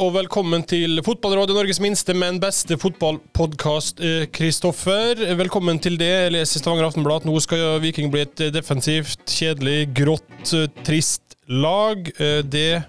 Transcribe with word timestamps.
og 0.00 0.14
velkommen 0.14 0.62
til 0.66 0.98
Fotballrådet, 1.06 1.54
Norges 1.54 1.78
minste, 1.82 2.14
men 2.16 2.40
beste 2.42 2.76
fotballpodkast. 2.80 4.00
Kristoffer, 4.34 5.20
velkommen 5.38 5.78
til 5.82 5.98
det. 6.00 6.08
Jeg 6.08 6.32
leser 6.34 6.62
Stavanger 6.62 6.88
Aftenblad 6.88 7.22
at 7.22 7.28
nå 7.28 7.34
skal 7.42 7.78
Viking 7.82 8.10
bli 8.12 8.24
et 8.24 8.42
defensivt, 8.54 9.22
kjedelig, 9.30 9.92
grått, 9.94 10.54
trist 10.86 11.36
lag. 11.46 12.10
Det 12.50 12.82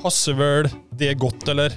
passer 0.00 0.38
vel 0.38 0.70
det 1.00 1.12
godt, 1.20 1.44
eller? 1.52 1.76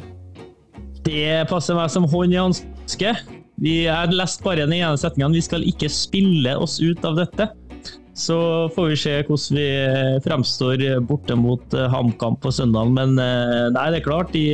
Det 1.04 1.44
passer 1.52 1.76
meg 1.78 1.92
som 1.92 2.08
hånd 2.08 2.36
i 2.36 2.40
hanske. 2.40 3.16
Har 3.64 4.16
lest 4.16 4.44
bare 4.46 4.64
den 4.64 4.78
ene 4.80 4.96
setningen. 5.00 5.36
Vi 5.36 5.44
skal 5.44 5.68
ikke 5.68 5.92
spille 5.92 6.56
oss 6.60 6.80
ut 6.84 7.04
av 7.08 7.20
dette. 7.20 7.52
Så 8.14 8.38
får 8.76 8.90
vi 8.92 8.98
se 9.02 9.14
hvordan 9.26 9.58
vi 9.58 9.68
fremstår 10.26 10.84
borte 11.10 11.38
mot 11.38 11.74
eh, 11.74 11.90
HamKam 11.90 12.38
på 12.42 12.52
søndag. 12.54 12.92
Men 12.94 13.18
eh, 13.18 13.70
nei, 13.74 13.88
det 13.94 14.02
er 14.02 14.06
klart, 14.06 14.36
i, 14.38 14.52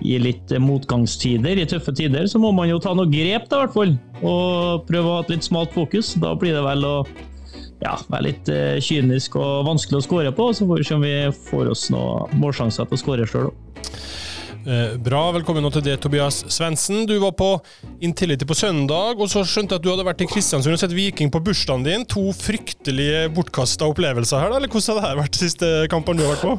i, 0.00 0.16
litt 0.22 0.54
motgangstider, 0.64 1.60
i 1.60 1.68
tøffe 1.68 1.92
tider, 1.96 2.24
så 2.30 2.40
må 2.40 2.54
man 2.56 2.70
jo 2.70 2.80
ta 2.80 2.94
noe 2.96 3.10
grep, 3.12 3.50
da, 3.50 3.60
i 3.60 3.66
hvert 3.66 3.76
fall. 3.76 3.92
Og 4.22 4.88
prøve 4.88 5.10
å 5.10 5.18
ha 5.18 5.26
et 5.26 5.34
litt 5.34 5.48
smalt 5.48 5.76
fokus. 5.76 6.14
Da 6.22 6.32
blir 6.40 6.56
det 6.56 6.64
vel 6.64 6.88
å 6.88 6.96
ja, 7.82 7.98
være 8.08 8.30
litt 8.30 8.48
kynisk 8.86 9.36
og 9.36 9.66
vanskelig 9.68 10.00
å 10.00 10.06
skåre 10.08 10.32
på. 10.32 10.48
Så 10.56 10.68
får 10.70 10.80
vi 10.80 10.88
se 10.88 10.96
om 10.96 11.04
vi 11.04 11.16
får 11.50 11.72
oss 11.74 11.88
noen 11.92 12.32
målsjanser 12.40 12.88
til 12.88 12.96
å 12.96 13.04
skåre 13.04 13.28
sjøl 13.28 13.50
òg. 13.50 13.60
Eh, 14.62 14.92
bra, 14.94 15.24
velkommen 15.34 15.64
til 15.74 15.82
det, 15.82 15.96
Tobias 16.04 16.44
Svendsen. 16.54 17.00
Du 17.08 17.16
var 17.18 17.32
på 17.34 17.56
Intility 18.04 18.46
på 18.46 18.54
søndag, 18.54 19.18
og 19.18 19.26
så 19.30 19.42
skjønte 19.42 19.74
jeg 19.74 19.80
at 19.80 19.82
du 19.82 19.88
hadde 19.90 20.04
vært 20.06 20.22
i 20.22 20.28
Kristiansund 20.30 20.76
og 20.76 20.78
sett 20.78 20.94
Viking 20.94 21.32
på 21.34 21.40
bursdagen 21.42 21.82
din. 21.82 22.04
To 22.12 22.28
fryktelige 22.36 23.24
bortkasta 23.34 23.88
opplevelser 23.90 24.38
her, 24.38 24.52
da? 24.52 24.60
Eller 24.60 24.70
hvordan 24.70 25.02
har 25.02 25.16
det 25.16 25.22
vært 25.24 25.34
de 25.34 25.48
siste 25.48 25.72
kampene 25.90 26.22
du 26.22 26.28
har 26.28 26.36
vært 26.36 26.46
på? 26.46 26.54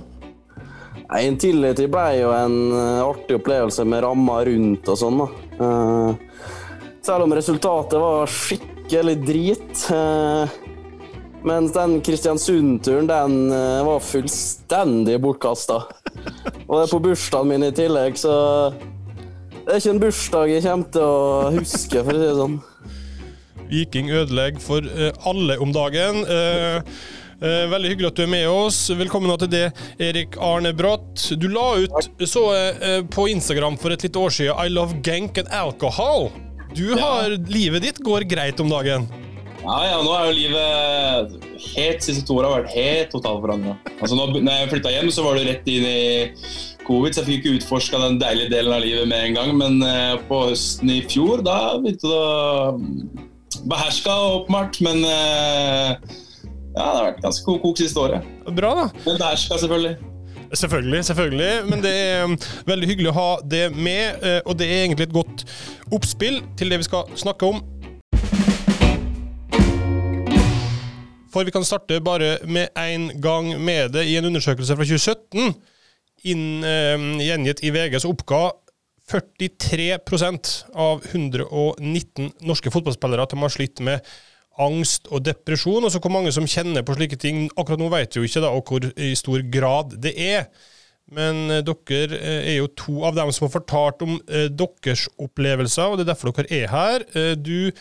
Intility 1.23 1.87
ble 1.93 2.05
jo 2.17 2.33
en 2.35 2.57
eh, 2.75 3.05
artig 3.05 3.39
opplevelse 3.39 3.87
med 3.87 4.03
rammer 4.03 4.51
rundt 4.51 4.91
og 4.91 4.99
sånn, 4.99 5.23
da. 5.23 5.29
Uh, 5.63 6.51
selv 7.05 7.23
om 7.23 7.37
resultatet 7.37 8.03
var 8.03 8.35
skikkelig 8.35 9.15
drit. 9.23 9.87
Mens 11.43 11.73
den 11.75 11.97
Kristiansund-turen, 12.01 13.07
den 13.07 13.33
uh, 13.51 13.83
var 13.83 14.03
fullstendig 14.03 15.17
bortkasta. 15.19 15.81
Og 16.69 16.77
det 16.77 16.83
er 16.85 16.91
på 16.93 16.99
bursdagen 17.03 17.49
min 17.51 17.65
i 17.67 17.71
tillegg, 17.75 18.15
så 18.19 18.35
det 19.65 19.73
er 19.73 19.81
ikke 19.81 19.91
en 19.91 19.99
bursdag 19.99 20.53
jeg 20.53 20.63
kommer 20.63 20.93
til 20.95 21.03
å 21.03 21.49
huske, 21.57 21.99
for 21.99 22.13
å 22.13 22.21
si 22.21 22.29
det 22.29 22.37
sånn. 22.37 22.55
Viking 23.73 24.13
ødelegger 24.13 24.63
for 24.63 24.87
uh, 24.87 25.09
alle 25.27 25.59
om 25.59 25.75
dagen. 25.75 26.21
Uh, 26.23 26.79
veldig 27.43 27.91
hyggelig 27.91 28.13
at 28.13 28.21
du 28.21 28.23
er 28.23 28.31
med 28.31 28.47
oss. 28.47 28.79
Velkommen 28.95 29.35
til 29.43 29.51
det, 29.51 29.65
Erik 29.99 30.39
Arne 30.39 30.71
Brått. 30.71 31.25
Du 31.35 31.49
la 31.51 31.73
ut 31.83 32.23
så 32.23 32.45
på 33.11 33.27
Instagram 33.33 33.75
for 33.81 33.91
et 33.91 34.05
lite 34.07 34.21
år 34.21 34.31
siden 34.31 34.55
'I 34.55 34.71
love 34.71 35.01
gank 35.03 35.41
and 35.41 35.51
alcohol'. 35.51 36.31
Du 36.71 36.95
har, 36.95 37.35
ja. 37.35 37.43
Livet 37.51 37.83
ditt 37.83 37.99
går 37.99 38.23
greit 38.31 38.63
om 38.63 38.71
dagen? 38.71 39.11
Ja, 39.63 39.77
ja, 39.87 39.99
nå 40.03 40.11
er 40.11 40.25
jo 40.27 40.35
livet 40.35 41.35
helt 41.77 42.03
siste 42.03 42.25
to 42.27 42.35
åra 42.41 42.49
vært 42.51 42.73
helt 42.73 43.13
totalforandra. 43.15 43.77
Altså, 43.95 44.17
når 44.17 44.49
jeg 44.49 44.71
flytta 44.73 44.91
hjem, 44.91 45.11
så 45.15 45.23
var 45.23 45.39
det 45.39 45.45
rett 45.47 45.69
inn 45.71 45.85
i 45.87 46.01
covid, 46.83 47.15
så 47.15 47.21
jeg 47.21 47.29
fikk 47.29 47.45
ikke 47.45 47.61
utforska 47.61 48.01
den 48.01 48.19
deilige 48.19 48.51
delen 48.51 48.75
av 48.75 48.83
livet 48.83 49.07
med 49.07 49.29
en 49.29 49.37
gang. 49.37 49.53
Men 49.61 49.79
eh, 49.87 50.17
på 50.27 50.41
høsten 50.49 50.91
i 50.91 50.99
fjor, 51.07 51.45
da 51.47 51.77
begynte 51.79 52.11
det 52.11 52.19
å 52.19 53.63
beherska 53.71 54.17
åpenbart. 54.33 54.81
Men 54.83 54.99
eh, 55.07 55.93
ja, 55.95 56.83
det 56.83 56.83
har 56.83 57.05
vært 57.07 57.23
ganske 57.23 57.59
kok 57.63 57.79
siste 57.79 58.03
året. 58.03 58.33
Bra, 58.49 58.73
da. 58.81 58.89
Men 59.05 59.21
beherska, 59.21 59.61
selvfølgelig. 59.63 59.95
Selvfølgelig, 60.53 61.05
selvfølgelig. 61.07 61.53
Men 61.71 61.81
det 61.81 61.93
er 62.01 62.27
um, 62.27 62.35
veldig 62.67 62.91
hyggelig 62.91 63.13
å 63.13 63.15
ha 63.15 63.29
det 63.47 63.63
med. 63.73 64.19
Uh, 64.19 64.41
og 64.43 64.59
det 64.59 64.67
er 64.67 64.83
egentlig 64.83 65.07
et 65.07 65.15
godt 65.15 65.47
oppspill 65.95 66.43
til 66.59 66.75
det 66.75 66.83
vi 66.83 66.91
skal 66.91 67.07
snakke 67.23 67.47
om. 67.47 67.63
For 71.33 71.45
vi 71.47 71.53
kan 71.53 71.65
starte 71.65 72.01
bare 72.05 72.37
med 72.45 72.73
en 72.77 73.09
gang 73.21 73.55
med 73.57 73.95
det. 73.95 74.05
I 74.05 74.17
en 74.19 74.29
undersøkelse 74.29 74.75
fra 74.77 74.85
2017, 74.85 75.55
inn, 76.29 76.63
eh, 76.63 77.07
gjengitt 77.25 77.63
i 77.65 77.71
VG, 77.73 77.99
så 78.03 78.11
oppga 78.13 78.51
43% 79.09 80.51
av 80.79 81.01
119 81.11 82.31
norske 82.47 82.71
fotballspillere 82.71 83.25
at 83.25 83.33
de 83.33 83.41
har 83.41 83.51
slitt 83.51 83.81
med 83.83 84.05
angst 84.61 85.09
og 85.11 85.25
depresjon. 85.25 85.83
Og 85.83 85.91
så 85.91 85.99
hvor 85.99 86.13
mange 86.13 86.31
som 86.31 86.47
kjenner 86.47 86.85
på 86.85 86.95
slike 86.97 87.19
ting. 87.19 87.49
Akkurat 87.57 87.81
nå 87.81 87.89
vet 87.93 88.15
jo 88.15 88.23
ikke 88.23 88.43
da, 88.43 88.53
hvor 88.53 88.87
i 88.93 89.11
stor 89.19 89.43
grad 89.51 89.97
det 90.03 90.13
er. 90.15 90.47
Men 91.13 91.49
eh, 91.51 91.63
dere 91.65 92.19
eh, 92.19 92.45
er 92.53 92.57
jo 92.61 92.71
to 92.79 93.01
av 93.07 93.17
dem 93.17 93.33
som 93.35 93.47
har 93.47 93.55
fortalt 93.57 94.05
om 94.05 94.15
eh, 94.29 94.47
deres 94.47 95.07
opplevelser, 95.21 95.89
og 95.89 95.99
det 95.99 96.07
er 96.07 96.13
derfor 96.13 96.31
dere 96.31 96.61
er 96.63 96.71
her. 96.71 97.05
Eh, 97.17 97.33
du 97.35 97.73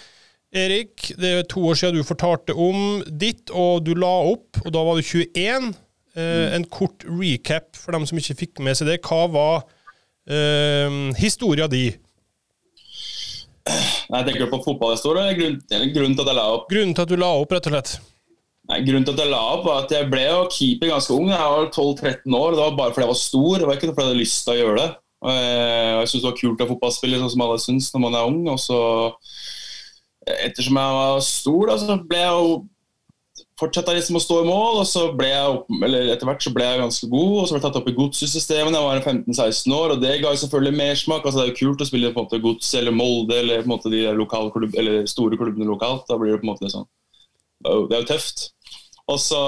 Erik, 0.52 1.14
det 1.16 1.28
er 1.32 1.46
to 1.48 1.62
år 1.64 1.78
siden 1.80 1.96
du 1.96 2.04
fortalte 2.04 2.52
om 2.52 3.00
ditt, 3.08 3.48
og 3.56 3.86
du 3.86 3.94
la 3.96 4.12
opp, 4.34 4.60
og 4.60 4.68
da 4.74 4.82
var 4.84 4.98
du 5.00 5.04
21. 5.06 5.70
Eh, 6.12 6.20
mm. 6.20 6.56
En 6.58 6.66
kort 6.68 7.06
recap 7.08 7.70
for 7.78 7.96
dem 7.96 8.04
som 8.08 8.20
ikke 8.20 8.36
fikk 8.42 8.60
med 8.64 8.76
seg 8.76 8.90
det. 8.90 8.98
Hva 9.06 9.24
var 9.32 9.62
eh, 10.28 10.98
historia 11.16 11.70
di? 11.72 11.86
Jeg 13.62 14.26
tenker 14.26 14.50
på 14.50 14.60
fotballhistorie, 14.66 15.24
eller 15.24 15.38
grunnen, 15.40 15.92
grunnen 15.94 16.18
til 16.18 16.26
at 16.26 16.32
jeg 16.34 16.40
la 16.42 16.48
opp? 16.58 16.66
Grunnen 16.68 16.96
til 16.98 17.06
at 17.06 17.14
du 17.14 17.16
la 17.16 17.30
opp, 17.38 17.54
rett 17.56 17.70
og 17.70 17.76
slett. 17.76 17.94
Nei, 18.68 18.82
grunnen 18.84 19.08
til 19.08 19.16
at 19.16 19.24
jeg 19.24 19.32
la 19.32 19.40
opp 19.54 19.64
var 19.66 19.86
at 19.86 19.96
jeg 19.96 20.10
ble 20.12 20.26
jo 20.26 20.44
keeper 20.52 20.92
ganske 20.92 21.16
ung. 21.16 21.32
Jeg 21.32 21.54
var 21.54 21.72
12-13 21.72 22.36
år. 22.36 22.52
Det 22.52 22.60
var 22.60 22.76
bare 22.76 22.92
fordi 22.92 23.06
jeg 23.06 23.14
var 23.14 23.20
stor, 23.22 23.56
det 23.56 23.70
var 23.70 23.80
ikke 23.80 23.88
fordi 23.88 24.04
jeg 24.04 24.12
hadde 24.12 24.20
lyst 24.20 24.44
til 24.44 24.52
å 24.52 24.60
gjøre 24.60 24.76
det. 24.82 24.90
Og 25.22 25.32
Jeg 25.32 26.10
syntes 26.10 26.20
det 26.20 26.28
var 26.28 26.38
kult 26.42 26.62
å 26.62 26.70
fotballspille, 26.74 27.18
sånn 27.22 27.32
som 27.32 27.44
alle 27.46 27.58
syns 27.62 27.90
når 27.94 28.04
man 28.04 28.20
er 28.20 28.28
ung. 28.28 28.40
og 28.52 28.60
så 28.60 28.78
ettersom 30.26 30.78
jeg 30.78 30.98
var 30.98 31.24
stor, 31.26 31.64
da, 31.70 31.78
så 31.80 31.98
ble 32.08 32.20
jeg 32.20 32.36
jo 32.36 32.60
fortsatte 33.62 33.94
liksom 33.94 34.18
å 34.18 34.22
stå 34.22 34.38
i 34.42 34.46
mål. 34.48 34.80
og 34.82 34.86
så 34.88 35.04
ble 35.16 35.28
jeg 35.30 35.50
opp, 35.56 35.68
eller 35.86 36.10
Etter 36.12 36.28
hvert 36.28 36.44
så 36.44 36.52
ble 36.54 36.66
jeg 36.66 36.80
ganske 36.82 37.08
god, 37.12 37.34
og 37.34 37.44
så 37.46 37.54
ble 37.54 37.60
jeg 37.60 37.66
tatt 37.66 37.78
opp 37.80 37.90
i 37.90 37.96
godssystemet 37.96 38.74
da 38.74 38.80
jeg 38.80 38.88
var 38.88 39.04
15-16 39.12 39.76
år. 39.78 39.94
og 39.94 40.02
Det 40.02 40.14
ga 40.22 40.32
jo 40.32 40.40
selvfølgelig 40.42 40.80
mersmak. 40.80 41.26
altså 41.26 41.38
Det 41.38 41.44
er 41.44 41.52
jo 41.52 41.60
kult 41.60 41.84
å 41.84 41.88
spille 41.88 42.12
på 42.12 42.22
en 42.22 42.26
måte 42.26 42.42
Gods 42.46 42.72
eller 42.78 42.96
Molde 42.96 43.38
eller 43.38 43.62
på 43.62 43.68
en 43.68 43.74
måte 43.74 43.92
de 43.92 44.02
klubb, 44.56 44.80
store 45.10 45.38
klubbene 45.40 45.68
lokalt. 45.68 46.06
Da 46.08 46.18
blir 46.18 46.34
det 46.34 46.42
på 46.42 46.48
en 46.48 46.52
måte 46.54 46.72
sånn 46.72 46.88
Det 47.62 47.96
er 47.96 48.02
jo 48.02 48.10
tøft. 48.10 48.50
Og 49.10 49.18
så 49.18 49.38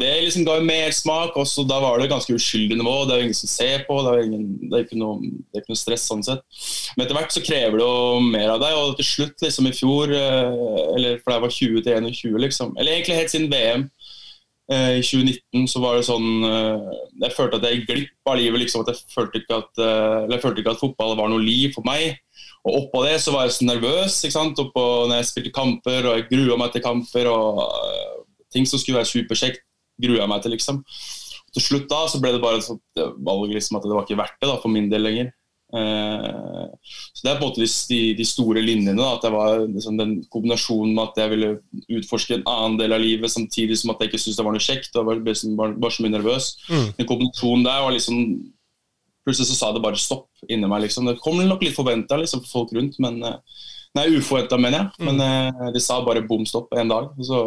Det 0.00 0.10
liksom 0.24 0.44
ga 0.46 0.56
jo 0.60 0.66
mersmak, 0.66 1.36
og 1.36 1.46
så 1.48 1.64
da 1.66 1.80
var 1.82 1.98
det 1.98 2.10
ganske 2.12 2.34
uskyldig 2.34 2.78
nivå. 2.78 2.94
Det 3.04 3.14
er 3.14 3.22
jo 3.22 3.28
ingen 3.28 3.40
som 3.40 3.50
ser 3.50 3.84
på, 3.88 3.96
det 4.06 4.12
er, 4.12 4.26
ingen, 4.28 4.44
det 4.62 4.76
er, 4.76 4.84
ikke, 4.86 5.00
noe, 5.00 5.18
det 5.20 5.58
er 5.58 5.64
ikke 5.64 5.74
noe 5.74 5.82
stress 5.82 6.06
sånn 6.10 6.22
sett. 6.26 6.44
Men 6.94 7.04
etter 7.04 7.18
hvert 7.18 7.34
så 7.34 7.42
krever 7.44 7.80
det 7.80 7.86
jo 7.86 8.20
mer 8.30 8.54
av 8.54 8.62
deg, 8.62 8.76
og 8.78 8.94
til 9.00 9.08
slutt, 9.08 9.36
liksom 9.42 9.68
i 9.70 9.74
fjor, 9.74 10.14
eh, 10.14 10.60
eller 10.94 11.18
fra 11.24 11.36
jeg 11.36 11.46
var 11.46 11.56
20 11.56 11.84
til 11.86 12.06
21, 12.06 12.38
liksom, 12.46 12.76
eller 12.78 12.94
egentlig 12.94 13.18
helt 13.18 13.34
siden 13.34 13.50
VM 13.50 13.84
eh, 14.70 14.94
i 15.00 15.02
2019, 15.02 15.66
så 15.74 15.82
var 15.82 15.98
det 15.98 16.06
sånn 16.06 16.30
eh, 16.46 16.88
Jeg 17.26 17.36
følte 17.36 17.58
at 17.58 17.66
jeg 17.66 17.80
gikk 17.80 17.90
glipp 17.90 18.32
av 18.32 18.38
livet, 18.38 18.62
liksom. 18.62 18.86
at 18.86 18.94
Jeg 18.94 19.14
følte 19.16 19.42
ikke 19.42 19.58
at, 19.64 19.84
eller 19.84 20.38
jeg 20.38 20.44
følte 20.46 20.62
ikke 20.62 20.76
at 20.78 20.84
fotball 20.86 21.18
var 21.18 21.34
noe 21.34 21.42
liv 21.42 21.74
for 21.74 21.84
meg. 21.88 22.22
Og 22.60 22.84
oppå 22.84 23.02
det 23.08 23.18
så 23.24 23.34
var 23.34 23.48
jeg 23.48 23.56
så 23.56 23.66
nervøs 23.66 24.22
ikke 24.22 24.36
sant? 24.36 24.58
Oppå 24.60 24.86
når 25.10 25.18
jeg 25.18 25.30
spilte 25.32 25.54
kamper, 25.56 26.06
og 26.06 26.18
jeg 26.18 26.28
grua 26.30 26.60
meg 26.60 26.74
til 26.74 26.84
kamper. 26.84 27.28
og 27.32 28.19
ting 28.54 28.68
som 28.68 28.80
skulle 28.80 29.00
være 29.00 29.10
superkjekt, 29.10 29.64
grua 30.00 30.22
jeg 30.22 30.32
meg 30.32 30.44
til, 30.44 30.54
liksom. 30.56 30.80
Til 31.50 31.64
slutt 31.64 31.90
da 31.90 32.04
så 32.08 32.20
ble 32.22 32.34
det 32.36 32.42
bare 32.42 32.60
et 32.62 33.04
valg 33.26 33.52
liksom, 33.52 33.78
at 33.78 33.86
det 33.86 33.94
var 33.96 34.06
ikke 34.06 34.20
verdt 34.20 34.38
det 34.38 34.50
da, 34.50 34.58
for 34.62 34.72
min 34.72 34.90
del 34.92 35.06
lenger. 35.06 35.32
Eh, 35.70 36.66
så 37.14 37.22
Det 37.22 37.30
er 37.30 37.38
på 37.38 37.44
en 37.44 37.48
måte 37.48 37.66
de, 37.90 38.00
de 38.18 38.26
store 38.26 38.62
linjene. 38.64 38.98
Da, 38.98 39.16
at 39.16 39.26
det 39.26 39.32
var 39.34 39.64
liksom, 39.66 39.98
den 39.98 40.14
kombinasjonen 40.32 40.94
med 40.94 41.10
at 41.10 41.20
jeg 41.22 41.32
ville 41.34 41.50
utforske 41.98 42.38
en 42.38 42.46
annen 42.50 42.78
del 42.80 42.94
av 42.96 43.02
livet 43.02 43.32
samtidig 43.32 43.78
som 43.78 43.92
at 43.92 44.02
jeg 44.02 44.10
ikke 44.10 44.22
syntes 44.22 44.40
det 44.40 44.46
var 44.46 44.56
noe 44.56 44.66
kjekt. 44.66 44.96
og 44.96 45.10
var, 45.10 45.22
var, 45.60 45.76
var 45.84 45.94
så 45.94 46.06
mye 46.06 46.16
nervøs. 46.16 46.54
Mm. 46.70 46.88
Den 46.98 47.10
kombinasjonen 47.10 47.68
der 47.68 47.84
var 47.86 47.94
liksom 47.96 48.24
Plutselig 49.20 49.50
så 49.50 49.54
sa 49.58 49.66
det 49.76 49.82
bare 49.84 49.98
stopp 50.00 50.30
inni 50.48 50.64
meg. 50.64 50.86
liksom. 50.86 51.04
Det 51.04 51.20
kom 51.20 51.36
nok 51.44 51.60
litt 51.60 51.76
forventa 51.76 52.16
liksom, 52.16 52.40
for 52.40 52.62
folk 52.62 52.70
rundt, 52.72 52.94
men 53.04 53.18
uh, 53.20 53.36
Nei, 53.98 54.06
uforventa, 54.14 54.58
mener 54.60 54.84
jeg. 54.84 55.06
Men 55.08 55.18
mm. 55.18 55.70
de 55.74 55.80
sa 55.82 55.98
bare 56.06 56.22
bom 56.26 56.44
stopp 56.46 56.74
en 56.78 56.92
dag. 56.92 57.08
Så 57.26 57.38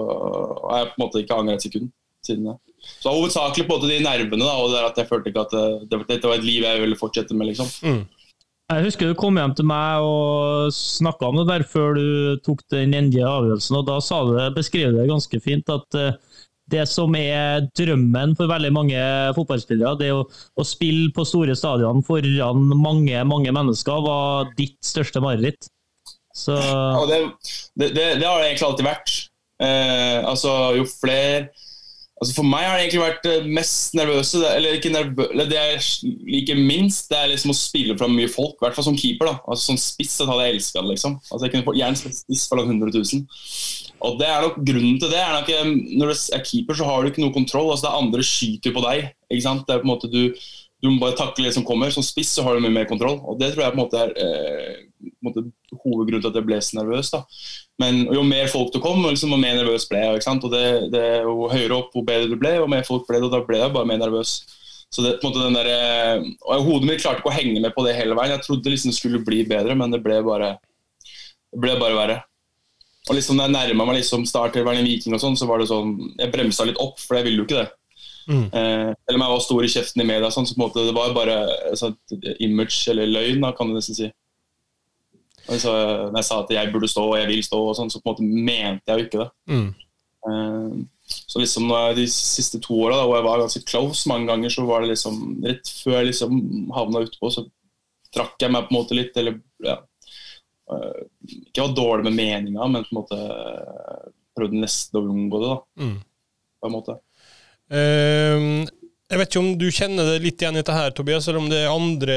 har 0.68 0.82
jeg 0.82 0.90
på 0.92 0.98
en 0.98 1.04
måte 1.06 1.24
ikke 1.24 1.38
angret 1.40 1.62
et 1.62 1.70
sekund 1.70 1.92
siden 2.26 2.50
det. 2.50 2.58
Så 3.00 3.12
hovedsakelig 3.12 3.68
på 3.68 3.76
en 3.76 3.80
måte 3.80 3.92
de 3.92 4.02
nervene 4.04 4.44
da, 4.44 4.58
og 4.60 4.74
det 4.74 4.84
at 4.84 5.00
jeg 5.00 5.10
følte 5.10 5.32
ikke 5.32 5.46
at 5.46 5.56
eh, 5.60 5.88
det, 5.88 6.02
dette 6.10 6.30
var 6.30 6.40
et 6.40 6.48
liv 6.48 6.66
jeg 6.66 6.84
ville 6.84 7.00
fortsette 7.00 7.36
med. 7.36 7.52
liksom. 7.52 7.72
Mm. 7.84 8.04
Jeg 8.74 8.86
husker 8.88 9.12
du 9.12 9.18
kom 9.20 9.38
hjem 9.38 9.54
til 9.58 9.68
meg 9.68 10.06
og 10.08 10.72
snakka 10.74 11.30
om 11.30 11.42
det 11.42 11.50
der 11.50 11.66
før 11.68 11.98
du 12.00 12.08
tok 12.46 12.64
den 12.74 12.96
endelige 12.96 13.28
avgjørelsen. 13.28 13.78
og 13.80 13.90
Da 13.90 14.00
du, 14.00 14.56
beskrev 14.56 14.94
du 14.94 15.02
det 15.02 15.10
ganske 15.12 15.40
fint 15.44 15.70
at 15.70 16.00
uh, 16.00 16.16
det 16.72 16.86
som 16.90 17.14
er 17.20 17.68
drømmen 17.76 18.38
for 18.40 18.50
veldig 18.50 18.72
mange 18.74 19.04
fotballspillere, 19.36 20.00
det 20.00 20.14
å, 20.16 20.24
å 20.24 20.66
spille 20.66 21.12
på 21.14 21.28
store 21.28 21.58
stadion 21.60 22.02
foran 22.08 22.72
mange 22.72 23.20
mange 23.28 23.52
mennesker, 23.54 24.00
var 24.08 24.54
ditt 24.58 24.80
største 24.82 25.22
mareritt. 25.22 25.68
Så... 26.34 26.56
Det, 27.10 27.20
det, 27.78 27.90
det, 27.94 28.26
har 28.26 28.40
det 28.42 28.48
egentlig 28.50 28.68
alltid 28.68 28.88
vært. 28.88 29.18
Eh, 29.62 30.20
altså, 30.26 30.74
jo 30.80 30.88
flere 30.90 31.52
Altså 32.24 32.38
For 32.38 32.48
meg 32.48 32.64
har 32.64 32.78
det 32.78 32.84
egentlig 32.86 33.02
vært 33.02 33.48
mest 33.52 33.96
nervøse 33.98 34.40
Eller 34.48 34.78
ikke 34.78 34.92
nervø 34.94 35.26
eller 35.34 35.50
det 35.50 35.58
jeg 35.60 36.12
liker 36.30 36.60
minst, 36.60 37.10
det 37.12 37.18
er 37.20 37.32
liksom 37.34 37.52
å 37.52 37.58
spille 37.58 37.98
fram 38.00 38.14
mye 38.16 38.32
folk. 38.32 38.56
I 38.58 38.68
hvert 38.68 38.78
fall 38.78 38.88
som 38.88 38.98
keeper. 39.00 39.32
da 39.32 39.36
Altså 39.44 39.74
Som 39.74 39.80
spiss 39.82 40.14
så 40.20 40.28
hadde 40.30 40.48
jeg 40.48 40.58
elska 40.58 40.82
det. 40.82 40.94
liksom 40.94 41.18
Altså 41.20 41.42
Jeg 41.46 41.54
kunne 41.56 41.76
gjerne 41.80 42.00
spilt 42.00 42.20
spiss 42.22 42.46
for 42.52 42.64
100 42.64 42.94
000. 42.96 43.26
Og 44.08 44.18
det 44.20 44.30
er 44.30 44.46
nok 44.46 44.60
grunnen 44.70 45.00
til 45.02 45.12
det. 45.12 45.20
er 45.20 45.36
nok 45.36 45.52
Når 46.00 46.14
du 46.14 46.16
er 46.38 46.46
keeper, 46.48 46.80
så 46.80 46.88
har 46.88 47.02
du 47.04 47.12
ikke 47.12 47.26
noe 47.26 47.36
kontroll. 47.36 47.72
Altså 47.74 47.88
Det 47.88 47.92
er 47.92 48.04
andre 48.06 48.28
skyter 48.30 48.76
på 48.76 48.86
deg. 48.88 49.10
Ikke 49.30 49.48
sant 49.48 49.68
Det 49.68 49.76
er 49.76 49.84
på 49.84 49.90
en 49.90 49.96
måte 49.96 50.12
du 50.12 50.22
du 50.84 50.90
må 50.92 51.00
bare 51.00 51.16
takle 51.16 51.48
det 51.48 51.54
som 51.56 51.64
kommer. 51.64 51.94
Som 51.96 52.04
spiss 52.04 52.34
så 52.36 52.44
har 52.44 52.58
du 52.58 52.64
mye 52.64 52.74
mer 52.76 52.88
kontroll. 52.90 53.22
og 53.24 53.38
Det 53.40 53.54
tror 53.54 53.64
jeg 53.64 53.72
på 53.72 53.78
en 53.78 53.84
måte 53.86 54.02
er 54.04 54.10
eh, 54.20 54.82
måte, 55.26 55.46
hovedgrunnen 55.84 56.24
til 56.24 56.32
at 56.32 56.40
jeg 56.40 56.48
ble 56.48 56.60
så 56.64 56.80
nervøs. 56.80 57.12
da. 57.14 57.24
Men 57.82 58.04
Jo 58.14 58.24
mer 58.28 58.52
folk 58.52 58.74
det 58.74 58.82
kom, 58.84 59.04
liksom, 59.06 59.36
jo 59.36 59.40
mer 59.42 59.56
nervøs 59.60 59.88
ble 59.90 60.02
jeg. 60.02 60.24
Og 60.34 60.50
det, 60.52 60.66
det, 60.94 61.06
Jo 61.24 61.48
høyere 61.52 61.78
opp, 61.78 61.96
jo 61.96 62.06
bedre 62.08 62.32
du 62.32 62.38
ble, 62.40 62.58
og 62.64 62.70
mer 62.72 62.86
folk 62.88 63.08
ble 63.08 63.20
det, 63.20 63.30
og 63.30 63.36
da 63.36 63.44
ble 63.48 63.62
jeg 63.62 63.74
bare 63.76 63.90
mer 63.90 64.02
nervøs. 64.04 64.36
Så 64.94 65.02
det, 65.02 65.16
på 65.22 65.28
en 65.28 65.34
måte 65.34 65.48
den 65.48 65.58
der, 65.58 66.26
og 66.46 66.68
Hodet 66.68 66.86
mitt 66.86 67.02
klarte 67.02 67.24
ikke 67.24 67.32
å 67.32 67.34
henge 67.34 67.62
med 67.62 67.74
på 67.74 67.86
det 67.86 67.96
hele 67.98 68.14
veien. 68.18 68.36
Jeg 68.36 68.46
trodde 68.46 68.70
liksom 68.70 68.92
det 68.94 69.00
skulle 69.00 69.24
bli 69.26 69.42
bedre, 69.50 69.74
men 69.80 69.94
det 69.94 70.04
ble 70.06 70.20
bare, 70.26 70.52
det 71.50 71.62
ble 71.64 71.80
bare 71.82 71.98
verre. 71.98 72.20
Og 73.10 73.18
liksom 73.18 73.40
Da 73.40 73.48
jeg 73.50 73.56
nærma 73.56 73.88
meg 73.90 73.98
liksom 74.00 74.28
start 74.30 74.54
til 74.56 74.68
en 74.70 74.86
viking, 74.86 75.16
og 75.18 75.24
sånn, 75.24 75.38
så 75.40 75.48
var 75.50 75.60
det 75.60 75.72
sånn, 75.72 75.96
jeg 76.20 76.32
bremsa 76.32 76.68
litt 76.70 76.80
opp, 76.80 77.02
for 77.02 77.18
jeg 77.18 77.28
ville 77.28 77.42
jo 77.42 77.48
ikke 77.48 77.64
det. 77.64 77.72
Mm. 78.30 78.46
Eh, 78.46 78.90
eller 78.94 79.18
om 79.18 79.26
jeg 79.26 79.34
var 79.34 79.42
stor 79.44 79.66
i 79.66 79.72
kjeften 79.74 80.04
i 80.04 80.08
media, 80.08 80.30
sånn, 80.32 80.48
så 80.48 80.56
på 80.56 80.62
en 80.62 80.66
måte, 80.68 80.86
det 80.88 80.96
var 80.96 81.16
bare 81.18 81.40
sånn, 81.80 81.98
image 82.46 82.86
eller 82.94 83.10
løgn, 83.12 83.42
da, 83.44 83.52
kan 83.58 83.70
du 83.70 83.76
nesten 83.76 83.98
si. 83.98 84.12
Altså, 85.50 85.72
når 86.10 86.18
jeg 86.22 86.28
sa 86.30 86.40
at 86.40 86.52
jeg 86.56 86.72
burde 86.74 86.90
stå 86.92 87.04
og 87.10 87.18
jeg 87.20 87.30
vil 87.30 87.44
stå, 87.44 87.60
og 87.70 87.78
sånn, 87.78 87.92
så 87.92 88.00
på 88.00 88.14
en 88.14 88.14
måte 88.14 88.44
mente 88.50 88.92
jeg 88.92 89.00
jo 89.00 89.08
ikke 89.08 89.24
det. 89.24 89.30
Mm. 89.52 89.70
Eh, 90.30 90.76
så 91.04 91.42
liksom 91.42 91.68
De 91.98 92.06
siste 92.08 92.62
to 92.64 92.78
åra 92.86 93.02
hvor 93.04 93.18
jeg 93.18 93.26
var 93.26 93.42
ganske 93.44 93.64
close 93.68 94.10
mange 94.10 94.30
ganger, 94.32 94.54
så 94.54 94.64
var 94.68 94.84
det 94.84 94.94
liksom 94.94 95.18
rett 95.44 95.74
før 95.84 95.98
jeg 96.00 96.12
liksom 96.14 96.38
havna 96.76 97.04
utpå, 97.08 97.32
så 97.34 97.46
trakk 98.14 98.38
jeg 98.40 98.54
meg 98.54 98.68
på 98.68 98.74
en 98.74 98.80
måte 98.80 98.98
litt. 98.98 99.20
Eller 99.20 99.40
ja, 99.66 99.78
eh, 100.72 101.04
ikke 101.44 101.68
var 101.68 101.78
dårlig 101.78 102.08
med 102.10 102.20
meninga, 102.22 102.70
men 102.72 102.88
på 102.88 102.96
en 102.96 103.02
måte 103.02 103.22
prøvde 104.34 104.64
nesten 104.64 105.00
å 105.02 105.08
unngå 105.12 105.44
det. 105.44 105.54
da 105.54 105.86
mm. 105.86 105.98
På 106.64 106.70
en 106.70 106.78
måte 106.78 107.02
Ehm, 107.74 108.68
jeg 109.14 109.20
vet 109.20 109.30
ikke 109.30 109.42
om 109.44 109.52
du 109.62 109.68
kjenner 109.70 110.08
det 110.10 110.22
litt 110.24 110.42
igjen 110.42 110.56
i 110.58 110.62
dette 110.64 110.74
her, 110.74 110.94
Tobias, 110.96 111.28
eller 111.30 111.38
om 111.44 111.50
det 111.52 111.60
er 111.62 111.70
andre 111.70 112.16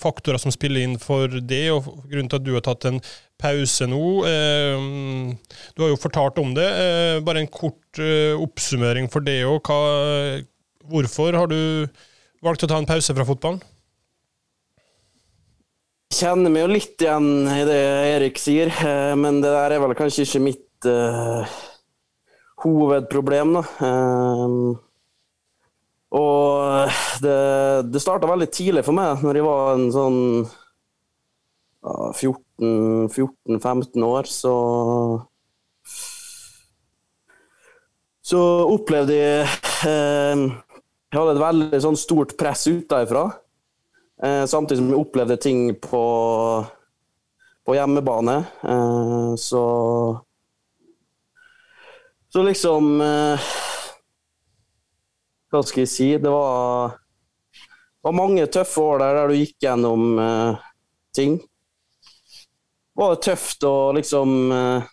faktorer 0.00 0.40
som 0.42 0.50
spiller 0.50 0.82
inn 0.82 0.96
for 0.98 1.30
det, 1.30 1.68
og 1.70 1.86
grunnen 2.10 2.30
til 2.32 2.40
at 2.40 2.46
du 2.46 2.50
har 2.56 2.64
tatt 2.66 2.86
en 2.90 2.98
pause 3.38 3.86
nå. 3.86 4.00
Ehm, 4.26 5.36
du 5.76 5.84
har 5.84 5.92
jo 5.92 6.00
fortalt 6.00 6.40
om 6.42 6.50
det. 6.56 6.66
Eh, 6.66 7.18
bare 7.22 7.44
en 7.44 7.50
kort 7.52 8.00
eh, 8.02 8.34
oppsummering 8.34 9.06
for 9.12 9.22
det 9.22 9.44
òg. 9.46 9.70
Hvorfor 10.90 11.38
har 11.38 11.52
du 11.52 11.86
valgt 12.44 12.66
å 12.66 12.70
ta 12.72 12.80
en 12.80 12.88
pause 12.88 13.14
fra 13.14 13.26
fotballen? 13.28 13.62
Jeg 16.10 16.18
kjenner 16.24 16.50
meg 16.50 16.64
jo 16.64 16.72
litt 16.72 17.04
igjen 17.04 17.30
i 17.50 17.60
det 17.68 17.78
Erik 18.14 18.42
sier, 18.42 18.74
eh, 18.74 19.14
men 19.18 19.38
det 19.44 19.54
der 19.54 19.76
er 19.76 19.84
vel 19.86 19.94
kanskje 19.98 20.26
ikke 20.26 20.42
mitt 20.42 20.90
uh, 20.90 21.54
hovedproblem. 22.66 23.54
Da. 23.56 23.64
Uh, 23.78 24.74
og 26.14 26.90
det, 27.24 27.38
det 27.90 28.02
starta 28.02 28.28
veldig 28.30 28.50
tidlig 28.54 28.84
for 28.86 28.94
meg, 28.96 29.22
når 29.24 29.40
jeg 29.40 29.46
var 29.46 29.72
en 29.74 29.86
sånn 29.94 30.20
ja, 31.84 32.12
14-15 32.14 34.06
år, 34.06 34.30
så 34.30 34.54
Så 38.24 38.40
opplevde 38.72 39.16
jeg 39.18 39.42
eh, 39.84 40.44
Jeg 41.12 41.18
hadde 41.18 41.34
et 41.34 41.42
veldig 41.42 41.80
sånn 41.84 41.98
stort 42.00 42.32
press 42.40 42.64
utenfra. 42.70 43.26
Eh, 44.24 44.44
samtidig 44.48 44.80
som 44.80 44.88
jeg 44.88 45.02
opplevde 45.02 45.36
ting 45.42 45.66
på, 45.76 46.00
på 47.68 47.76
hjemmebane. 47.76 48.38
Eh, 48.64 49.34
så 49.40 49.64
Så 52.32 52.42
liksom 52.42 52.96
eh, 53.04 53.52
hva 55.54 55.62
skal 55.66 55.84
jeg 55.84 55.92
si 55.92 56.08
Det 56.20 56.30
var, 56.32 56.96
var 58.04 58.16
mange 58.16 58.46
tøffe 58.50 58.82
år 58.82 59.02
der, 59.02 59.20
der 59.20 59.30
du 59.30 59.38
gikk 59.38 59.56
gjennom 59.66 60.18
uh, 60.18 60.66
ting. 61.14 61.38
Var 62.94 63.22
tøft 63.22 63.64
å 63.66 63.92
liksom 63.96 64.34
uh, 64.52 64.90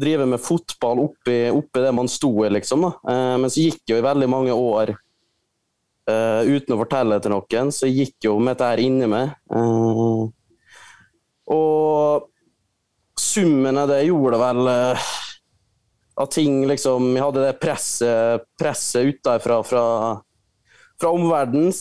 drive 0.00 0.26
med 0.28 0.40
fotball 0.40 1.04
oppi, 1.04 1.38
oppi, 1.52 1.84
det 1.84 1.92
man 1.96 2.08
sto 2.08 2.32
i, 2.46 2.50
liksom. 2.56 2.88
Uh, 3.04 3.36
men 3.40 3.48
så 3.52 3.68
gikk 3.68 3.92
jo 3.92 4.00
i 4.00 4.08
veldig 4.08 4.30
mange 4.30 4.56
år 4.56 4.96
uten 6.10 6.74
å 6.74 6.78
fortelle 6.80 7.14
det 7.14 7.22
til 7.22 7.30
noen, 7.30 7.68
så 7.70 7.86
jeg 7.86 7.94
gikk 8.08 8.26
jo 8.26 8.32
med 8.40 8.56
dette 8.56 8.66
her 8.66 8.80
inni 8.82 9.06
meg. 9.06 9.28
og 11.54 12.24
summen 13.20 13.78
av 13.78 13.92
det 13.92 14.00
gjorde 14.08 14.40
vel 14.40 14.70
at 16.20 16.30
ting 16.30 16.66
liksom 16.68 17.14
Vi 17.14 17.20
hadde 17.20 17.44
det 17.46 17.58
presset, 17.62 18.44
presset 18.60 19.06
utenfra 19.08 19.62
fra, 19.64 19.84
fra 21.00 21.12
omverdenen. 21.16 21.72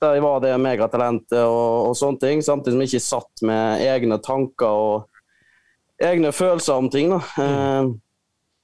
Der 0.00 0.16
jeg 0.16 0.24
var 0.24 0.42
det 0.44 0.52
megatalentet 0.62 1.42
og, 1.42 1.90
og, 1.90 1.96
sånne 1.98 2.22
ting. 2.22 2.44
Samtidig 2.44 2.76
som 2.76 2.84
jeg 2.84 2.92
ikke 2.92 3.08
satt 3.08 3.42
med 3.46 3.82
egne 3.84 4.20
tanker 4.22 4.84
og 4.84 5.08
egne 6.00 6.30
følelser 6.32 6.78
om 6.78 6.88
ting. 6.92 7.10
da. 7.12 7.20
Mm. 7.36 7.98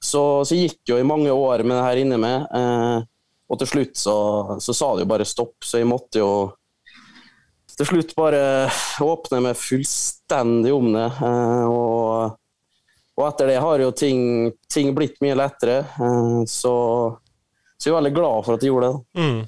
så, 0.01 0.23
så 0.47 0.57
gikk 0.57 0.81
jo 0.89 1.01
i 1.01 1.07
mange 1.07 1.33
år 1.33 1.65
med 1.67 1.77
det 1.77 1.85
her 1.89 2.05
inne 2.05 2.21
med. 2.23 2.47
Eh, 2.55 3.03
og 3.47 3.61
til 3.61 3.71
slutt 3.71 3.99
så, 3.99 4.17
så, 4.63 4.75
sa 4.75 4.95
det 4.95 5.05
jo 5.05 5.11
bare 5.11 5.27
stopp, 5.29 5.59
så 5.63 5.79
jeg 5.79 5.91
måtte 5.91 6.23
jo 6.23 6.31
til 7.77 7.91
slutt 7.91 8.15
bare 8.17 8.41
åpne 9.05 9.43
meg 9.45 9.59
fullstendig 9.61 10.73
om 10.75 10.89
det. 10.95 11.07
Eh, 11.29 11.65
og 11.69 12.39
og 13.17 13.25
etter 13.31 13.49
det 13.49 13.61
har 13.65 13.81
jo 13.81 13.93
ting, 13.97 14.23
ting 14.73 14.93
blitt 14.97 15.21
mye 15.25 15.37
lettere. 15.39 15.81
Eh, 15.81 16.41
så, 16.51 16.75
så 17.77 17.89
jeg 17.89 17.95
er 17.95 18.01
veldig 18.01 18.17
glad 18.17 18.47
for 18.47 18.57
at 18.57 18.65
jeg 18.65 18.75
gjorde 18.75 18.91
det. 18.93 19.23
Mm. 19.23 19.45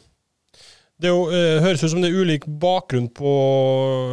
Det 0.99 1.11
jo, 1.12 1.19
eh, 1.31 1.61
høres 1.62 1.85
ut 1.85 1.93
som 1.93 2.00
det 2.03 2.09
er 2.11 2.23
ulik 2.25 2.47
bakgrunn 2.59 3.06
på, 3.15 3.32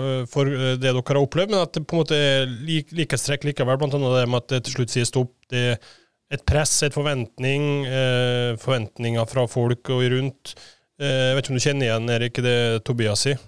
uh, 0.05 0.25
for 0.29 0.51
det 0.51 0.83
dere 0.83 1.01
har 1.01 1.17
opplevd, 1.17 1.55
men 1.55 1.63
at 1.63 1.73
det 1.73 1.81
på 1.81 1.95
en 1.95 2.03
måte 2.03 2.19
er 2.19 2.51
lik, 2.67 2.91
likhetstrekk 2.93 3.47
likevel, 3.47 3.79
annet 3.87 3.95
det 4.19 4.27
med 4.29 4.43
at 4.43 4.51
det 4.51 4.59
til 4.67 4.77
slutt 4.77 4.93
sier 4.93 5.07
stopp. 5.09 5.33
Det 5.49 5.63
er 5.71 5.79
et 6.35 6.45
press, 6.45 6.75
et 6.85 6.93
forventning, 6.93 7.87
eh, 7.89 8.51
forventninger 8.61 9.25
fra 9.31 9.47
folk 9.49 9.89
og 9.95 10.05
rundt. 10.13 10.55
jeg 10.95 11.35
vet 11.35 11.43
ikke 11.43 11.51
om 11.51 11.57
du 11.59 11.63
kjenner 11.63 11.87
igjen 11.89 12.11
Erik, 12.13 12.37
det 12.39 12.57
Tobias 12.87 13.25
sier? 13.25 13.41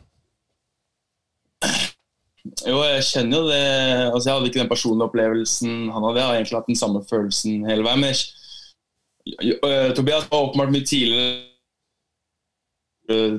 Jo, 2.68 2.78
jeg 2.86 3.04
kjenner 3.08 3.42
jo 3.42 3.50
det. 3.50 3.66
Altså, 4.12 4.30
jeg 4.30 4.36
hadde 4.36 4.50
ikke 4.52 4.62
den 4.62 4.72
personlige 4.72 5.08
opplevelsen 5.10 5.76
han 5.94 6.08
hadde. 6.08 6.20
Jeg 6.20 6.28
har 6.28 6.40
egentlig 6.40 6.58
hatt 6.60 6.72
den 6.72 6.80
samme 6.80 7.04
følelsen 7.10 7.68
hele 7.70 7.86
veien. 7.86 8.04
Men 8.04 8.14
jeg, 8.14 9.60
uh, 9.64 9.90
Tobias 9.98 10.28
var 10.32 10.48
åpenbart 10.48 10.74
mye 10.74 10.88
tidligere 10.88 11.44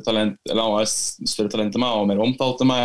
talent, 0.04 0.38
eller 0.48 0.64
han 0.64 0.74
var 0.78 0.86
større 0.88 1.52
talent 1.52 1.74
enn 1.76 1.82
meg 1.82 1.96
og 1.96 2.06
mer 2.08 2.22
omtalt 2.24 2.62
enn 2.64 2.70
meg. 2.70 2.84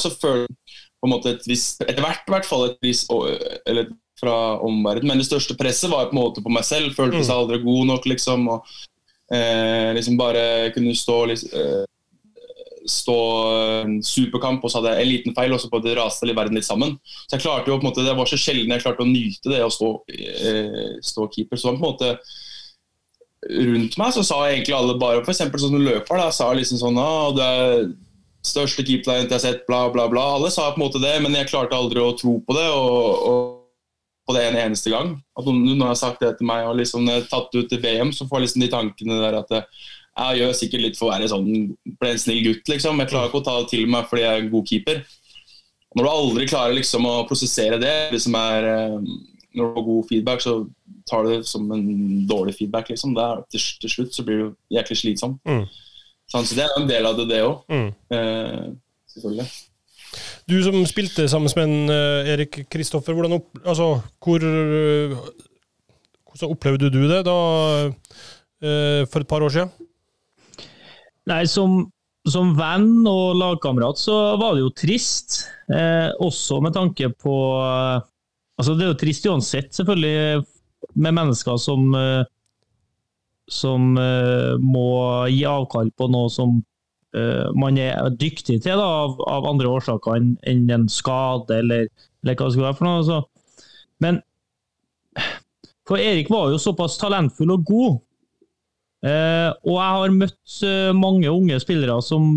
Så 0.00 0.12
føler 0.12 0.48
på 0.48 1.08
en 1.08 1.12
måte 1.12 1.34
et 1.34 1.44
visst 1.48 1.82
Etter 1.84 2.00
hvert 2.00 2.28
i 2.28 2.32
hvert 2.32 2.46
fall 2.48 2.62
et 2.70 2.78
visst 2.84 3.10
Eller 3.68 3.90
fra 4.22 4.58
omverdenen. 4.62 5.10
Men 5.10 5.20
det 5.20 5.26
største 5.28 5.56
presset 5.58 5.90
var 5.90 6.08
på 6.08 6.16
en 6.16 6.20
måte 6.20 6.44
på 6.44 6.52
meg 6.52 6.64
selv. 6.66 6.94
Følte 6.96 7.24
seg 7.24 7.32
mm. 7.34 7.40
aldri 7.40 7.58
god 7.64 7.88
nok, 7.90 8.06
liksom. 8.12 8.46
Og 8.54 9.34
eh, 9.34 9.90
liksom 9.96 10.18
bare 10.20 10.44
kunne 10.76 10.94
stå 10.96 11.16
liksom, 11.32 11.56
eh, 11.58 11.82
stå 12.88 13.16
superkamp, 14.06 14.64
og 14.64 14.70
så 14.70 14.80
hadde 14.80 14.94
jeg 14.96 15.04
en 15.04 15.10
liten 15.10 15.34
feil, 15.36 15.54
og 15.54 15.60
så 15.62 15.70
både 15.72 15.94
raste 15.98 16.26
hele 16.26 16.36
verden 16.38 16.58
litt 16.58 16.66
sammen. 16.66 16.96
Så 17.26 17.36
jeg 17.36 17.44
klarte 17.44 17.70
jo 17.70 17.78
på 17.78 17.86
en 17.86 17.90
måte, 17.90 18.06
Det 18.06 18.16
var 18.18 18.30
så 18.30 18.38
sjelden 18.40 18.74
jeg 18.74 18.84
klarte 18.84 19.04
å 19.04 19.10
nyte 19.10 19.52
det 19.52 19.62
å 19.64 19.70
stå, 19.70 19.90
eh, 20.10 20.98
stå 21.02 21.28
keeper. 21.34 21.56
Så 21.56 21.70
på 21.70 21.76
en 21.76 21.84
måte 21.84 22.16
rundt 23.42 23.98
meg 23.98 24.12
så 24.14 24.22
sa 24.22 24.44
egentlig 24.48 24.74
alle 24.74 24.98
bare 24.98 25.22
f.eks. 25.22 25.38
sånn 25.38 25.58
som 25.58 25.78
løper, 25.82 26.18
da, 26.18 26.30
sa 26.30 26.52
liksom 26.54 26.78
sånn 26.78 26.98
ah, 27.02 27.32
du 27.34 27.40
er 27.42 27.88
største 28.46 28.84
keepertalent 28.86 29.30
jeg 29.30 29.38
har 29.38 29.42
sett, 29.42 29.66
bla, 29.66 29.88
bla, 29.90 30.08
bla. 30.10 30.34
Alle 30.36 30.50
sa 30.50 30.70
på 30.70 30.80
en 30.80 30.86
måte 30.86 31.02
det, 31.02 31.16
men 31.22 31.34
jeg 31.38 31.50
klarte 31.50 31.78
aldri 31.78 32.02
å 32.02 32.14
tro 32.18 32.40
på 32.42 32.58
det. 32.58 32.68
og, 32.70 33.26
og 33.30 33.58
på 34.26 34.36
det 34.36 34.44
en 34.48 34.58
eneste 34.58 34.92
gang. 34.92 35.16
At 35.38 35.48
noen, 35.48 35.82
har 35.82 35.98
sagt 35.98 36.22
det 36.22 36.36
til 36.38 36.48
meg, 36.48 36.66
og 36.68 36.78
liksom 36.78 37.08
tatt 37.30 37.54
ut 37.56 37.68
til 37.70 37.82
VM, 37.82 38.12
så 38.14 38.28
får 38.28 38.38
jeg 38.38 38.46
liksom 38.46 38.64
de 38.64 38.70
tankene 38.72 39.18
der 39.22 39.38
at 39.40 39.50
det, 39.52 39.62
jeg 40.12 40.42
gjør 40.42 40.56
sikkert 40.56 40.84
litt 40.84 40.98
for 40.98 41.08
å 41.08 41.14
være 41.14 41.28
sånn 41.32 41.48
ble 42.00 42.12
en 42.12 42.20
snill 42.20 42.42
gutt, 42.44 42.68
liksom. 42.68 43.00
Jeg 43.00 43.10
klarer 43.12 43.30
ikke 43.30 43.40
å 43.40 43.46
ta 43.46 43.58
det 43.62 43.70
til 43.72 43.86
meg 43.90 44.08
fordi 44.10 44.24
jeg 44.24 44.32
er 44.32 44.42
en 44.42 44.52
god 44.52 44.68
keeper. 44.68 45.02
Når 45.96 46.04
du 46.04 46.10
aldri 46.10 46.48
klarer 46.48 46.76
liksom 46.76 47.06
å 47.08 47.14
prosessere 47.28 47.78
det, 47.80 47.94
liksom 48.12 48.36
er, 48.36 48.68
eh, 48.68 48.98
når 49.56 49.62
du 49.62 49.78
har 49.78 49.86
god 49.88 50.08
feedback, 50.08 50.44
så 50.44 50.54
tar 51.08 51.24
du 51.24 51.32
det 51.32 51.48
som 51.48 51.64
en 51.72 51.86
dårlig 52.28 52.56
feedback. 52.58 52.92
liksom. 52.92 53.14
Der, 53.16 53.42
til, 53.52 53.64
til, 53.80 53.94
slutt 53.96 54.14
så 54.16 54.24
blir 54.26 54.42
du 54.42 54.76
jæklig 54.76 55.00
slitsom. 55.00 55.38
Mm. 55.48 55.66
Sånn, 56.32 56.48
så 56.48 56.56
det 56.56 56.64
er 56.64 56.78
en 56.78 56.88
del 56.88 57.08
av 57.08 57.18
det, 57.18 57.28
det 57.32 57.42
òg. 57.44 57.64
Mm. 57.72 57.90
Eh, 58.16 58.64
selvfølgelig. 59.14 59.48
Du 60.48 60.58
som 60.64 60.76
spilte 60.88 61.24
sammen 61.30 61.52
med 61.56 61.64
en, 61.64 61.92
uh, 61.92 62.28
Erik 62.28 62.66
Kristoffer, 62.68 63.16
altså, 63.64 63.94
hvor, 64.20 64.44
hvordan 66.32 66.52
opplevde 66.52 66.90
du 66.92 67.00
det 67.08 67.22
da, 67.24 67.36
eh, 68.60 69.04
for 69.08 69.20
et 69.20 69.28
par 69.28 69.44
år 69.44 69.52
siden? 69.54 69.72
Nei, 71.30 71.42
som, 71.46 71.84
som 72.28 72.54
venn 72.58 73.04
og 73.06 73.36
lagkamerat 73.38 74.00
så 74.00 74.16
var 74.40 74.56
det 74.56 74.64
jo 74.64 74.72
trist. 74.74 75.44
Eh, 75.70 76.10
også 76.22 76.62
med 76.64 76.76
tanke 76.78 77.12
på 77.14 77.36
Altså, 78.60 78.74
det 78.76 78.84
er 78.84 78.90
jo 78.92 78.98
trist 79.00 79.24
uansett, 79.26 79.70
selvfølgelig, 79.74 80.42
med 81.00 81.14
mennesker 81.16 81.56
som 81.58 81.94
eh, 81.96 82.28
som 83.50 83.96
uh, 83.98 84.54
må 84.62 84.92
gi 85.32 85.40
avkall 85.48 85.88
på 85.98 86.06
noe 86.12 86.30
som 86.32 86.60
man 87.58 87.76
er 87.76 88.06
dyktig 88.16 88.54
til 88.64 88.78
da, 88.78 88.86
av, 89.02 89.18
av, 89.28 89.44
andre 89.50 89.68
årsaker 89.68 90.14
enn, 90.16 90.30
enn 90.48 90.62
en 90.72 90.86
skade, 90.88 91.58
eller, 91.58 91.90
eller, 92.22 92.36
hva 92.38 92.46
det 92.46 92.54
skulle 92.54 92.68
være 92.70 92.78
for 92.78 92.88
noe. 92.88 93.02
Så. 93.04 93.18
Men 94.00 94.22
for 95.88 96.00
Erik 96.00 96.30
var 96.32 96.48
jo 96.52 96.60
såpass 96.62 96.96
talentfull 97.00 97.52
og 97.52 97.66
god. 97.68 98.00
Uh, 99.02 99.50
og 99.66 99.76
jeg 99.76 99.94
har 99.98 100.12
møtt 100.14 100.58
mange 100.94 101.30
unge 101.30 101.56
spillere 101.58 101.96
som 102.06 102.36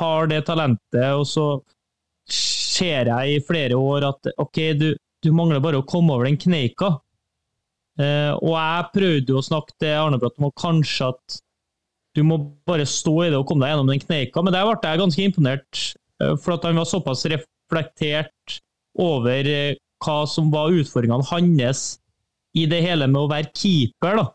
har 0.00 0.30
det 0.30 0.46
talentet, 0.48 1.10
og 1.12 1.26
så 1.28 1.48
ser 2.32 3.10
jeg 3.10 3.34
i 3.36 3.42
flere 3.44 3.76
år 3.78 4.08
at 4.08 4.30
OK, 4.42 4.62
du, 4.80 4.88
du 5.22 5.28
mangler 5.36 5.62
bare 5.62 5.82
å 5.82 5.86
komme 5.86 6.16
over 6.16 6.26
den 6.28 6.40
kneika. 6.40 6.96
Uh, 7.96 8.32
og 8.42 8.52
jeg 8.56 8.88
prøvde 8.96 9.32
jo 9.32 9.40
å 9.40 9.44
snakke 9.44 9.76
til 9.80 9.94
Arne 9.96 10.18
Bratt 10.20 10.40
om 10.40 10.50
kanskje 10.58 11.12
at 11.14 11.38
du 12.16 12.22
må 12.24 12.40
bare 12.68 12.88
stå 12.88 13.14
i 13.26 13.30
det 13.30 13.38
og 13.38 13.46
komme 13.48 13.66
deg 13.66 13.74
gjennom 13.74 13.92
den 13.92 14.02
kneika, 14.02 14.42
men 14.44 14.54
der 14.56 14.64
ble 14.68 14.92
jeg 14.92 15.02
ganske 15.02 15.24
imponert. 15.28 15.82
For 16.40 16.54
at 16.54 16.64
han 16.64 16.78
var 16.80 16.88
såpass 16.88 17.26
reflektert 17.28 18.54
over 18.96 19.48
hva 20.00 20.22
som 20.28 20.48
var 20.52 20.72
utfordringene 20.72 21.28
hans 21.28 21.82
i 22.56 22.64
det 22.70 22.80
hele 22.86 23.08
med 23.10 23.20
å 23.20 23.28
være 23.28 23.52
keeper, 23.52 24.16
da. 24.16 24.26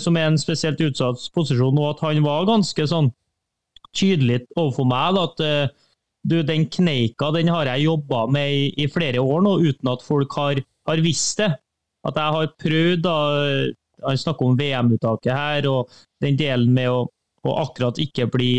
Som 0.00 0.16
er 0.16 0.30
en 0.30 0.38
spesielt 0.40 0.80
utsatt 0.80 1.26
posisjon, 1.34 1.76
og 1.76 1.90
at 1.90 2.04
han 2.06 2.22
var 2.24 2.46
ganske 2.48 2.86
sånn 2.88 3.10
tydelig 3.96 4.42
overfor 4.56 4.88
meg 4.88 5.16
da, 5.16 5.24
at 5.28 5.74
du, 6.26 6.38
den 6.42 6.64
kneika 6.72 7.28
den 7.34 7.50
har 7.52 7.68
jeg 7.70 7.86
jobba 7.86 8.24
med 8.32 8.52
i, 8.52 8.64
i, 8.82 8.86
flere 8.92 9.20
år 9.22 9.44
nå, 9.44 9.52
uten 9.68 9.92
at 9.92 10.04
folk 10.04 10.32
har, 10.40 10.60
har 10.88 11.02
visst 11.04 11.42
det 11.42 11.50
at 12.06 12.20
jeg 12.20 12.36
har 12.36 12.54
prøvd 12.62 13.02
da, 13.04 13.16
Han 14.06 14.18
snakker 14.20 14.46
om 14.46 14.58
VM-uttaket 14.58 15.32
her, 15.32 15.66
og 15.70 15.92
den 16.22 16.36
delen 16.38 16.74
med 16.76 16.90
å, 16.92 17.06
å 17.48 17.54
akkurat 17.62 17.96
ikke 17.98 18.28
bli, 18.28 18.52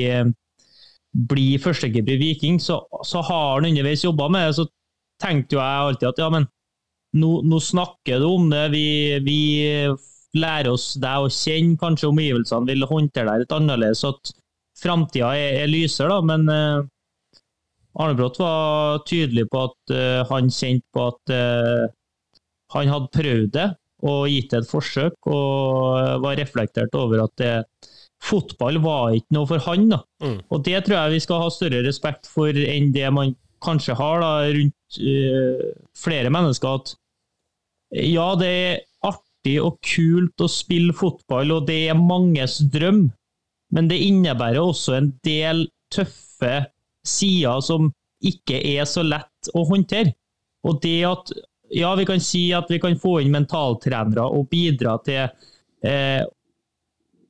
bli 1.30 1.46
førstekeeper 1.62 2.16
i 2.16 2.22
Viking, 2.22 2.58
så, 2.60 2.82
så, 3.06 3.22
har 3.22 3.60
han 3.60 3.70
underveis 3.70 4.04
jobba 4.04 4.28
med 4.34 4.48
det. 4.48 4.56
Så 4.58 4.66
tenkte 5.22 5.56
jo 5.56 5.62
jeg 5.62 5.84
alltid 5.86 6.10
at 6.10 6.22
ja, 6.24 6.32
men 6.34 6.48
nå, 7.22 7.30
nå 7.46 7.62
snakker 7.64 8.24
du 8.24 8.28
om 8.32 8.50
det. 8.50 8.66
Vi, 8.74 8.88
vi 9.28 9.40
lærer 10.42 10.72
oss 10.74 10.92
deg 11.02 11.26
å 11.26 11.32
kjenne. 11.32 11.78
Kanskje 11.82 12.12
omgivelsene 12.12 12.70
vil 12.70 12.88
håndtere 12.90 13.32
deg 13.32 13.44
litt 13.46 13.58
annerledes. 13.58 14.04
at 14.08 14.34
Framtida 14.78 15.34
er, 15.34 15.64
er 15.64 15.72
lysere, 15.72 16.14
da. 16.14 16.22
Men 16.22 16.48
uh, 16.52 16.86
Arne 17.98 18.18
Brått 18.18 18.40
var 18.42 19.02
tydelig 19.10 19.48
på 19.52 19.66
at 19.66 19.94
uh, 19.96 20.22
han 20.30 20.52
kjente 20.54 20.86
på 20.94 21.08
at 21.10 21.34
uh, 21.34 21.86
han 22.76 22.92
hadde 22.92 23.14
prøvd 23.16 23.54
det 23.56 23.68
og 24.06 24.28
gitt 24.30 24.52
det 24.52 24.60
et 24.62 24.70
forsøk, 24.70 25.16
og 25.26 26.22
var 26.22 26.38
reflektert 26.38 26.94
over 26.94 27.24
at 27.24 27.34
det, 27.42 27.54
fotball 28.22 28.78
var 28.84 29.16
ikke 29.18 29.34
noe 29.34 29.50
for 29.50 29.64
han. 29.66 29.88
da. 29.90 30.00
Mm. 30.22 30.38
Og 30.54 30.64
Det 30.66 30.84
tror 30.86 30.98
jeg 30.98 31.16
vi 31.16 31.24
skal 31.26 31.42
ha 31.42 31.50
større 31.54 31.82
respekt 31.86 32.30
for 32.30 32.54
enn 32.54 32.92
det 32.94 33.10
man 33.14 33.34
kanskje 33.64 33.98
har 33.98 34.22
da, 34.22 34.32
rundt 34.54 35.00
uh, 35.02 35.66
flere 35.98 36.34
mennesker. 36.34 36.78
At 36.78 36.94
ja, 38.06 38.30
det 38.38 38.52
er 38.52 38.80
artig 39.08 39.27
og 39.64 39.80
kult 39.86 40.44
å 40.44 40.50
spille 40.52 40.96
fotball, 40.96 41.54
og 41.56 41.68
det 41.70 41.80
er 41.92 42.00
manges 42.00 42.60
drøm, 42.74 43.08
men 43.74 43.90
det 43.92 44.00
innebærer 44.06 44.62
også 44.62 44.96
en 44.98 45.12
del 45.28 45.66
tøffe 45.94 46.62
sider 47.08 47.62
som 47.64 47.92
ikke 48.26 48.60
er 48.76 48.88
så 48.90 49.04
lett 49.06 49.52
å 49.56 49.64
håndtere. 49.68 50.16
Og 50.68 50.80
det 50.84 51.00
at 51.08 51.34
ja, 51.76 51.92
vi 52.00 52.06
kan 52.08 52.24
si 52.24 52.48
at 52.56 52.70
vi 52.72 52.80
kan 52.84 52.96
få 53.00 53.20
inn 53.22 53.34
mentaltrenere 53.34 54.26
og 54.34 54.48
bidra 54.52 54.98
til 55.06 55.28
eh, 55.84 56.24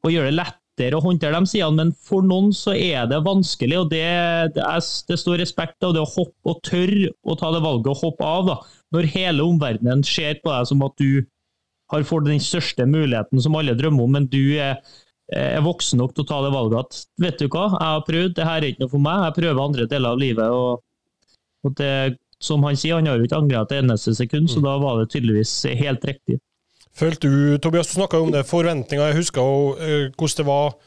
å 0.05 0.13
gjøre 0.13 0.31
det 0.31 0.37
lettere 0.39 0.97
å 0.97 1.03
håndtere 1.03 1.39
de 1.39 1.49
sidene, 1.49 1.87
men 1.87 1.93
for 2.05 2.25
noen 2.25 2.51
så 2.55 2.75
er 2.77 3.07
det 3.09 3.23
vanskelig. 3.25 3.79
og 3.81 3.89
Det, 3.93 4.03
det, 4.55 4.63
er, 4.63 4.83
det 5.09 5.17
står 5.19 5.41
respekt 5.41 5.83
av 5.83 5.95
det 5.95 6.03
å 6.03 6.11
hoppe 6.11 6.53
og 6.53 6.61
tørre 6.65 7.11
å 7.25 7.37
ta 7.39 7.51
det 7.55 7.63
valget 7.65 7.93
å 7.93 8.01
hoppe 8.03 8.27
av. 8.27 8.51
da. 8.51 8.59
Når 8.95 9.09
hele 9.15 9.47
omverdenen 9.47 10.05
ser 10.05 10.37
på 10.43 10.53
deg 10.53 10.69
som 10.69 10.85
at 10.85 10.95
du 11.01 11.25
har 11.91 12.07
fått 12.07 12.27
den 12.27 12.41
største 12.43 12.87
muligheten 12.89 13.41
som 13.43 13.55
alle 13.55 13.75
drømmer 13.77 14.07
om, 14.07 14.15
men 14.17 14.29
du 14.31 14.57
er, 14.59 14.79
er 15.33 15.63
voksen 15.65 16.01
nok 16.01 16.15
til 16.15 16.25
å 16.25 16.29
ta 16.29 16.41
det 16.45 16.53
valget 16.55 16.79
at 16.83 17.01
vet 17.23 17.39
du 17.41 17.47
hva, 17.47 17.67
jeg 17.73 17.93
har 17.93 18.07
prøvd, 18.07 18.35
det 18.37 18.47
her 18.47 18.61
er 18.61 18.69
ikke 18.71 18.85
noe 18.85 18.93
for 18.93 19.05
meg, 19.07 19.23
jeg 19.25 19.37
prøver 19.39 19.63
andre 19.63 19.87
deler 19.91 20.15
av 20.15 20.23
livet. 20.23 20.57
og, 20.57 20.83
og 21.65 21.77
det 21.79 21.93
som 22.43 22.61
han 22.67 22.77
sier, 22.77 22.99
han 22.99 23.07
har 23.09 23.17
jo 23.17 23.25
ikke 23.25 23.39
angra 23.39 23.63
et 23.65 23.79
eneste 23.79 24.13
sekund, 24.17 24.49
så 24.51 24.61
mm. 24.61 24.67
da 24.67 24.75
var 24.81 24.99
det 24.99 25.09
tydeligvis 25.13 25.53
helt 25.79 26.05
riktig. 26.05 26.37
Følte 26.97 27.29
du, 27.29 27.57
Tobias, 27.61 27.89
du 27.89 27.97
snakka 27.97 28.21
om 28.21 28.31
det, 28.33 28.45
forventninger. 28.49 29.11
Jeg 29.11 29.19
husker 29.19 29.45
jo 29.45 29.73
uh, 29.77 30.05
hvordan 30.17 30.37
det 30.39 30.47
var 30.47 30.77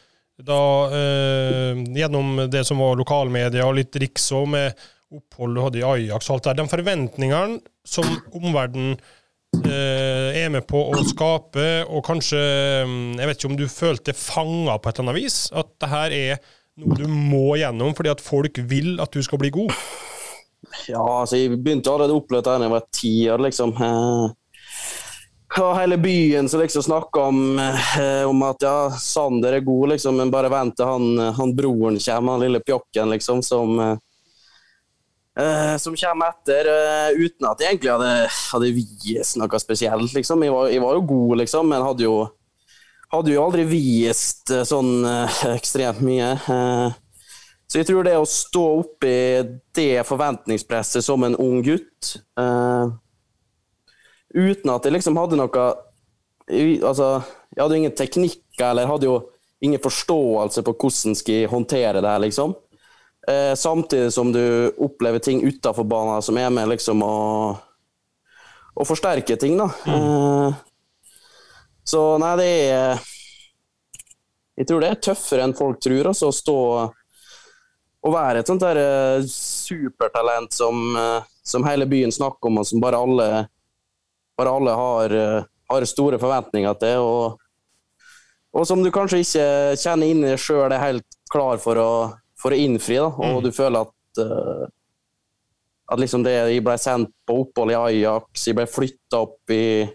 da 0.50 0.62
uh, 0.90 1.82
gjennom 1.94 2.44
det 2.50 2.64
som 2.66 2.80
var 2.82 2.98
lokalmedia 2.98 3.66
og 3.66 3.76
litt 3.78 3.98
riks 4.02 4.30
òg, 4.34 4.48
med 4.54 4.88
opphold 5.10 5.56
du 5.56 5.62
hadde 5.64 5.80
i 5.80 5.86
Ajax 5.86 6.30
og 6.30 6.36
alt 6.36 6.48
der. 6.48 6.60
De 6.60 6.70
forventningene 6.70 7.58
som 7.86 8.06
omverdenen 8.30 8.98
er 9.60 10.48
med 10.52 10.66
på 10.68 10.80
å 10.92 11.02
skape, 11.06 11.66
og 11.90 12.04
kanskje 12.06 12.38
um, 12.86 12.94
Jeg 13.18 13.28
vet 13.28 13.38
ikke 13.38 13.50
om 13.50 13.58
du 13.58 13.66
følte 13.70 14.14
fanga 14.16 14.76
på 14.78 14.90
et 14.90 15.00
eller 15.00 15.10
annet 15.10 15.22
vis? 15.24 15.38
At 15.52 15.72
det 15.82 15.90
her 15.90 16.14
er 16.16 16.40
noe 16.80 16.96
du 16.96 17.06
må 17.10 17.56
gjennom 17.60 17.94
fordi 17.96 18.12
at 18.12 18.22
folk 18.24 18.60
vil 18.70 19.00
at 19.02 19.12
du 19.12 19.22
skal 19.24 19.40
bli 19.42 19.52
god? 19.54 19.74
Ja, 20.88 21.02
altså, 21.02 21.38
jeg 21.38 21.58
begynte 21.58 21.90
allerede 21.92 22.14
å 22.14 22.20
oppleve 22.20 22.44
det 22.44 22.52
da 22.52 22.66
jeg 22.66 22.74
var 22.74 22.86
ti 22.94 23.14
år, 23.32 23.42
liksom. 23.46 23.72
Eh, 23.80 24.26
og 25.60 25.72
hele 25.74 25.96
byen 25.98 26.48
som 26.48 26.60
liksom 26.62 26.84
snakka 26.86 27.24
om, 27.32 27.40
eh, 27.58 28.22
om, 28.28 28.42
at 28.46 28.62
ja, 28.62 28.90
Sander 28.94 29.56
er 29.56 29.64
god, 29.66 29.94
liksom, 29.94 30.20
men 30.20 30.30
bare 30.32 30.52
vent 30.52 30.76
til 30.78 30.86
han, 30.86 31.32
han 31.36 31.54
broren 31.56 31.98
kommer, 31.98 32.36
han 32.36 32.44
lille 32.44 32.62
pjokken, 32.62 33.10
liksom, 33.16 33.42
som 33.42 33.80
eh, 35.38 35.76
som 35.82 35.96
kommer 35.98 36.32
etter, 36.32 36.70
uten 37.18 37.50
at 37.50 37.62
jeg 37.62 37.76
egentlig 37.76 37.92
hadde, 37.94 38.14
hadde 38.54 38.72
vist 38.74 39.38
noe 39.38 39.62
spesielt. 39.62 40.14
Liksom. 40.16 40.42
Jeg, 40.46 40.54
var, 40.56 40.72
jeg 40.72 40.82
var 40.82 40.98
jo 40.98 41.06
god, 41.12 41.36
liksom, 41.44 41.70
men 41.70 41.86
hadde 41.86 42.08
jo, 42.08 42.16
hadde 43.14 43.36
jo 43.36 43.44
aldri 43.44 43.68
vist 43.68 44.50
sånn 44.66 45.04
ekstremt 45.58 46.02
mye. 46.06 46.34
Så 47.70 47.78
jeg 47.78 47.86
tror 47.86 48.02
det 48.02 48.16
å 48.18 48.26
stå 48.26 48.64
oppi 48.80 49.16
det 49.78 50.02
forventningspresset 50.08 51.06
som 51.06 51.22
en 51.22 51.36
ung 51.38 51.60
gutt 51.62 52.16
uh, 52.40 52.90
Uten 54.34 54.72
at 54.74 54.86
jeg 54.86 54.94
liksom 54.96 55.18
hadde 55.18 55.38
noe 55.38 55.66
altså, 56.86 57.12
Jeg 57.54 57.62
hadde 57.62 57.78
ingen 57.78 57.94
teknikk 57.94 58.62
eller 58.66 58.90
hadde 58.90 59.06
jo 59.06 59.20
ingen 59.62 59.82
forståelse 59.82 60.64
på 60.66 60.74
hvordan 60.74 61.14
skal 61.18 61.36
jeg 61.36 61.50
håndtere 61.52 62.00
det 62.00 62.08
her, 62.08 62.22
liksom. 62.24 62.54
Uh, 63.28 63.54
samtidig 63.54 64.12
som 64.14 64.32
du 64.32 64.70
opplever 64.80 65.20
ting 65.20 65.42
utafor 65.44 65.84
banen 65.84 66.22
som 66.24 66.38
er 66.40 66.48
med 66.50 66.70
liksom 66.72 67.02
å, 67.04 67.16
å 68.74 68.86
forsterke 68.88 69.36
ting, 69.36 69.58
da. 69.60 69.68
Mm. 69.84 69.96
Eh, 69.96 70.54
så 71.84 72.00
nei, 72.22 72.32
det 72.38 72.48
er 72.70 73.04
Jeg 74.60 74.68
tror 74.68 74.82
det 74.82 74.88
er 74.90 75.04
tøffere 75.04 75.44
enn 75.44 75.56
folk 75.56 75.78
tror, 75.80 76.10
altså, 76.12 76.30
å 76.30 76.36
stå 76.36 76.58
og 78.00 78.14
være 78.14 78.40
et 78.40 78.48
sånt 78.48 78.62
der 78.64 78.80
eh, 78.80 79.26
supertalent 79.28 80.54
som, 80.56 80.80
uh, 80.96 81.20
som, 81.44 81.64
hele 81.68 81.88
byen 81.88 82.12
snakker 82.12 82.48
om, 82.48 82.60
og 82.62 82.68
som 82.68 82.80
bare 82.80 83.00
alle, 83.00 83.28
bare 84.38 84.54
alle 84.56 84.76
har, 84.76 85.14
uh, 85.14 85.48
har, 85.72 85.88
store 85.88 86.20
forventninger 86.22 86.78
til. 86.80 87.04
Og, 87.04 88.06
og, 88.54 88.64
som 88.68 88.80
du 88.84 88.88
kanskje 88.94 89.20
ikke 89.24 89.48
kjenner 89.82 90.12
inni 90.12 90.30
deg 90.32 90.40
sjøl 90.40 90.72
er 90.72 90.80
helt 90.80 91.20
klar 91.32 91.60
for 91.60 91.80
å, 91.80 91.90
for 92.40 92.54
å 92.54 92.58
innfri. 92.58 92.98
Da. 93.00 93.10
Og 93.12 93.38
mm. 93.38 93.42
du 93.46 93.50
føler 93.54 93.86
at 93.86 93.96
at 95.90 96.00
liksom 96.00 96.24
det, 96.26 96.34
Jeg 96.54 96.64
ble 96.66 96.76
sendt 96.78 97.12
på 97.26 97.40
opphold 97.44 97.72
i 97.72 97.78
Ajax, 97.78 98.46
jeg 98.46 98.58
ble 98.58 98.66
flytta 98.70 99.22
opp 99.24 99.54
i 99.54 99.86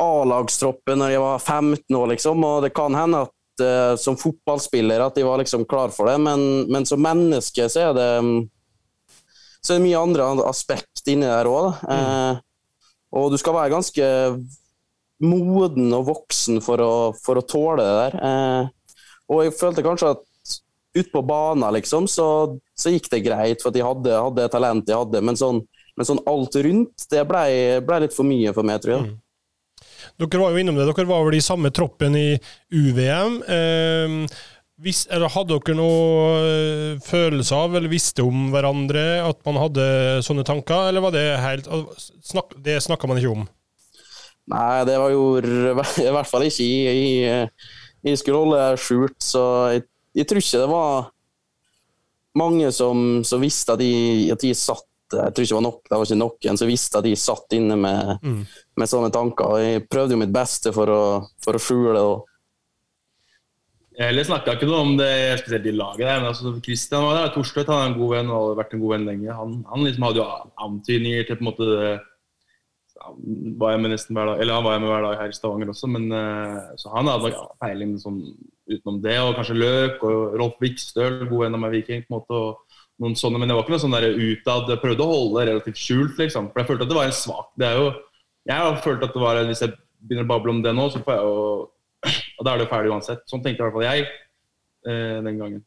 A-lagstroppen 0.00 0.98
når 0.98 1.14
jeg 1.14 1.22
var 1.22 1.38
15 1.38 1.96
år, 1.96 2.08
liksom. 2.14 2.44
Og 2.44 2.64
det 2.64 2.72
kan 2.74 2.96
hende 2.98 3.22
at 3.28 3.62
uh, 3.62 3.94
som 4.00 4.18
fotballspiller 4.18 5.04
at 5.04 5.14
de 5.16 5.26
var 5.26 5.38
liksom 5.40 5.66
klar 5.70 5.94
for 5.94 6.10
det, 6.10 6.16
men, 6.24 6.66
men 6.72 6.88
som 6.88 7.02
menneske 7.02 7.68
så 7.70 7.88
er 7.88 7.94
det 7.96 8.10
så 9.64 9.72
er 9.72 9.78
det 9.78 9.86
mye 9.86 10.02
andre 10.02 10.26
aspekt 10.50 11.06
inni 11.08 11.28
der 11.30 11.48
òg. 11.48 11.78
Mm. 11.86 12.02
Uh, 12.04 12.42
og 13.14 13.30
du 13.32 13.38
skal 13.40 13.56
være 13.56 13.72
ganske 13.72 14.08
moden 15.24 15.94
og 15.94 16.08
voksen 16.10 16.58
for 16.64 16.82
å, 16.82 16.94
for 17.16 17.40
å 17.40 17.46
tåle 17.48 17.86
det 17.86 17.94
der. 18.02 18.18
Uh, 18.20 19.04
og 19.32 19.46
jeg 19.46 19.56
følte 19.56 19.86
kanskje 19.86 20.12
at 20.18 20.26
ute 20.94 21.10
på 21.10 21.22
banen 21.26 21.66
liksom, 21.74 22.06
så, 22.10 22.28
så, 22.78 22.92
gikk 22.94 23.10
det 23.12 23.24
greit, 23.26 23.62
for 23.62 23.74
de 23.74 23.82
hadde, 23.84 24.14
hadde 24.14 24.48
talent 24.52 24.88
jeg 24.88 25.00
hadde. 25.00 25.22
Men 25.24 25.38
sånn, 25.38 25.60
men 25.94 26.08
sånn 26.08 26.22
alt 26.30 26.56
rundt, 26.66 27.06
det 27.10 27.26
ble, 27.28 27.44
ble, 27.86 28.00
litt 28.04 28.16
for 28.16 28.26
mye 28.28 28.54
for 28.54 28.66
meg, 28.66 28.82
tror 28.82 28.96
jeg. 28.96 29.04
Mm. 29.10 29.20
Dere 30.20 30.40
var 30.42 30.52
jo 30.54 30.60
innom 30.62 30.76
det, 30.78 30.86
dere 30.86 31.08
var 31.08 31.24
vel 31.26 31.38
i 31.38 31.42
samme 31.44 31.72
troppen 31.74 32.14
i 32.18 32.28
UVM. 32.74 33.40
Eh, 33.50 34.18
hvis, 34.84 35.04
hadde 35.10 35.54
dere 35.54 35.76
noe 35.78 36.22
eh, 36.42 37.02
følelse 37.02 37.58
av, 37.58 37.76
eller 37.78 37.92
visste 37.92 38.26
om 38.26 38.48
hverandre, 38.54 39.04
at 39.24 39.40
man 39.46 39.58
hadde 39.62 39.86
sånne 40.26 40.46
tanker, 40.46 40.90
eller 40.90 41.04
var 41.04 41.14
det 41.14 41.26
helt 41.42 41.70
snak, 42.26 42.54
Det 42.58 42.80
snakka 42.82 43.10
man 43.10 43.20
ikke 43.22 43.34
om? 43.34 43.46
Nei, 44.50 44.84
det 44.84 44.98
var 45.00 45.14
jo 45.14 45.38
i 45.40 46.10
hvert 46.12 46.28
fall 46.28 46.44
ikke 46.44 46.66
i 46.66 47.06
Jeg 48.04 48.20
skulle 48.20 48.42
holde 48.42 48.60
det 48.60 48.82
skjult, 48.84 49.16
så 49.24 49.44
jeg, 49.72 49.86
jeg, 50.14 50.26
tror 50.28 50.42
ikke 50.42 50.62
det 50.62 50.70
var 50.70 51.08
mange 52.38 52.72
som, 52.74 53.22
som 53.26 53.42
visste 53.42 53.74
at 53.74 53.82
de, 53.82 53.94
at 54.34 54.42
de 54.42 54.52
satt 54.58 54.88
jeg 55.14 55.34
tror 55.36 55.44
ikke 55.44 55.52
det 55.52 55.58
var 55.58 55.66
nok, 55.68 55.80
det 55.84 55.98
var 55.98 56.06
ikke 56.08 56.16
noen 56.18 56.58
som 56.58 56.70
visste 56.70 56.98
at 56.98 57.06
de 57.06 57.10
satt 57.18 57.54
inne 57.54 57.76
med, 57.78 58.14
mm. 58.24 58.38
med 58.80 58.90
sånne 58.90 59.10
tanker. 59.14 59.58
Jeg 59.62 59.82
prøvde 59.86 60.16
jo 60.16 60.20
mitt 60.24 60.32
beste 60.34 60.72
for 60.74 60.90
å, 60.90 61.02
for 61.44 61.54
å 61.54 61.60
skjule 61.62 61.92
det. 61.94 62.06
Jeg 63.94 64.26
snakka 64.26 64.56
ikke 64.56 64.66
noe 64.66 64.80
om 64.82 64.96
det 64.98 65.12
spesielt 65.38 65.68
i 65.70 65.74
laget. 65.76 66.02
Der, 66.02 66.18
men 66.18 66.32
altså, 66.32 66.50
Christian 66.64 67.04
var 67.06 67.20
der, 67.20 67.30
Torstvedt 67.36 67.70
han 67.70 67.82
er 67.82 67.92
en 67.92 68.00
god 68.00 68.10
venn 68.16 68.32
og 68.32 68.48
har 68.48 68.58
vært 68.64 68.74
en 68.74 68.82
god 68.82 68.94
venn 68.96 69.06
lenge. 69.06 69.36
Han, 69.38 69.54
han 69.70 69.86
liksom 69.86 70.06
hadde 70.08 70.20
jo 70.20 70.26
antydninger 70.66 71.28
til 71.28 71.38
på 71.38 71.44
en 71.44 71.50
måte 71.52 71.68
var 73.60 73.74
jeg 73.74 73.82
med 73.84 73.92
nesten 73.94 74.16
hver 74.16 74.28
dag, 74.30 74.40
eller 74.42 74.56
han 74.56 74.64
var 74.66 74.74
jeg 74.74 74.82
med 74.82 74.90
hver 74.90 75.04
dag 75.06 75.18
her 75.20 75.32
i 75.32 75.36
Stavanger 75.36 75.72
også, 75.72 75.90
men 75.94 76.06
uh, 76.12 76.72
så 76.80 76.92
han 76.94 77.10
hadde 77.10 77.32
peiling 77.62 77.94
sånn, 78.00 78.22
utenom 78.70 79.00
det. 79.04 79.16
Og 79.20 79.36
kanskje 79.38 79.58
Løk 79.58 80.04
og 80.08 80.38
Rolf 80.40 80.56
Vikstøl, 80.62 81.24
god 81.30 81.44
venn 81.44 81.58
av 81.58 81.62
meg 81.64 81.76
Viking. 81.76 82.04
på 82.06 82.12
en 82.12 82.18
måte, 82.18 82.40
og 82.40 82.80
noen 83.02 83.16
sånne, 83.18 83.40
Men 83.40 83.50
det 83.50 83.56
var 83.56 83.66
ikke 83.66 83.74
noe 83.74 83.84
sånn 83.84 83.96
der 83.96 84.08
utad. 84.14 84.70
Jeg 84.70 84.82
prøvde 84.82 85.04
å 85.04 85.12
holde 85.12 85.40
det 85.40 85.52
relativt 85.52 85.80
skjult, 85.80 86.18
liksom. 86.20 86.50
For 86.52 86.62
jeg 86.62 86.70
følte 86.70 86.86
at 86.86 86.92
det 86.92 86.98
var 86.98 87.10
en 87.10 87.16
svak 87.18 87.48
det 87.58 87.68
er 87.68 87.80
jo, 87.80 87.92
Jeg 88.44 88.60
har 88.60 88.82
følt 88.84 89.02
at 89.02 89.14
det 89.14 89.22
var 89.22 89.40
Hvis 89.48 89.62
jeg 89.64 89.76
begynner 90.04 90.26
å 90.26 90.32
bable 90.34 90.52
om 90.52 90.62
det 90.62 90.74
nå, 90.76 90.88
så 90.92 91.00
får 91.02 91.16
jeg 91.16 91.24
jo 91.24 91.38
Og 92.38 92.44
da 92.44 92.52
er 92.52 92.60
det 92.60 92.66
jo 92.66 92.72
ferdig 92.74 92.92
uansett. 92.92 93.24
Sånn 93.30 93.42
tenkte 93.42 93.62
i 93.62 93.66
hvert 93.66 93.76
fall 93.78 93.86
jeg 93.88 94.08
uh, 94.86 95.18
den 95.24 95.40
gangen. 95.40 95.62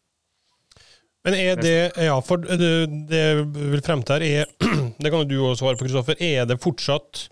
Men 1.27 1.35
er 1.35 1.59
det 1.59 1.91
Ja, 2.07 2.15
for 2.23 2.39
det, 2.39 2.71
det 3.11 3.25
vil 3.43 3.83
frem 3.83 3.99
til 4.07 4.23
her, 4.23 4.47
er 4.47 4.71
Det 5.01 5.11
kan 5.11 5.25
jo 5.25 5.27
du 5.27 5.37
også 5.41 5.65
svare 5.65 5.79
på, 5.79 5.87
Kristoffer. 5.87 6.15
Er 6.23 6.47
det 6.47 6.63
fortsatt 6.63 7.27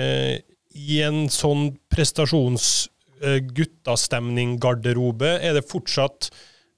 eh, 0.00 0.40
i 0.74 0.98
en 1.06 1.28
sånn 1.30 1.68
prestasjons 1.92 2.88
eh, 3.22 3.38
er 3.44 5.54
det 5.54 5.68
fortsatt 5.70 6.30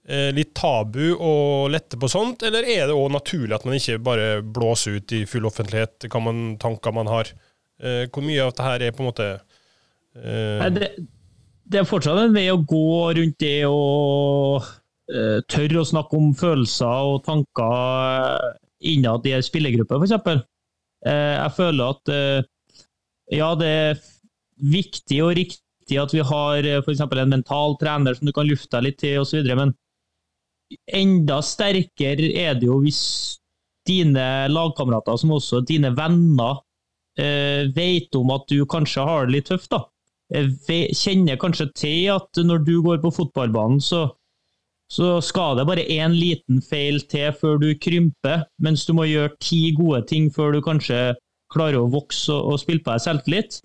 eh, 0.09 0.31
litt 0.37 0.53
tabu 0.59 1.15
å 1.15 1.33
lette 1.73 1.99
på 1.99 2.09
sånt, 2.11 2.43
eller 2.47 2.67
er 2.67 2.87
det 2.91 2.97
òg 2.97 3.13
naturlig 3.15 3.57
at 3.57 3.67
man 3.67 3.79
ikke 3.79 4.05
bare 4.05 4.27
blåser 4.43 4.99
ut 4.99 5.17
i 5.17 5.25
full 5.31 5.49
offentlighet 5.49 6.09
hva 6.13 6.21
man, 6.29 6.39
tanker 6.61 6.95
man 6.95 7.11
har? 7.11 7.33
Eh, 7.81 8.05
hvor 8.11 8.23
mye 8.25 8.43
av 8.43 8.53
dette 8.53 8.67
her 8.67 8.87
er 8.87 8.97
på 8.97 9.05
en 9.05 9.11
måte 9.11 9.29
eh, 10.17 10.67
det, 10.73 10.91
det, 11.65 11.81
er 11.81 11.89
fortsatt 11.89 12.23
en 12.23 12.37
vei 12.37 12.49
å 12.53 12.61
gå 12.61 13.13
rundt 13.19 13.39
det 13.43 13.61
og 13.69 14.65
tør 15.07 15.77
å 15.79 15.87
snakke 15.87 16.19
om 16.19 16.33
følelser 16.35 17.11
og 17.13 17.21
tanker 17.27 18.57
innad 18.81 19.27
i 19.27 19.35
en 19.37 19.45
spillergruppe, 19.45 19.99
f.eks. 20.01 20.43
Eh, 21.07 21.35
jeg 21.37 21.55
føler 21.57 21.95
at 21.95 22.13
eh, 22.13 22.49
ja, 23.37 23.53
det 23.59 23.71
er 23.71 24.05
viktig 24.73 25.23
og 25.25 25.35
riktig 25.39 25.99
at 26.03 26.15
vi 26.15 26.23
har 26.27 26.69
f.eks. 26.83 27.03
en 27.05 27.35
mental 27.35 27.77
trener 27.81 28.17
som 28.17 28.29
du 28.29 28.35
kan 28.35 28.49
lufte 28.49 28.75
deg 28.79 28.89
litt 28.89 29.01
til 29.03 29.21
osv., 29.23 29.47
men 29.59 29.75
enda 30.91 31.41
sterkere 31.47 32.33
er 32.43 32.57
det 32.59 32.67
jo 32.67 32.81
hvis 32.83 33.03
dine 33.87 34.49
lagkamerater, 34.51 35.19
som 35.21 35.37
også 35.37 35.63
dine 35.63 35.93
venner, 35.95 36.59
vet 37.73 38.17
om 38.19 38.33
at 38.35 38.43
du 38.51 38.67
kanskje 38.69 39.05
har 39.07 39.29
det 39.29 39.33
litt 39.33 39.47
tøft. 39.49 39.71
da. 39.71 39.87
Kjenner 40.91 41.39
kanskje 41.41 41.69
til 41.79 42.11
at 42.13 42.41
når 42.43 42.65
du 42.67 42.75
går 42.85 42.99
på 43.01 43.13
fotballbanen, 43.15 43.79
så 43.81 44.09
så 44.93 45.17
skal 45.25 45.59
det 45.59 45.67
bare 45.67 45.87
én 45.91 46.15
liten 46.15 46.61
feil 46.63 47.01
til 47.11 47.33
før 47.35 47.59
du 47.63 47.73
krymper, 47.83 48.45
mens 48.63 48.85
du 48.87 48.95
må 48.95 49.09
gjøre 49.09 49.35
ti 49.43 49.73
gode 49.75 50.05
ting 50.11 50.29
før 50.35 50.55
du 50.55 50.61
kanskje 50.63 51.17
klarer 51.53 51.81
å 51.81 51.91
vokse 51.91 52.31
og, 52.35 52.53
og 52.53 52.61
spille 52.63 52.85
på 52.85 52.95
deg 52.95 53.03
selvtillit. 53.03 53.59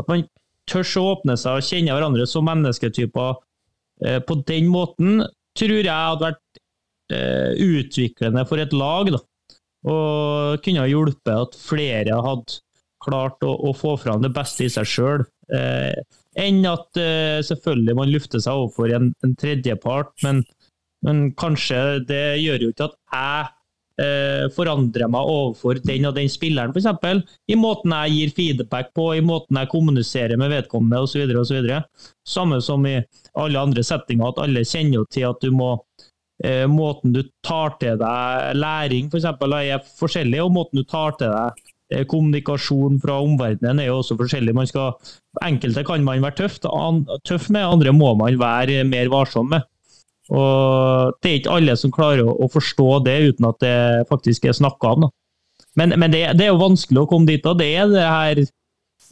At 0.00 0.10
man 0.10 0.26
tør 0.68 0.88
å 1.00 1.06
åpne 1.14 1.36
seg 1.40 1.58
og 1.58 1.66
kjenne 1.66 1.96
hverandre 1.96 2.26
som 2.28 2.44
mennesketyper 2.48 3.38
eh, 4.04 4.20
på 4.20 4.38
den 4.48 4.68
måten, 4.72 5.24
tror 5.56 5.78
jeg 5.78 5.88
hadde 5.88 6.28
vært 6.28 6.60
eh, 7.14 7.56
utviklende 7.56 8.44
for 8.48 8.60
et 8.60 8.76
lag. 8.76 9.12
Da. 9.14 9.22
Og 9.86 10.60
kunne 10.64 10.84
ha 10.84 10.90
hjulpet 10.90 11.32
at 11.32 11.56
flere 11.60 12.20
hadde 12.20 12.60
klart 13.06 13.44
å, 13.46 13.54
å 13.68 13.72
få 13.76 13.94
fram 14.00 14.24
det 14.24 14.34
beste 14.36 14.66
i 14.66 14.72
seg 14.72 14.88
sjøl. 14.90 15.24
Eh, 15.54 15.94
enn 16.42 16.64
at 16.68 16.98
eh, 17.00 17.40
selvfølgelig 17.46 17.96
man 17.96 18.12
lufter 18.12 18.42
seg 18.42 18.58
overfor 18.58 18.92
en, 18.96 19.12
en 19.24 19.34
tredjepart, 19.38 20.12
men 20.26 20.42
men 21.04 21.30
kanskje 21.38 22.00
det 22.08 22.24
gjør 22.42 22.66
jo 22.66 22.72
ikke 22.72 22.88
at 22.88 22.96
jeg 23.12 23.52
eh, 24.02 24.46
forandrer 24.54 25.10
meg 25.12 25.28
overfor 25.30 25.80
den 25.84 26.08
og 26.08 26.16
den 26.16 26.30
spilleren, 26.32 26.74
f.eks. 26.74 27.22
I 27.52 27.58
måten 27.60 27.94
jeg 27.94 28.16
gir 28.16 28.34
feedback 28.36 28.92
på, 28.96 29.10
i 29.16 29.24
måten 29.24 29.60
jeg 29.60 29.72
kommuniserer 29.72 30.40
med 30.40 30.52
vedkommende 30.54 31.02
osv. 31.04 31.70
Samme 32.26 32.60
som 32.64 32.86
i 32.88 32.98
alle 33.36 33.62
andre 33.68 33.84
settinger, 33.86 34.32
at 34.32 34.42
alle 34.46 34.66
kjenner 34.66 35.02
jo 35.02 35.06
til 35.10 35.28
at 35.30 35.44
du 35.44 35.52
må 35.54 35.76
eh, 36.44 36.66
Måten 36.70 37.14
du 37.16 37.22
tar 37.46 37.78
til 37.80 38.00
deg 38.00 38.58
læring 38.58 39.12
f.eks. 39.12 39.30
For 39.38 39.60
er 39.60 39.86
forskjellig, 40.02 40.42
og 40.44 40.52
måten 40.56 40.82
du 40.82 40.88
tar 40.88 41.16
til 41.20 41.32
deg 41.32 41.62
eh, 41.92 42.04
kommunikasjon 42.08 43.00
fra 43.04 43.20
omverdenen 43.24 43.84
er 43.84 43.92
jo 43.92 44.00
også 44.02 44.18
forskjellig. 44.18 44.56
Skal, 44.72 45.14
enkelte 45.46 45.86
kan 45.86 46.04
man 46.04 46.24
være 46.24 46.42
tøff, 46.44 46.60
tøff 47.28 47.48
med, 47.52 47.64
andre 47.64 47.94
må 47.96 48.16
man 48.18 48.40
være 48.40 48.84
mer 48.88 49.12
varsom 49.12 49.52
med. 49.54 49.68
Og 50.32 51.14
Det 51.22 51.30
er 51.30 51.38
ikke 51.40 51.54
alle 51.54 51.76
som 51.78 51.92
klarer 51.94 52.26
å, 52.26 52.48
forstå 52.50 52.88
det 53.06 53.16
uten 53.30 53.46
at 53.46 53.60
det 53.62 53.78
faktisk 54.10 54.48
er 54.48 54.56
snakka 54.58 54.96
om. 54.96 55.06
Da. 55.06 55.10
Men, 55.78 55.94
men 56.00 56.10
det, 56.10 56.24
det, 56.38 56.46
er 56.46 56.54
jo 56.54 56.62
vanskelig 56.64 57.04
å 57.04 57.10
komme 57.10 57.30
dit. 57.30 57.46
og 57.46 57.60
Det 57.60 57.68
er 57.78 57.90
det 57.92 58.06
her 58.06 58.42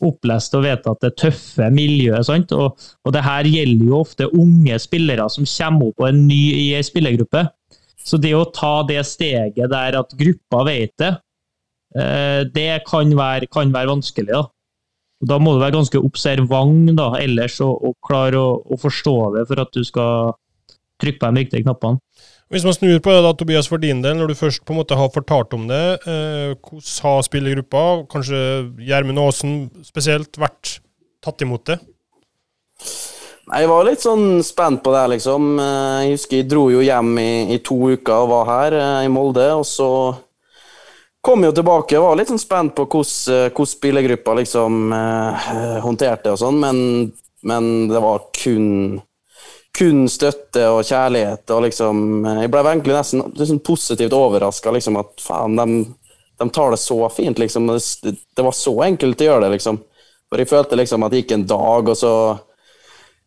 opplest 0.05 0.57
og 0.59 0.65
vedtatte 0.65 1.13
tøffe 1.21 1.69
miljøet. 1.71 2.27
sant? 2.27 2.55
Og, 2.57 2.81
og, 3.05 3.13
det 3.15 3.25
her 3.25 3.47
gjelder 3.47 3.91
jo 3.91 4.01
ofte 4.01 4.31
unge 4.33 4.79
spillere 4.83 5.29
som 5.31 5.47
kommer 5.49 5.93
opp 5.93 6.09
en 6.09 6.25
ny 6.27 6.43
i 6.57 6.67
en 6.79 6.87
spillergruppe. 6.87 7.47
Så 8.05 8.19
det 8.21 8.35
å 8.37 8.49
ta 8.53 8.83
det 8.89 9.01
steget 9.09 9.71
der 9.73 9.97
at 9.97 10.19
gruppa 10.19 10.65
vet 10.67 10.93
det, 11.01 11.15
eh, 11.97 12.43
det 12.53 12.83
kan 12.89 13.15
være, 13.17 13.49
kan 13.49 13.73
være 13.73 13.95
vanskelig. 13.95 14.33
da. 14.33 14.43
Og 15.23 15.31
da 15.31 15.39
må 15.41 15.55
du 15.55 15.63
være 15.63 15.79
ganske 15.79 16.01
observant 16.05 16.91
da, 16.99 17.15
ellers 17.23 17.61
og, 17.65 17.79
og 17.81 17.95
klare 18.05 18.41
å, 18.41 18.59
å, 18.61 18.77
forstå 18.81 19.17
det 19.39 19.47
for 19.49 19.63
at 19.63 19.71
du 19.73 19.81
skal 19.87 20.35
trykke 21.05 21.21
på 21.23 21.31
de 21.31 21.45
riktige 21.45 21.67
knappene. 21.67 22.01
Hvis 22.53 22.67
man 22.67 22.77
snur 22.77 22.99
på 23.01 23.13
det, 23.15 23.23
da, 23.25 23.33
Tobias, 23.35 23.69
for 23.71 23.81
din 23.81 24.03
del, 24.05 24.19
når 24.19 24.31
du 24.31 24.37
først 24.39 24.65
på 24.67 24.75
en 24.75 24.81
måte 24.83 24.99
har 24.99 25.13
fortalt 25.15 25.55
om 25.57 25.65
det, 25.71 25.83
eh, 26.05 26.53
hvordan 26.59 27.07
har 27.07 27.25
spillergruppa, 27.27 27.85
kanskje 28.13 28.41
Gjermund 28.85 29.23
Aasen 29.23 29.55
spesielt, 29.87 30.37
vært 30.39 30.79
tatt 31.25 31.41
imot 31.43 31.65
det? 31.73 31.79
Nei, 33.49 33.61
Jeg 33.61 33.69
var 33.69 33.89
litt 33.89 34.05
sånn 34.05 34.43
spent 34.45 34.83
på 34.85 34.93
det, 34.95 35.07
liksom. 35.17 35.49
Eh, 35.61 36.05
jeg 36.05 36.19
husker 36.19 36.41
jeg 36.41 36.51
dro 36.53 36.69
jo 36.73 36.85
hjem 36.85 37.17
i, 37.21 37.33
i 37.57 37.59
to 37.65 37.77
uker 37.97 38.25
og 38.25 38.31
var 38.31 38.47
her 38.53 38.79
eh, 38.79 39.01
i 39.09 39.11
Molde. 39.13 39.49
Og 39.57 39.67
så 39.69 39.89
kom 41.25 41.45
jeg 41.45 41.53
jo 41.53 41.59
tilbake 41.61 41.99
og 41.99 42.07
var 42.11 42.21
litt 42.21 42.33
sånn 42.33 42.41
spent 42.41 42.77
på 42.77 42.87
hvordan, 42.87 43.49
eh, 43.49 43.51
hvordan 43.51 43.73
spillergruppa 43.73 44.37
liksom 44.41 44.95
eh, 44.97 45.51
håndterte 45.85 46.29
det 46.29 46.37
og 46.37 46.41
sånn, 46.45 46.61
men, 46.61 46.79
men 47.49 47.73
det 47.93 48.05
var 48.05 48.29
kun 48.37 49.01
kun 49.79 50.09
støtte 50.09 50.69
og 50.71 50.85
kjærlighet. 50.87 51.51
og 51.51 51.63
liksom, 51.67 52.25
Jeg 52.25 52.51
ble 52.51 52.63
egentlig 52.63 52.95
nesten 52.95 53.25
liksom 53.35 53.61
positivt 53.67 54.15
overraska. 54.15 54.71
Liksom, 54.71 54.99
at 55.01 55.21
faen, 55.21 55.57
de, 55.57 55.85
de, 56.39 56.49
tar 56.51 56.71
det 56.71 56.81
så 56.83 56.99
fint. 57.11 57.39
Liksom. 57.39 57.67
Det, 57.67 58.15
det, 58.37 58.43
var 58.43 58.53
så 58.53 58.75
enkelt 58.87 59.21
å 59.21 59.31
gjøre 59.31 59.47
det. 59.47 59.55
liksom. 59.57 59.81
For 60.29 60.43
Jeg 60.43 60.51
følte 60.51 60.79
liksom 60.79 61.07
at 61.07 61.15
det 61.15 61.25
gikk 61.25 61.35
en 61.37 61.47
dag, 61.47 61.91
og 61.91 61.99
så 61.99 62.13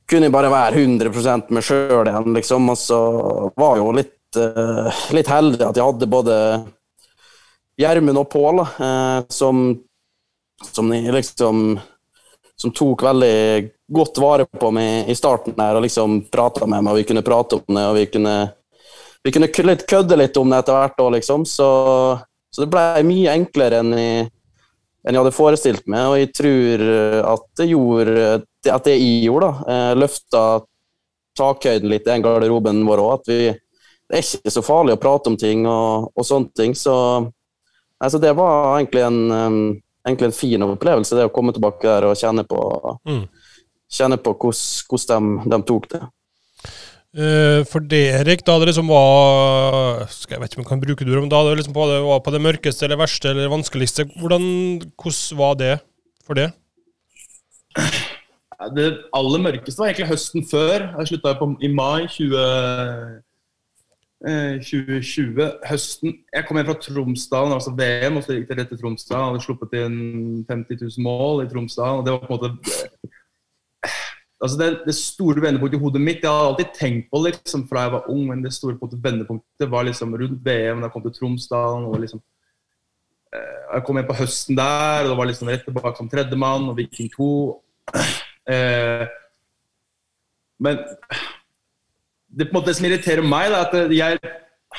kunne 0.07 0.29
jeg 0.29 0.35
bare 0.37 0.51
være 0.51 0.79
100 0.85 1.51
meg 1.51 1.67
sjøl 1.67 2.07
igjen. 2.07 2.33
liksom, 2.39 2.69
Og 2.71 2.79
så 2.79 3.01
var 3.59 3.75
jeg 3.75 3.83
jo 3.83 3.91
litt, 3.99 4.39
uh, 4.39 5.03
litt 5.15 5.31
heldig 5.31 5.67
at 5.67 5.75
jeg 5.75 5.87
hadde 5.89 6.11
både 6.11 6.39
Gjermund 7.77 8.23
og 8.23 8.31
Pål, 8.31 8.63
uh, 8.63 9.19
som, 9.29 9.69
som 10.71 10.91
liksom 10.91 11.77
som 12.57 12.73
tok 12.73 13.03
veldig 13.05 13.69
godt 13.87 14.17
vare 14.17 14.45
på 14.45 14.71
meg 14.75 15.09
i 15.09 15.15
starten 15.15 15.55
her 15.57 15.77
og 15.77 15.85
liksom 15.85 16.21
prata 16.31 16.67
med 16.67 16.83
meg, 16.83 16.91
og 16.91 16.99
vi 16.99 17.07
kunne 17.07 17.25
prate 17.25 17.59
om 17.59 17.75
det, 17.75 17.83
og 17.87 17.95
vi 17.95 18.05
kunne, 18.11 18.35
vi 19.23 19.33
kunne 19.35 19.51
kødde 19.51 20.17
litt 20.19 20.39
om 20.39 20.49
det 20.51 20.61
etter 20.61 20.75
hvert 20.77 21.03
òg, 21.03 21.13
liksom. 21.17 21.45
Så, 21.47 21.69
så, 22.51 22.63
det 22.63 22.71
ble 22.73 23.05
mye 23.07 23.37
enklere 23.37 23.81
enn 23.83 23.93
jeg, 23.95 24.27
enn 25.07 25.15
jeg 25.15 25.21
hadde 25.21 25.35
forestilt 25.35 25.87
meg, 25.87 26.09
og 26.09 26.17
jeg 26.19 26.33
tror 26.35 26.85
at 27.35 27.47
det 27.61 27.69
gjorde 27.71 28.27
at 28.67 28.83
det 28.83 28.97
jeg 28.97 29.23
gjorde, 29.23 29.47
da, 29.47 29.71
eh, 29.71 29.93
løfta 29.95 30.43
takhøyden 31.37 31.87
litt 31.87 32.07
i 32.07 32.11
den 32.11 32.25
garderoben 32.25 32.83
vår 32.83 33.03
òg. 33.05 33.13
At 33.21 33.31
vi 33.31 33.39
Det 34.07 34.15
er 34.15 34.23
ikke 34.23 34.51
så 34.55 34.61
farlig 34.63 34.93
å 34.95 34.99
prate 35.03 35.27
om 35.27 35.35
ting 35.35 35.65
og, 35.67 36.13
og 36.15 36.23
sånne 36.23 36.55
ting. 36.55 36.71
Så 36.79 36.93
altså, 37.99 38.19
det 38.23 38.31
var 38.39 38.77
egentlig 38.77 39.01
en 39.03 39.81
egentlig 40.07 40.25
en 40.25 40.31
fin 40.31 40.63
opplevelse, 40.63 41.15
det 41.15 41.27
å 41.27 41.33
komme 41.33 41.53
tilbake 41.55 41.83
der 41.83 42.07
og 42.07 42.17
kjenne 42.17 42.45
på, 42.47 42.59
Mm. 43.07 43.27
Kjenne 43.91 44.19
på 44.19 44.35
hvordan 44.37 45.33
de, 45.43 45.49
de 45.51 45.59
tok 45.67 45.89
det. 45.93 46.03
Eh, 47.17 47.63
for 47.65 47.81
det, 47.81 48.03
Erik, 48.19 48.43
da 48.45 48.57
det 48.59 48.67
liksom 48.69 48.91
var 48.91 50.03
skal 50.11 50.35
Jeg 50.35 50.41
vet 50.41 50.51
ikke 50.51 50.59
om 50.59 50.65
jeg 50.65 50.69
kan 50.69 50.81
bruke 50.83 51.05
det 51.05 51.13
ordet, 51.13 51.23
men 51.23 51.31
da 51.31 51.39
det 51.47 51.55
liksom 51.61 51.73
på 51.73 51.87
det 51.89 52.01
var 52.03 52.19
på 52.21 52.33
det 52.35 52.43
mørkeste 52.43 52.85
eller 52.85 52.99
verste 52.99 53.31
eller 53.31 53.49
vanskeligste, 53.49 54.05
hvordan, 54.19 54.43
hvordan 54.99 55.39
var 55.39 55.55
det 55.57 55.73
for 56.27 56.37
det? 56.37 56.51
Det 58.75 58.89
aller 59.13 59.41
mørkeste 59.41 59.79
var 59.79 59.89
egentlig 59.89 60.11
høsten 60.11 60.45
før. 60.49 60.91
Jeg 60.99 61.09
slutta 61.13 61.33
på, 61.39 61.49
i 61.63 61.69
mai 61.71 62.07
20, 62.11 62.37
eh, 64.27 64.57
2020. 64.61 65.51
Høsten 65.69 66.15
Jeg 66.33 66.45
kom 66.45 66.57
hjem 66.57 66.69
fra 66.69 66.79
Tromsdalen, 66.81 67.53
altså 67.53 67.73
VM, 67.77 68.17
og 68.17 68.25
så 68.25 68.37
gikk 68.37 68.49
det 68.49 68.57
rett 68.59 68.73
til 68.73 68.81
Tromsdalen. 68.81 69.31
Hadde 69.31 69.45
sluppet 69.45 69.77
inn 69.77 69.99
50 70.49 70.81
000 70.85 71.05
mål 71.05 71.45
i 71.45 71.49
Tromsdalen. 71.49 72.01
og 72.01 72.05
Det 72.05 72.13
var 72.13 72.25
på 72.25 72.33
en 72.33 72.37
måte 72.37 72.51
altså 74.43 74.57
det, 74.59 74.69
det 74.85 74.95
store 74.95 75.41
vendepunktet 75.41 75.79
i 75.79 75.81
hodet 75.81 76.01
mitt 76.01 76.23
Jeg 76.23 76.31
hadde 76.31 76.47
alltid 76.51 76.73
tenkt 76.77 77.11
på 77.11 77.21
liksom, 77.25 77.67
fra 77.69 77.85
jeg 77.85 77.93
var 77.97 78.09
ung, 78.13 78.23
men 78.29 78.43
det 78.45 78.53
store 78.55 78.77
vendepunktet 78.77 79.71
var 79.71 79.87
liksom 79.87 80.15
rundt 80.15 80.41
VM, 80.45 80.81
da 80.81 80.89
jeg 80.89 80.95
kom 80.95 81.05
til 81.05 81.15
Tromsdalen. 81.19 81.87
og 81.89 82.01
liksom 82.03 82.21
eh, 83.33 83.61
Jeg 83.73 83.85
kom 83.85 83.99
hjem 83.99 84.09
på 84.09 84.19
høsten 84.21 84.59
der, 84.59 85.05
og 85.05 85.13
det 85.13 85.19
var 85.21 85.31
liksom 85.31 85.53
rett 85.53 85.65
tilbake 85.67 85.97
som 85.97 86.09
tredjemann 86.09 86.69
og 86.71 86.77
Viking 86.77 87.11
2. 87.15 87.31
Eh, 88.47 89.01
men 90.63 90.77
det, 92.31 92.45
måte, 92.53 92.69
det 92.69 92.77
som 92.77 92.85
irriterer 92.87 93.25
meg, 93.25 93.49
da, 93.51 93.65
at 93.65 93.91
jeg 93.91 94.19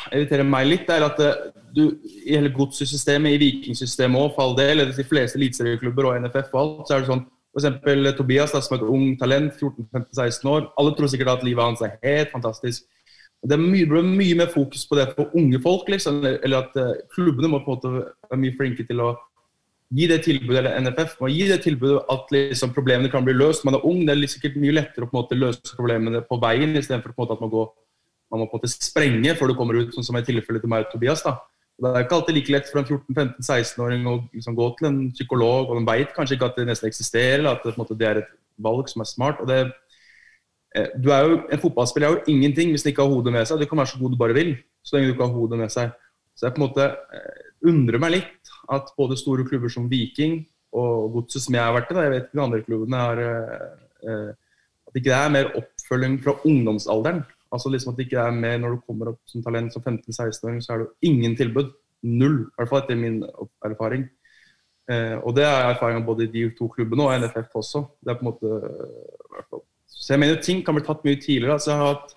irriterer 0.09 0.47
meg 0.49 0.71
litt, 0.71 0.89
er 0.89 1.05
at 1.05 1.21
eh, 1.21 1.43
du 1.77 1.83
i 2.07 2.33
hele 2.33 2.49
godssystemet, 2.55 3.35
i 3.35 3.43
vikingsystemet 3.43 4.21
òg, 4.21 4.31
for 4.35 4.47
all 4.47 4.57
del, 4.59 4.81
eller 4.81 4.97
de 4.97 5.07
fleste 5.07 5.37
eliteserieklubber 5.37 6.09
og 6.09 6.23
NFF 6.25 6.55
og 6.55 6.61
alt, 6.63 6.81
så 6.89 6.97
er 6.97 7.05
det 7.05 7.11
sånn 7.11 7.27
F.eks. 7.59 8.16
Tobias, 8.18 8.55
da, 8.55 8.62
som 8.64 8.77
er 8.77 8.83
et 8.83 8.92
ung 8.94 9.09
talent, 9.21 9.59
14-15-16 9.59 10.49
år. 10.53 10.68
Alle 10.81 10.94
tror 10.94 11.11
sikkert 11.11 11.35
at 11.37 11.44
livet 11.47 11.64
hans 11.64 11.83
er 11.85 11.99
helt 12.05 12.33
fantastisk. 12.35 12.87
Det 13.47 13.55
er 13.55 13.62
mye, 13.62 13.87
er 13.87 14.07
mye 14.07 14.37
mer 14.40 14.51
fokus 14.51 14.87
på 14.88 14.99
det 14.99 15.12
for 15.14 15.35
unge 15.38 15.61
folk, 15.62 15.90
liksom. 15.92 16.23
Eller 16.27 16.64
at 16.64 16.79
uh, 16.79 16.94
klubbene 17.14 17.51
må 17.53 17.62
på 17.62 17.75
en 17.75 17.77
måte 17.77 17.92
være 18.31 18.40
mye 18.42 18.57
flinke 18.59 18.87
til 18.87 19.03
å 19.05 19.12
gi 19.94 20.07
det 20.11 20.21
tilbudet, 20.27 20.59
eller 20.61 20.81
NFF 20.85 21.14
må 21.23 21.31
gi 21.33 21.44
det 21.49 21.61
tilbudet 21.64 22.01
at 22.12 22.33
liksom, 22.35 22.73
problemene 22.77 23.11
kan 23.12 23.25
bli 23.25 23.37
løst. 23.37 23.64
Man 23.64 23.79
er 23.79 23.87
ung, 23.88 24.03
det 24.07 24.16
er 24.16 24.31
sikkert 24.31 24.59
mye 24.61 24.75
lettere 24.75 25.07
å 25.07 25.12
måte 25.14 25.38
løse 25.38 25.77
problemene 25.77 26.21
på 26.27 26.40
veien, 26.42 26.75
istedenfor 26.77 27.14
at 27.14 27.40
man, 27.40 27.53
går, 27.53 27.71
man 28.33 28.42
må 28.42 28.49
på 28.51 28.59
en 28.59 28.61
måte 28.61 28.73
sprenge 28.75 29.37
før 29.38 29.53
du 29.53 29.57
kommer 29.59 29.81
ut, 29.81 29.94
sånn 29.94 30.07
som 30.11 30.18
i 30.18 30.27
tilfellet 30.27 30.64
til 30.64 30.73
meg 30.73 30.87
og 30.87 30.92
Tobias. 30.92 31.25
da. 31.25 31.38
Det 31.79 31.91
er 31.93 32.03
ikke 32.03 32.17
alltid 32.17 32.35
like 32.35 32.53
lett 32.53 32.71
for 32.73 32.81
en 32.81 32.88
14-15-16-åring 32.88 34.07
å 34.11 34.17
liksom 34.35 34.57
gå 34.59 34.64
til 34.79 34.88
en 34.88 34.97
psykolog, 35.14 35.69
og 35.69 35.79
de 35.79 35.87
veit 35.87 36.14
kanskje 36.14 36.35
ikke 36.35 36.49
at 36.51 36.57
det 36.59 36.64
nesten 36.67 36.88
eksisterer, 36.88 37.38
eller 37.38 37.55
at 37.55 37.67
det, 37.67 37.77
måte, 37.79 37.95
det, 37.99 38.09
er 38.09 38.23
et 38.25 38.33
valg 38.59 38.91
som 38.91 39.05
er 39.05 39.11
smart. 39.11 39.43
og 39.45 39.51
det 39.51 39.69
du 41.01 41.09
er 41.14 41.23
jo, 41.25 41.37
En 41.51 41.61
fotballspiller 41.62 42.09
er 42.09 42.17
jo 42.17 42.35
ingenting 42.35 42.71
hvis 42.71 42.83
du 42.85 42.91
ikke 42.91 43.03
har 43.07 43.14
hodet 43.14 43.33
med 43.33 43.47
seg. 43.49 43.59
Du 43.59 43.67
kan 43.67 43.79
være 43.81 43.93
så 43.95 43.99
god 43.99 44.12
du 44.12 44.19
bare 44.21 44.37
vil, 44.37 44.53
så 44.85 44.97
lenge 44.97 45.09
du 45.09 45.14
ikke 45.14 45.27
har 45.27 45.38
hodet 45.38 45.59
med 45.59 45.73
seg. 45.73 45.95
Så 46.37 46.47
jeg 46.47 46.55
på 46.55 46.61
en 46.61 46.67
måte 46.67 46.88
undrer 47.67 48.03
meg 48.03 48.14
litt 48.14 48.53
at 48.75 48.93
både 48.99 49.17
store 49.19 49.47
klubber 49.49 49.73
som 49.73 49.88
Viking 49.91 50.43
og 50.77 51.14
Godset, 51.14 51.47
som 51.47 51.57
jeg 51.57 51.64
har 51.64 51.75
vært 51.75 51.95
i, 51.95 51.97
jeg 51.97 52.12
vet 52.12 52.27
ikke 52.27 52.38
de 52.38 52.45
andre 52.45 52.62
klubbene 52.67 53.01
har 53.07 53.23
At 54.88 54.97
ikke 54.99 55.09
det 55.09 55.17
er 55.17 55.35
mer 55.35 55.51
oppfølging 55.59 56.21
fra 56.25 56.37
ungdomsalderen. 56.49 57.25
Altså 57.55 57.71
liksom 57.73 57.93
at 57.93 57.99
det 57.99 58.09
ikke 58.09 58.23
er 58.23 58.35
med 58.35 58.63
når 58.63 58.77
du 58.77 58.85
kommer 58.87 59.13
opp 59.13 59.21
som 59.29 59.43
talent 59.45 59.73
som 59.73 59.83
15-16-åring, 59.83 60.61
så 60.63 60.75
er 60.75 60.83
det 60.83 60.89
jo 60.89 61.11
ingen 61.13 61.37
tilbud. 61.39 61.73
Null. 62.07 62.41
I 62.45 62.59
hvert 62.59 62.71
fall 62.71 62.83
etter 62.83 62.99
min 62.99 63.23
erfaring. 63.67 64.05
Eh, 64.89 65.17
og 65.21 65.35
det 65.37 65.45
er 65.45 65.69
erfaringa 65.69 66.05
både 66.05 66.25
i 66.25 66.33
de 66.33 66.47
to 66.57 66.69
klubbene 66.73 67.05
og 67.05 67.25
NFF 67.25 67.57
også. 67.61 67.85
Det 68.01 68.13
er 68.13 68.21
på 68.21 68.25
en 68.25 68.31
måte 68.31 69.61
Så 69.89 70.15
jeg 70.15 70.21
mener 70.23 70.41
ting 70.41 70.63
kan 70.65 70.77
bli 70.77 70.85
tatt 70.87 71.05
mye 71.05 71.21
tidligere. 71.21 71.59
Altså 71.59 71.73
jeg 71.73 71.81
har 71.81 71.95
hatt, 71.95 72.15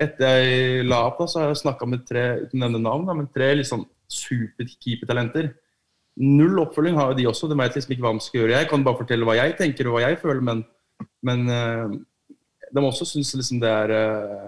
etter 0.00 0.40
jeg 0.40 0.86
la 0.86 1.02
opp, 1.08 1.20
da, 1.20 1.26
så 1.26 1.40
har 1.40 1.52
jeg 1.52 1.62
snakka 1.64 1.88
med 1.88 2.04
tre 2.08 2.24
uten 2.44 2.60
nevne 2.62 2.80
navn, 2.80 3.06
da, 3.08 3.16
men 3.16 3.28
tre 3.32 3.50
liksom 3.56 3.84
superkeepertalenter. 4.12 5.50
Null 6.22 6.60
oppfølging 6.62 6.96
har 6.96 7.12
jo 7.12 7.18
de 7.18 7.26
også. 7.28 7.48
De 7.50 7.58
vet 7.58 7.76
liksom 7.76 7.96
ikke 7.96 8.04
hva 8.04 8.12
de 8.16 8.24
skal 8.24 8.40
gjøre. 8.40 8.58
Jeg 8.60 8.68
kan 8.70 8.84
bare 8.84 9.00
fortelle 9.00 9.28
hva 9.28 9.36
jeg 9.36 9.56
tenker 9.58 9.88
og 9.88 9.96
hva 9.96 10.06
jeg 10.06 10.20
føler, 10.22 10.44
men, 10.44 10.62
men 11.26 11.48
eh, 11.52 11.96
de 12.72 12.84
også 12.84 13.08
syns 13.08 13.34
liksom 13.36 13.60
det 13.62 13.72
er 13.72 13.92
uh, 13.92 14.46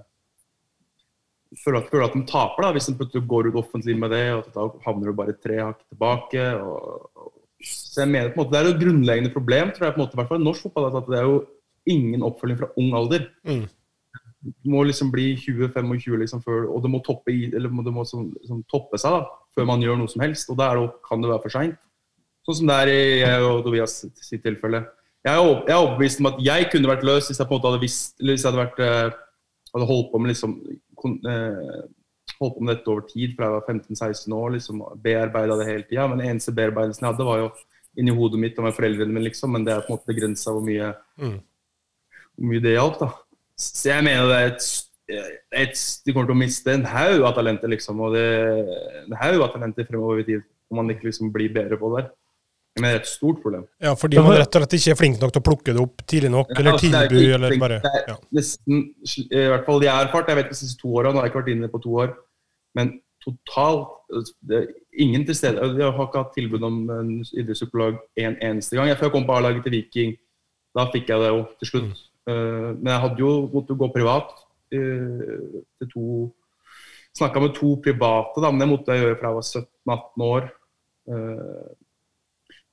føler 1.57 1.81
at, 1.81 1.89
føler 1.91 2.07
at 2.09 2.17
de 2.17 2.25
taper 2.29 2.65
da, 2.65 2.73
hvis 2.75 2.91
de 2.91 3.23
går 3.33 3.49
ut 3.49 3.59
offentlig 3.61 3.97
med 3.99 4.13
det. 4.13 4.25
og 4.35 4.51
Da 4.55 4.67
havner 4.85 5.11
du 5.11 5.17
bare 5.17 5.37
tre 5.37 5.61
hakk 5.63 5.81
tilbake. 5.87 6.45
Og, 6.61 7.33
så 7.65 8.05
jeg 8.05 8.13
mener 8.13 8.31
på 8.31 8.39
en 8.39 8.45
måte 8.45 8.55
Det 8.55 8.61
er 8.61 8.71
et 8.71 8.83
grunnleggende 8.83 9.33
problem 9.35 9.73
tror 9.75 9.89
jeg 9.89 9.97
på 9.97 9.99
en 9.99 10.05
måte, 10.05 10.15
i 10.15 10.21
hvert 10.21 10.31
fall 10.31 10.41
i 10.41 10.45
norsk 10.45 10.69
fotball. 10.69 10.91
at 10.93 11.09
Det 11.09 11.19
er 11.19 11.27
jo 11.27 11.43
ingen 11.89 12.23
oppfølging 12.23 12.61
fra 12.61 12.71
ung 12.77 12.95
alder. 12.95 13.29
Mm. 13.49 13.67
Du 14.65 14.71
må 14.71 14.85
liksom 14.87 15.11
bli 15.11 15.33
20-25 15.35 16.19
liksom, 16.21 16.43
før, 16.45 16.69
og 16.71 16.83
det 16.85 16.91
må 16.93 17.01
toppe, 17.03 17.33
eller 17.33 17.73
det 17.83 17.93
må 17.93 18.05
som, 18.07 18.29
som 18.47 18.63
toppe 18.71 19.01
seg 19.01 19.17
da, 19.17 19.25
før 19.57 19.67
man 19.67 19.83
gjør 19.83 19.99
noe 19.99 20.13
som 20.13 20.23
helst. 20.23 20.51
og 20.51 20.61
Da 20.61 20.71
kan 21.09 21.23
det 21.23 21.33
være 21.33 21.43
for 21.47 21.57
seint. 21.57 21.81
Sånn 22.47 22.61
som 22.61 22.71
det 22.71 22.77
er 22.81 22.93
i 22.93 23.01
jeg 23.25 23.45
og 23.45 23.65
Tobias 23.65 23.99
sitt 24.23 24.45
tilfelle. 24.45 24.85
Jeg 25.27 25.35
er 25.35 25.75
overbevist 25.75 26.23
om 26.23 26.31
at 26.31 26.39
jeg 26.41 26.69
kunne 26.73 26.89
vært 26.89 27.03
løs 27.05 27.27
hvis 27.27 27.41
jeg 27.41 27.49
på 27.49 27.57
en 27.57 27.59
måte 27.59 27.73
hadde 27.73 27.83
visst, 27.83 28.15
eller 28.21 28.37
hvis 28.37 28.45
jeg 28.45 28.53
hadde 28.53 28.63
vært 28.63 29.19
hadde 29.75 29.89
holdt 29.89 30.13
på 30.13 30.21
med 30.23 30.33
liksom 30.33 30.55
eh, 30.69 30.79
holdt 31.05 32.55
på 32.57 32.63
med 32.63 32.77
dette 32.77 32.93
over 32.93 33.07
tid, 33.09 33.35
fra 33.37 33.49
jeg 33.49 33.57
var 33.57 33.67
15-16 33.73 34.35
år. 34.37 34.51
liksom 34.55 34.83
Bearbeida 35.03 35.57
det 35.59 35.67
hele 35.67 35.87
tida. 35.89 36.07
Men 36.07 36.19
den 36.19 36.31
eneste 36.31 36.55
bearbeidelsen 36.55 37.07
jeg 37.07 37.13
hadde, 37.13 37.27
var 37.27 37.39
jo 37.43 37.49
inni 37.99 38.15
hodet 38.15 38.39
mitt 38.39 38.59
og 38.59 38.65
med 38.69 38.77
foreldrene 38.77 39.13
mine, 39.13 39.25
liksom. 39.27 39.51
Men 39.53 39.65
det 39.67 39.75
er 39.75 39.81
på 39.87 39.93
en 39.93 39.97
måte 39.99 40.11
begrensa 40.13 40.53
hvor 40.55 40.63
mye 40.63 40.95
Mm. 41.19 41.41
hvor 42.37 42.47
mye 42.53 42.63
det 42.63 42.77
hjalp, 42.77 43.01
da. 43.01 43.09
Så 43.59 43.89
jeg 43.91 44.05
mener 44.05 44.29
det 44.29 44.37
er 44.39 44.47
et, 44.53 44.85
et 45.53 45.79
De 46.07 46.13
kommer 46.13 46.29
til 46.29 46.37
å 46.37 46.43
miste 46.45 46.71
en 46.71 46.85
haug 46.85 47.23
av 47.27 47.35
talenter, 47.35 47.69
liksom. 47.69 48.01
Og 48.01 48.15
det 48.15 48.27
en 49.09 49.17
haug 49.19 49.43
av 49.43 49.53
talenter 49.53 49.85
fremover 49.89 50.21
i 50.21 50.25
tid. 50.25 50.43
Om 50.71 50.77
man 50.77 50.91
ikke 50.95 51.09
liksom 51.09 51.33
blir 51.33 51.49
bedre 51.53 51.79
på 51.81 51.89
det 51.97 52.05
der. 52.05 52.11
Men 52.79 52.89
det 52.89 52.95
er 52.95 53.03
et 53.03 53.11
stort 53.11 53.43
problem. 53.43 53.67
Ja, 53.83 53.93
fordi 53.99 54.21
man 54.23 54.37
rett 54.39 54.55
og 54.55 54.63
slett 54.63 54.79
ikke 54.79 54.95
er 54.95 55.01
flink 55.01 55.21
nok 55.23 55.35
til 55.35 55.43
å 55.43 55.47
plukke 55.49 55.75
det 55.75 55.83
opp 55.83 56.07
tidlig 56.09 56.31
nok, 56.35 56.55
eller 56.55 56.77
altså, 56.77 56.87
tilby, 56.87 57.21
ikke 57.25 57.37
eller 57.39 57.59
bare 57.63 57.81
det 57.85 57.93
er 57.99 58.09
ja. 58.13 58.17
nesten, 58.39 58.81
I 59.27 59.45
hvert 59.53 59.69
fall 59.69 59.85
jeg 59.85 59.95
har 59.95 60.09
erfart, 60.09 60.31
jeg 60.31 60.39
vet 60.39 60.49
ikke 60.49 60.57
de 60.57 60.63
siste 60.63 60.83
to 60.83 60.95
årene, 60.95 61.15
nå 61.15 61.21
har 61.21 61.29
jeg 61.29 61.35
ikke 61.35 61.43
vært 61.43 61.53
inne 61.55 61.71
på 61.73 61.83
to 61.85 61.95
år. 62.05 62.17
Men 62.79 62.95
totalt 63.25 63.97
det 64.49 64.63
er 64.63 64.69
Ingen 64.99 65.23
til 65.29 65.37
stede. 65.37 65.63
Jeg 65.79 65.93
har 65.95 66.07
ikke 66.09 66.19
hatt 66.25 66.33
tilbud 66.35 66.65
om 66.67 66.79
en 66.91 67.11
idrettspsykolog 67.23 68.01
en 68.19 68.37
eneste 68.43 68.75
gang. 68.75 68.89
Jeg, 68.91 68.99
før 68.99 69.07
jeg 69.07 69.13
kom 69.15 69.27
på 69.29 69.35
A-laget 69.37 69.63
til 69.63 69.77
Viking, 69.77 70.17
da 70.75 70.89
fikk 70.91 71.13
jeg 71.13 71.23
det 71.23 71.29
jo 71.31 71.45
til 71.61 71.71
slutt. 71.71 72.01
Eh, 72.27 72.71
men 72.81 72.89
jeg 72.91 73.03
hadde 73.05 73.23
jo 73.23 73.31
måttet 73.53 73.79
gå 73.79 73.89
privat 73.95 74.33
uh, 74.75 75.61
til 75.79 75.91
to 75.93 76.09
Snakka 77.19 77.41
med 77.43 77.55
to 77.57 77.73
private, 77.83 78.43
da, 78.43 78.51
men 78.53 78.63
det 78.63 78.69
måtte 78.71 78.95
jeg 78.95 79.03
gjøre 79.03 79.17
fra 79.19 79.31
jeg 79.31 79.39
var 79.39 79.47
17-18 79.95 80.27
år. 80.27 80.45
Uh, 81.09 81.71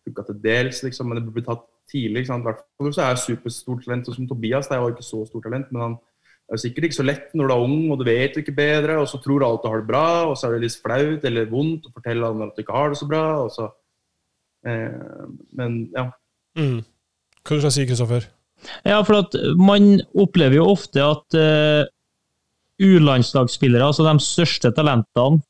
Funka 0.06 0.26
til 0.28 0.42
dels, 0.44 0.82
liksom, 0.86 1.10
men 1.10 1.18
det 1.18 1.26
burde 1.26 1.40
bli 1.40 1.46
tatt 1.48 1.64
tidlig. 1.92 2.24
Ikke 2.24 2.32
sant? 2.32 2.46
I 2.46 2.50
hvert 2.50 2.66
fall 2.78 2.94
så 2.94 3.04
er 3.04 3.14
jeg 3.14 3.24
superstort 3.24 3.86
talent, 3.86 4.10
sånn 4.10 4.20
som 4.20 4.28
Tobias. 4.30 4.70
Det 4.70 4.78
er 4.78 4.84
jo 4.84 4.92
ikke 4.94 5.08
så 5.08 5.24
stort 5.30 5.48
talent, 5.48 5.72
men 5.74 5.84
han 5.84 5.96
er 6.46 6.58
jo 6.58 6.62
sikkert 6.62 6.88
ikke 6.88 7.00
så 7.00 7.08
lett 7.08 7.34
når 7.34 7.50
du 7.50 7.56
er 7.56 7.66
ung 7.66 7.90
og 7.90 8.00
du 8.02 8.06
vet 8.06 8.38
ikke 8.38 8.54
bedre, 8.58 9.00
og 9.02 9.10
så 9.10 9.20
tror 9.24 9.46
alle 9.46 9.58
at 9.58 9.66
du 9.66 9.72
har 9.72 9.82
det 9.82 9.90
bra, 9.90 10.06
og 10.30 10.38
så 10.38 10.48
er 10.48 10.56
det 10.56 10.68
litt 10.68 10.84
flaut 10.84 11.26
eller 11.26 11.50
vondt 11.50 11.90
å 11.90 11.94
fortelle 11.96 12.30
andre 12.30 12.50
at 12.52 12.58
du 12.58 12.64
ikke 12.64 12.78
har 12.78 12.94
det 12.94 13.02
så 13.02 13.10
bra. 13.10 13.26
Og 13.46 13.52
så, 13.56 13.70
eh, 14.70 15.26
men 15.58 15.80
ja. 15.96 16.10
Mm. 16.60 16.80
Hva 17.46 17.60
skal 17.60 17.70
du 17.70 17.78
si, 17.78 17.90
Kristoffer? 17.90 18.30
Ja, 18.86 19.02
for 19.06 19.20
at 19.20 19.36
man 19.60 20.00
opplever 20.18 20.58
jo 20.58 20.70
ofte 20.72 21.04
at 21.04 21.38
uh, 21.38 21.84
U-landslagsspillere, 22.82 23.86
altså 23.86 24.06
de 24.08 24.16
største 24.24 24.72
talentene, 24.76 25.44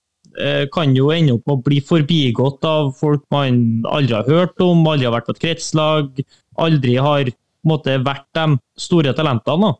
kan 0.73 0.91
jo 0.97 1.11
ende 1.15 1.37
opp 1.37 1.45
med 1.47 1.55
å 1.55 1.63
bli 1.63 1.77
forbigått 1.79 2.65
av 2.67 2.89
folk 2.99 3.21
man 3.31 3.85
aldri 3.87 4.17
har 4.17 4.27
hørt 4.27 4.59
om, 4.63 4.81
aldri 4.87 5.07
har 5.07 5.15
vært 5.15 5.29
på 5.29 5.35
et 5.37 5.43
kretslag, 5.45 6.21
aldri 6.59 6.97
har 6.99 7.31
måte, 7.67 7.97
vært 8.03 8.27
de 8.35 8.57
store 8.79 9.13
talentene. 9.15 9.73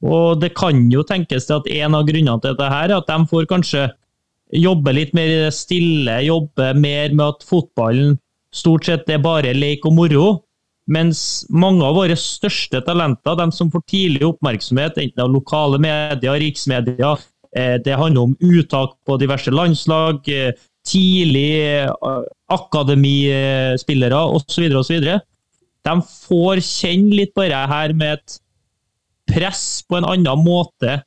Og 0.00 0.40
det 0.40 0.54
kan 0.56 0.86
jo 0.92 1.04
tenkes 1.04 1.50
at 1.52 1.68
en 1.68 1.96
av 1.98 2.06
grunnene 2.08 2.40
til 2.40 2.54
dette 2.54 2.70
her 2.72 2.88
er 2.88 2.96
at 2.96 3.10
de 3.10 3.18
får 3.28 3.48
kanskje 3.50 3.88
jobbe 4.56 4.94
litt 4.96 5.12
mer 5.14 5.50
stille, 5.54 6.16
jobbe 6.26 6.72
mer 6.74 7.12
med 7.14 7.26
at 7.26 7.44
fotballen 7.46 8.16
stort 8.54 8.88
sett 8.88 9.10
er 9.12 9.20
bare 9.22 9.52
lek 9.54 9.84
og 9.86 9.94
moro. 9.98 10.30
Mens 10.90 11.44
mange 11.54 11.84
av 11.86 11.94
våre 12.00 12.16
største 12.18 12.80
talenter, 12.82 13.36
de 13.38 13.46
som 13.54 13.68
får 13.70 13.84
tidlig 13.92 14.24
oppmerksomhet, 14.26 14.98
enten 14.98 15.22
av 15.22 15.30
lokale 15.30 15.78
medier, 15.78 16.40
riksmedia, 16.42 17.12
eh, 17.12 17.28
det 17.84 17.96
handler 17.98 18.28
om 18.28 18.36
uttak 18.40 18.92
på 19.06 19.16
diverse 19.18 19.50
landslag, 19.50 20.28
eh, 20.28 20.52
tidlig 20.86 21.82
eh, 21.82 21.90
akademispillere 22.52 24.20
osv., 24.36 24.68
osv. 24.80 25.08
De 25.80 25.96
får 26.04 26.62
kjenne 26.64 27.16
litt 27.16 27.34
på 27.34 27.48
det 27.48 27.64
her 27.72 27.94
med 27.96 28.18
et 28.18 28.38
press 29.30 29.64
på 29.88 30.00
en 30.00 30.08
annen 30.08 30.44
måte 30.44 31.00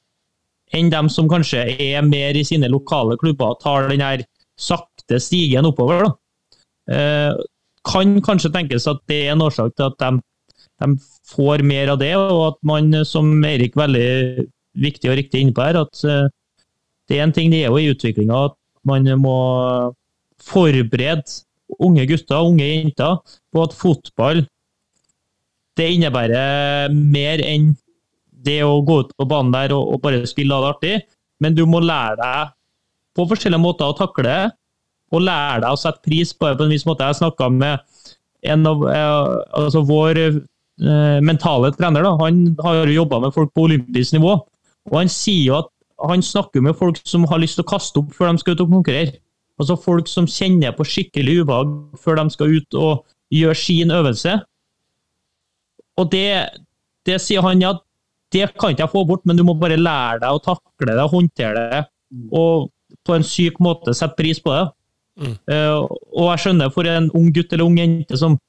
enn 0.73 0.89
dem 0.89 1.09
som 1.11 1.29
kanskje 1.29 1.67
er 1.77 2.05
mer 2.05 2.37
i 2.37 2.45
sine 2.47 2.69
lokale 2.71 3.17
klubber, 3.21 3.53
tar 3.61 3.91
den 3.91 4.01
her 4.01 4.23
sakte 4.57 5.19
stigen 5.21 5.67
oppover. 5.69 6.07
da. 6.07 6.13
Eh, 6.93 7.41
kan 7.83 8.15
kanskje 8.23 8.51
tenkes 8.53 8.87
at 8.87 9.01
det 9.11 9.25
er 9.25 9.33
en 9.33 9.43
årsak 9.43 9.75
til 9.75 9.89
at 9.89 9.97
de, 9.99 10.21
de 10.81 10.95
får 11.29 11.63
mer 11.67 11.91
av 11.93 11.99
det, 11.99 12.13
og 12.15 12.41
at 12.47 12.59
man, 12.65 12.93
som 13.05 13.29
Erik 13.45 13.75
veldig 13.77 14.47
viktig 14.79 15.11
og 15.11 15.17
riktig 15.19 15.43
inne 15.43 15.55
på 15.55 15.65
her, 15.65 15.81
at 15.83 16.03
eh, 16.07 16.29
det 17.09 17.19
er 17.19 17.25
en 17.25 17.35
ting 17.35 17.51
det 17.51 17.63
er 17.63 17.71
jo 17.71 17.81
i 17.81 17.91
utviklinga 17.91 18.45
at 18.49 18.57
man 18.87 19.07
må 19.19 19.37
forberede 20.43 21.43
unge 21.83 22.05
gutter 22.09 22.39
og 22.39 22.53
unge 22.53 22.67
jenter 22.67 23.19
på 23.53 23.63
at 23.63 23.75
fotball 23.77 24.43
det 25.77 25.87
innebærer 25.95 26.91
mer 26.93 27.41
enn 27.41 27.71
det 28.43 28.59
å 28.65 28.81
gå 28.85 28.99
ut 29.05 29.13
på 29.17 29.27
banen 29.29 29.53
der 29.55 29.73
og, 29.75 29.95
og 29.95 30.01
bare 30.03 30.27
spille 30.29 30.53
av 30.53 30.65
det 30.65 30.73
artig, 30.73 30.97
men 31.41 31.55
du 31.55 31.63
må 31.69 31.81
lære 31.83 32.19
deg 32.19 32.51
på 33.17 33.25
forskjellige 33.29 33.61
måter 33.61 33.89
å 33.89 33.97
takle 33.97 34.35
og 35.13 35.21
lære 35.23 35.61
deg 35.63 35.75
å 35.75 35.79
sette 35.79 36.03
pris 36.05 36.33
på 36.33 36.49
det 36.49 36.59
på 36.59 36.65
en 36.65 36.73
viss 36.73 36.87
måte. 36.89 37.05
Jeg 37.05 37.21
snakka 37.21 37.49
med 37.53 37.81
en 38.53 38.67
av 38.67 38.81
eh, 38.89 39.27
altså 39.59 39.83
vår 39.87 40.19
eh, 40.23 41.19
mentale 41.23 41.71
trener. 41.77 42.05
Da. 42.05 42.15
Han 42.23 42.41
har 42.65 42.81
jo 42.81 42.97
jobba 42.97 43.21
med 43.23 43.35
folk 43.35 43.53
på 43.53 43.67
olympisk 43.67 44.17
nivå, 44.17 44.35
og 44.91 44.97
han 44.99 45.11
sier 45.11 45.45
jo 45.47 45.59
at 45.61 45.69
han 46.03 46.23
snakker 46.25 46.63
med 46.63 46.75
folk 46.75 46.99
som 47.07 47.23
har 47.29 47.39
lyst 47.39 47.59
til 47.59 47.65
å 47.65 47.69
kaste 47.69 48.01
opp 48.01 48.11
før 48.15 48.31
de 48.31 48.41
skal 48.41 48.57
ut 48.57 48.63
og 48.65 48.73
konkurrere. 48.73 49.19
Altså 49.61 49.77
Folk 49.79 50.09
som 50.09 50.27
kjenner 50.27 50.73
på 50.75 50.85
skikkelig 50.87 51.43
ubehag 51.43 51.71
før 52.01 52.17
de 52.19 52.25
skal 52.33 52.55
ut 52.57 52.77
og 52.79 53.03
gjøre 53.33 53.57
sin 53.57 53.93
øvelse. 53.93 54.35
Og 56.01 56.09
det, 56.11 56.27
det 57.05 57.19
sier 57.21 57.45
han 57.45 57.61
ja, 57.61 57.75
det 58.33 58.49
kan 58.57 58.73
ikke 58.73 58.87
jeg 58.87 58.93
få 58.95 59.03
bort, 59.05 59.25
men 59.29 59.37
du 59.37 59.45
må 59.45 59.53
bare 59.57 59.77
lære 59.77 60.23
deg 60.23 60.35
å 60.35 60.41
takle 60.41 60.95
det, 60.97 61.09
håndtere 61.11 61.65
det, 61.69 61.81
og 62.33 62.71
på 63.05 63.13
en 63.13 63.25
syk 63.25 63.59
måte 63.61 63.93
sette 63.93 64.17
pris 64.17 64.41
på 64.41 64.53
det. 64.53 64.63
Mm. 65.21 65.35
Uh, 65.45 65.85
og 66.17 66.31
jeg 66.31 66.41
skjønner 66.41 66.73
for 66.73 66.89
en 66.89 67.11
ung 67.13 67.29
gutt 67.35 67.53
eller 67.53 67.67
ung 67.67 67.77
jente 67.77 68.17
som 68.17 68.39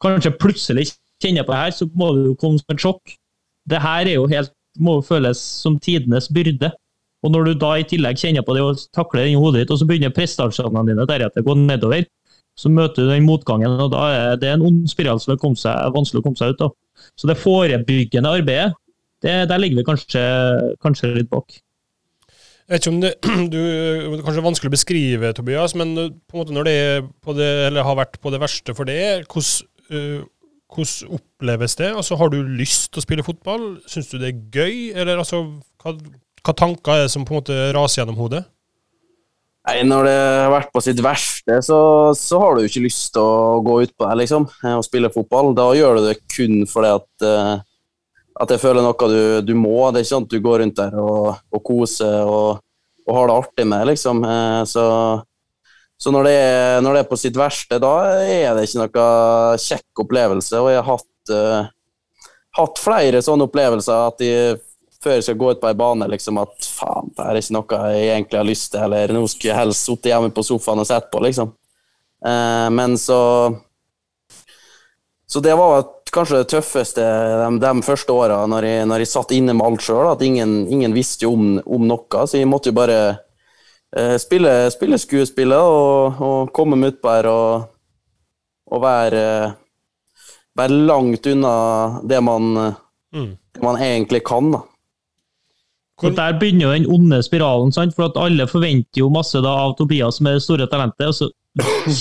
kanskje 0.00 0.32
plutselig 0.40 0.88
kjenner 1.22 1.44
på 1.44 1.52
det 1.52 1.60
her, 1.60 1.74
så 1.76 1.88
må 1.92 2.10
det 2.16 2.24
jo 2.30 2.38
komme 2.40 2.60
som 2.60 2.74
et 2.74 2.84
sjokk. 2.84 3.16
Det 3.68 3.80
her 3.84 4.08
er 4.08 4.16
jo 4.16 4.24
helt, 4.32 4.52
må 4.80 4.98
jo 4.98 5.06
føles 5.06 5.40
som 5.40 5.78
tidenes 5.82 6.30
byrde. 6.32 6.72
Og 7.24 7.32
når 7.32 7.48
du 7.48 7.60
da 7.62 7.72
i 7.80 7.86
tillegg 7.88 8.20
kjenner 8.20 8.44
på 8.44 8.56
det 8.56 8.64
og 8.64 8.80
takler 8.94 9.24
det 9.24 9.32
inni 9.32 9.40
hodet 9.40 9.62
ditt, 9.62 9.72
og 9.72 9.80
så 9.80 9.88
begynner 9.88 10.12
prestasjonene 10.12 10.90
dine 10.90 11.06
deretter 11.08 11.44
å 11.44 11.46
gå 11.46 11.56
nedover, 11.62 12.06
så 12.54 12.70
møter 12.70 13.02
du 13.02 13.10
den 13.10 13.26
motgangen, 13.26 13.74
og 13.82 13.90
da 13.94 14.06
er 14.14 14.40
det 14.40 14.52
en 14.52 14.64
ond 14.68 14.84
spiral 14.90 15.18
som 15.22 15.34
er 15.34 15.94
vanskelig 15.94 16.20
å 16.20 16.26
komme 16.26 16.38
seg 16.38 16.54
ut 16.54 16.66
av. 16.68 16.74
Så 17.18 17.30
det 17.30 17.40
forebyggende 17.40 18.30
arbeidet, 18.38 18.74
det, 19.24 19.34
der 19.50 19.60
ligger 19.60 19.80
vi 19.80 19.86
kanskje, 19.88 20.24
kanskje 20.84 21.14
litt 21.16 21.30
bak. 21.32 21.56
Jeg 22.64 22.72
vet 22.72 22.84
ikke 22.84 22.92
om 22.92 23.00
det, 23.02 23.12
du, 23.54 23.58
det 23.58 24.20
er 24.20 24.26
kanskje 24.26 24.46
vanskelig 24.46 24.70
å 24.70 24.76
beskrive, 24.76 25.32
Tobias, 25.36 25.74
men 25.80 25.96
på 25.96 26.36
en 26.36 26.42
måte 26.42 26.56
når 26.56 26.68
det, 26.68 26.78
det 27.40 27.86
har 27.88 27.98
vært 27.98 28.20
på 28.22 28.32
det 28.34 28.40
verste 28.44 28.76
for 28.76 28.88
det, 28.88 29.24
hvordan, 29.26 29.68
uh, 29.90 30.22
hvordan 30.74 31.16
oppleves 31.18 31.78
det? 31.80 31.92
Altså, 31.94 32.18
har 32.20 32.32
du 32.32 32.40
lyst 32.42 32.90
til 32.92 33.00
å 33.00 33.04
spille 33.06 33.26
fotball? 33.26 33.76
Syns 33.90 34.10
du 34.10 34.18
det 34.18 34.32
er 34.32 34.42
gøy? 34.54 34.90
Eller 34.94 35.20
altså, 35.22 35.44
hva, 35.82 35.94
hva 36.44 36.56
tanker 36.58 36.94
er 36.94 37.06
det 37.06 37.14
som 37.14 37.24
på 37.26 37.34
en 37.34 37.42
måte 37.42 37.60
raser 37.76 38.02
gjennom 38.02 38.18
hodet? 38.20 38.44
Nei, 39.64 39.78
Når 39.88 40.04
det 40.04 40.16
har 40.16 40.50
vært 40.52 40.72
på 40.74 40.82
sitt 40.84 40.98
verste, 41.04 41.60
så, 41.64 41.78
så 42.18 42.40
har 42.42 42.56
du 42.56 42.66
ikke 42.66 42.84
lyst 42.84 43.14
til 43.14 43.24
å 43.24 43.62
gå 43.64 43.78
ut 43.86 43.94
på 43.96 44.08
det 44.10 44.18
liksom, 44.20 44.44
og 44.74 44.84
spille 44.84 45.12
fotball. 45.12 45.54
Da 45.56 45.70
gjør 45.76 45.98
du 45.98 46.08
det 46.10 46.18
kun 46.28 46.66
fordi 46.68 46.90
at, 46.98 47.08
uh, 47.24 47.54
at 48.44 48.52
jeg 48.52 48.60
føler 48.60 48.84
noe 48.84 49.08
du, 49.08 49.22
du, 49.48 49.54
må. 49.56 49.78
Det 49.88 50.02
er 50.02 50.04
ikke 50.04 50.12
sånn 50.12 50.28
du 50.28 50.36
går 50.44 50.60
rundt 50.60 50.82
der 50.82 50.98
og, 51.00 51.30
og 51.48 51.64
koser 51.64 52.28
og, 52.28 52.60
og, 53.06 53.14
har 53.16 53.30
det 53.30 53.38
artig 53.38 53.66
med, 53.72 53.86
liksom. 53.94 54.20
Uh, 54.28 54.60
så, 54.68 54.84
så 55.98 56.10
når, 56.12 56.26
det 56.26 56.34
er, 56.34 56.82
når, 56.82 56.96
det 56.96 57.02
er, 57.04 57.08
på 57.08 57.18
sitt 57.20 57.38
verste, 57.38 57.78
da 57.82 57.94
er 58.26 58.56
det 58.56 58.66
ikke 58.66 58.82
noe 58.82 59.58
kjekk 59.62 60.04
opplevelse. 60.04 60.60
Og 60.60 60.70
jeg 60.72 60.80
har 60.80 60.88
hatt, 60.88 61.32
uh, 61.32 62.22
hatt 62.58 62.80
flere 62.82 63.22
sånne 63.24 63.46
opplevelser 63.48 64.08
at 64.10 64.24
jeg, 64.24 64.56
før 65.04 65.18
jeg 65.18 65.26
skal 65.28 65.38
gå 65.40 65.52
ut 65.52 65.62
på 65.62 65.70
ei 65.70 65.78
bane, 65.78 66.08
liksom 66.10 66.40
at 66.42 66.54
faen, 66.66 67.12
det 67.14 67.28
er 67.28 67.40
ikke 67.40 67.56
noe 67.56 67.82
jeg 67.94 68.08
egentlig 68.10 68.40
har 68.40 68.50
lyst 68.50 68.72
til, 68.74 68.86
eller 68.88 69.14
nå 69.14 69.22
skulle 69.30 69.52
jeg 69.52 69.60
helst 69.60 69.86
sittet 69.86 70.10
hjemme 70.12 70.34
på 70.34 70.46
sofaen 70.46 70.82
og 70.82 70.90
sett 70.90 71.10
på, 71.12 71.22
liksom. 71.24 71.54
Uh, 72.24 72.68
men 72.72 72.98
så 72.98 73.20
Så 75.28 75.40
det 75.40 75.54
var 75.56 75.82
kanskje 76.14 76.42
det 76.42 76.50
tøffeste 76.52 77.02
de, 77.02 77.48
de 77.58 77.82
første 77.82 78.12
åra, 78.14 78.44
når, 78.46 78.66
når, 78.86 79.02
jeg 79.02 79.10
satt 79.10 79.32
inne 79.34 79.54
med 79.56 79.66
alt 79.66 79.82
sjøl, 79.82 80.12
at 80.12 80.22
ingen, 80.22 80.64
ingen 80.70 80.94
visste 80.94 81.26
om, 81.26 81.56
om, 81.64 81.86
noe. 81.88 82.26
Så 82.28 82.38
jeg 82.38 82.50
måtte 82.50 82.70
jo 82.70 82.76
bare 82.76 82.98
spille, 84.18 84.52
spille 84.74 84.98
skuespillet 84.98 85.58
og, 85.58 86.20
og, 86.20 86.52
komme 86.54 86.78
meg 86.80 86.94
utpå 86.94 87.12
her 87.12 87.28
og, 87.30 87.66
og 88.74 88.82
være, 88.82 89.24
være 90.58 90.84
langt 90.90 91.26
unna 91.30 91.56
det 92.02 92.22
man, 92.26 92.48
mm. 93.14 93.28
det 93.54 93.62
man 93.62 93.82
egentlig 93.82 94.24
kan. 94.26 94.50
da. 94.56 94.64
Så 96.00 96.10
Der 96.10 96.38
begynner 96.38 96.66
jo 96.66 96.72
den 96.72 96.86
onde 96.90 97.22
spiralen, 97.22 97.72
sant? 97.72 97.94
for 97.94 98.08
at 98.08 98.18
alle 98.18 98.48
forventer 98.50 98.98
jo 98.98 99.12
masse 99.14 99.38
da, 99.38 99.52
av 99.66 99.76
Tobias 99.78 100.18
som 100.18 100.26
er 100.26 100.38
det 100.38 100.42
store 100.42 100.66
talentet, 100.66 101.06
og 101.06 101.14
så 101.14 101.30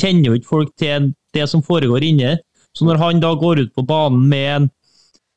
kjenner 0.02 0.32
jo 0.32 0.38
ikke 0.40 0.50
folk 0.50 0.72
til 0.80 1.12
det 1.34 1.46
som 1.50 1.64
foregår 1.64 2.06
inne. 2.10 2.38
Så 2.74 2.88
når 2.88 2.98
han 2.98 3.22
da 3.22 3.36
går 3.38 3.62
ut 3.62 3.76
på 3.76 3.86
banen 3.86 4.26
med 4.30 4.48
en, 4.56 4.72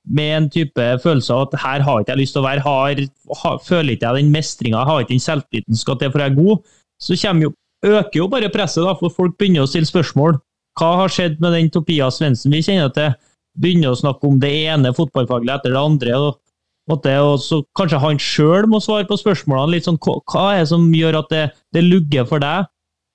med 0.06 0.32
en 0.36 0.48
type 0.50 0.88
følelse 1.02 1.34
av 1.34 1.46
at 1.46 1.60
her 1.62 1.84
har 1.86 2.00
ikke 2.00 2.14
jeg 2.14 2.22
lyst 2.22 2.36
til 2.36 2.42
å 2.42 2.46
være, 2.46 2.62
har, 2.62 3.60
føler 3.66 3.94
ikke 3.94 4.06
jeg 4.08 4.22
den 4.22 4.32
mestringa, 4.34 4.84
har 4.86 5.02
ikke 5.02 5.14
den 5.14 5.22
selvtilliten 5.24 5.78
skal 5.78 5.98
til 6.00 6.12
for 6.12 6.22
jeg 6.22 6.32
er 6.32 6.38
god, 6.38 6.74
så 7.02 7.16
jo, 7.42 7.52
øker 7.84 8.20
jo 8.20 8.28
bare 8.32 8.52
presset, 8.52 8.84
da, 8.86 8.94
for 8.98 9.12
folk 9.12 9.36
begynner 9.38 9.66
å 9.66 9.70
stille 9.70 9.88
spørsmål. 9.88 10.38
Hva 10.76 10.92
har 11.02 11.12
skjedd 11.12 11.40
med 11.40 11.56
den 11.56 11.70
Topias 11.72 12.20
Svendsen 12.20 12.52
vi 12.52 12.62
kjenner 12.64 12.92
til? 12.94 13.14
Begynner 13.56 13.94
å 13.94 13.98
snakke 13.98 14.28
om 14.28 14.40
det 14.40 14.52
ene 14.68 14.92
fotballfaglige 14.96 15.58
etter 15.58 15.72
det 15.72 15.80
andre. 15.80 16.18
og 16.20 16.42
og 16.86 17.40
så 17.42 17.64
Kanskje 17.74 17.98
han 17.98 18.18
sjøl 18.18 18.68
må 18.70 18.78
svare 18.78 19.06
på 19.08 19.16
spørsmålene. 19.18 19.72
litt 19.72 19.84
sånn, 19.84 19.98
Hva 19.98 20.54
er 20.54 20.60
det 20.60 20.68
som 20.68 20.92
gjør 20.94 21.18
at 21.18 21.30
det, 21.30 21.50
det 21.74 21.82
lugger 21.82 22.24
for 22.24 22.38
deg? 22.38 22.66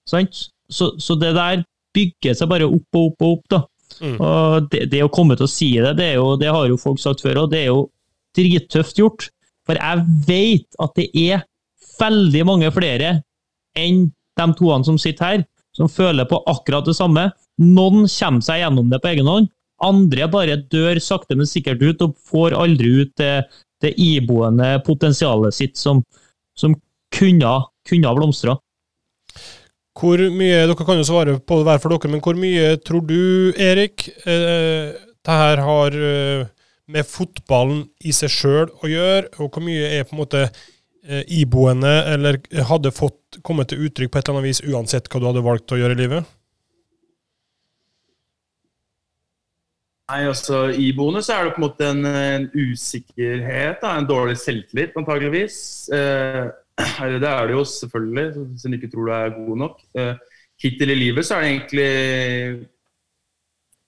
Så, 0.05 0.97
så, 0.99 1.15
det 1.15 1.35
der 1.35 1.63
bygger 1.93 2.33
seg 2.35 2.49
bare 2.49 2.65
opp 2.67 2.95
og 2.95 3.11
opp 3.11 3.21
og 3.21 3.31
opp. 3.31 3.45
da. 3.49 3.61
Mm. 4.01 4.17
Og 4.17 4.69
det, 4.71 4.87
det, 4.91 5.03
å 5.05 5.11
komme 5.13 5.37
til 5.37 5.45
å 5.45 5.51
si 5.51 5.71
det, 5.77 5.93
det, 5.99 6.13
jo, 6.17 6.33
det, 6.41 6.49
har 6.51 6.67
jo 6.69 6.79
folk 6.81 6.99
sagt 7.01 7.23
før, 7.25 7.43
og 7.43 7.53
det 7.53 7.63
er 7.63 7.69
jo 7.69 7.85
drittøft 8.37 8.99
gjort. 9.01 9.29
For 9.67 9.77
jeg 9.77 10.05
vet 10.27 10.81
at 10.81 10.97
det 10.97 11.07
er 11.21 11.45
veldig 12.01 12.43
mange 12.49 12.71
flere 12.73 13.19
enn 13.77 14.07
de 14.39 14.47
toene 14.57 14.87
som 14.87 14.97
sitter 14.99 15.27
her, 15.27 15.43
som 15.77 15.91
føler 15.91 16.27
på 16.27 16.41
akkurat 16.49 16.87
det 16.87 16.97
samme. 16.97 17.29
Noen 17.61 18.07
kommer 18.09 18.45
seg 18.45 18.63
gjennom 18.63 18.89
det 18.91 19.01
på 19.03 19.11
egen 19.11 19.29
hånd, 19.29 19.51
andre 19.81 20.27
bare 20.29 20.59
dør 20.71 20.99
sakte, 21.01 21.37
men 21.37 21.49
sikkert 21.49 21.81
ut 21.81 22.03
og 22.05 22.17
får 22.29 22.55
aldri 22.57 23.01
ut 23.01 23.13
det, 23.21 23.45
det 23.81 23.93
iboende 24.01 24.75
potensialet 24.85 25.55
sitt 25.57 25.79
som, 25.79 26.03
som 26.57 26.75
kunne, 27.15 27.53
kunne 27.89 28.09
ha 28.09 28.17
blomstra. 28.17 28.57
Hvor 29.97 30.21
mye, 30.31 30.63
Dere 30.69 30.87
kan 30.87 30.99
jo 31.01 31.05
svare 31.07 31.35
på 31.43 31.59
det 31.59 31.67
hver 31.67 31.79
for 31.83 31.91
dere, 31.91 32.11
men 32.13 32.23
hvor 32.23 32.37
mye 32.39 32.75
tror 32.79 33.03
du, 33.07 33.51
Erik, 33.59 34.07
eh, 34.23 34.93
det 34.95 35.39
her 35.43 35.61
har 35.65 35.97
eh, 35.97 36.45
med 36.91 37.07
fotballen 37.07 37.83
i 38.07 38.13
seg 38.15 38.31
sjøl 38.31 38.69
å 38.81 38.91
gjøre, 38.91 39.33
og 39.39 39.51
hvor 39.51 39.65
mye 39.65 39.89
er 39.97 40.05
på 40.07 40.15
en 40.15 40.21
måte 40.23 40.45
eh, 40.47 41.25
iboende, 41.27 41.91
eller 42.13 42.39
hadde 42.69 42.93
fått 42.95 43.41
kommet 43.43 43.71
til 43.71 43.83
uttrykk 43.87 44.13
på 44.13 44.21
et 44.21 44.29
eller 44.29 44.39
annet 44.39 44.49
vis 44.53 44.63
uansett 44.71 45.11
hva 45.11 45.19
du 45.19 45.27
hadde 45.27 45.43
valgt 45.45 45.75
å 45.75 45.81
gjøre 45.81 45.97
i 45.97 46.01
livet? 46.05 46.37
Nei, 50.11 50.25
altså 50.27 50.65
Iboende 50.75 51.21
så 51.23 51.37
er 51.37 51.45
det 51.47 51.53
på 51.55 51.61
en 51.61 51.67
måte 51.69 51.87
en, 51.87 52.01
en 52.03 52.47
usikkerhet, 52.51 53.77
da, 53.79 53.93
en 53.95 54.07
dårlig 54.09 54.35
selvtillit 54.41 54.97
antageligvis. 54.99 55.59
Eh, 55.95 56.49
det 57.21 57.29
er 57.29 57.47
det 57.47 57.55
jo 57.55 57.63
selvfølgelig, 57.63 58.27
hvis 58.51 58.65
en 58.65 58.75
ikke 58.77 58.91
tror 58.91 59.07
du 59.07 59.13
er 59.15 59.35
god 59.37 59.57
nok. 59.57 59.81
Eh, 59.97 60.13
hittil 60.63 60.93
i 60.93 60.99
livet 60.99 61.25
så 61.25 61.35
er 61.35 61.41
det 61.41 61.51
egentlig 61.51 61.89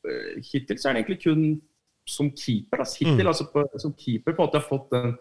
eh, 0.03 0.41
Hittil 0.51 0.79
så 0.79 0.89
er 0.89 0.93
det 0.93 1.03
egentlig 1.03 1.23
kun 1.23 1.61
som 2.07 2.31
keeper. 2.31 2.83
Altså, 2.83 2.97
hittil, 2.99 3.23
mm. 3.23 3.31
altså 3.31 3.47
på, 3.53 3.63
som 3.79 3.93
keeper 3.99 4.35
på 4.35 4.43
at 4.43 4.55
jeg 4.55 4.61
har 4.61 4.67
fått 4.67 4.89
den, 4.91 5.13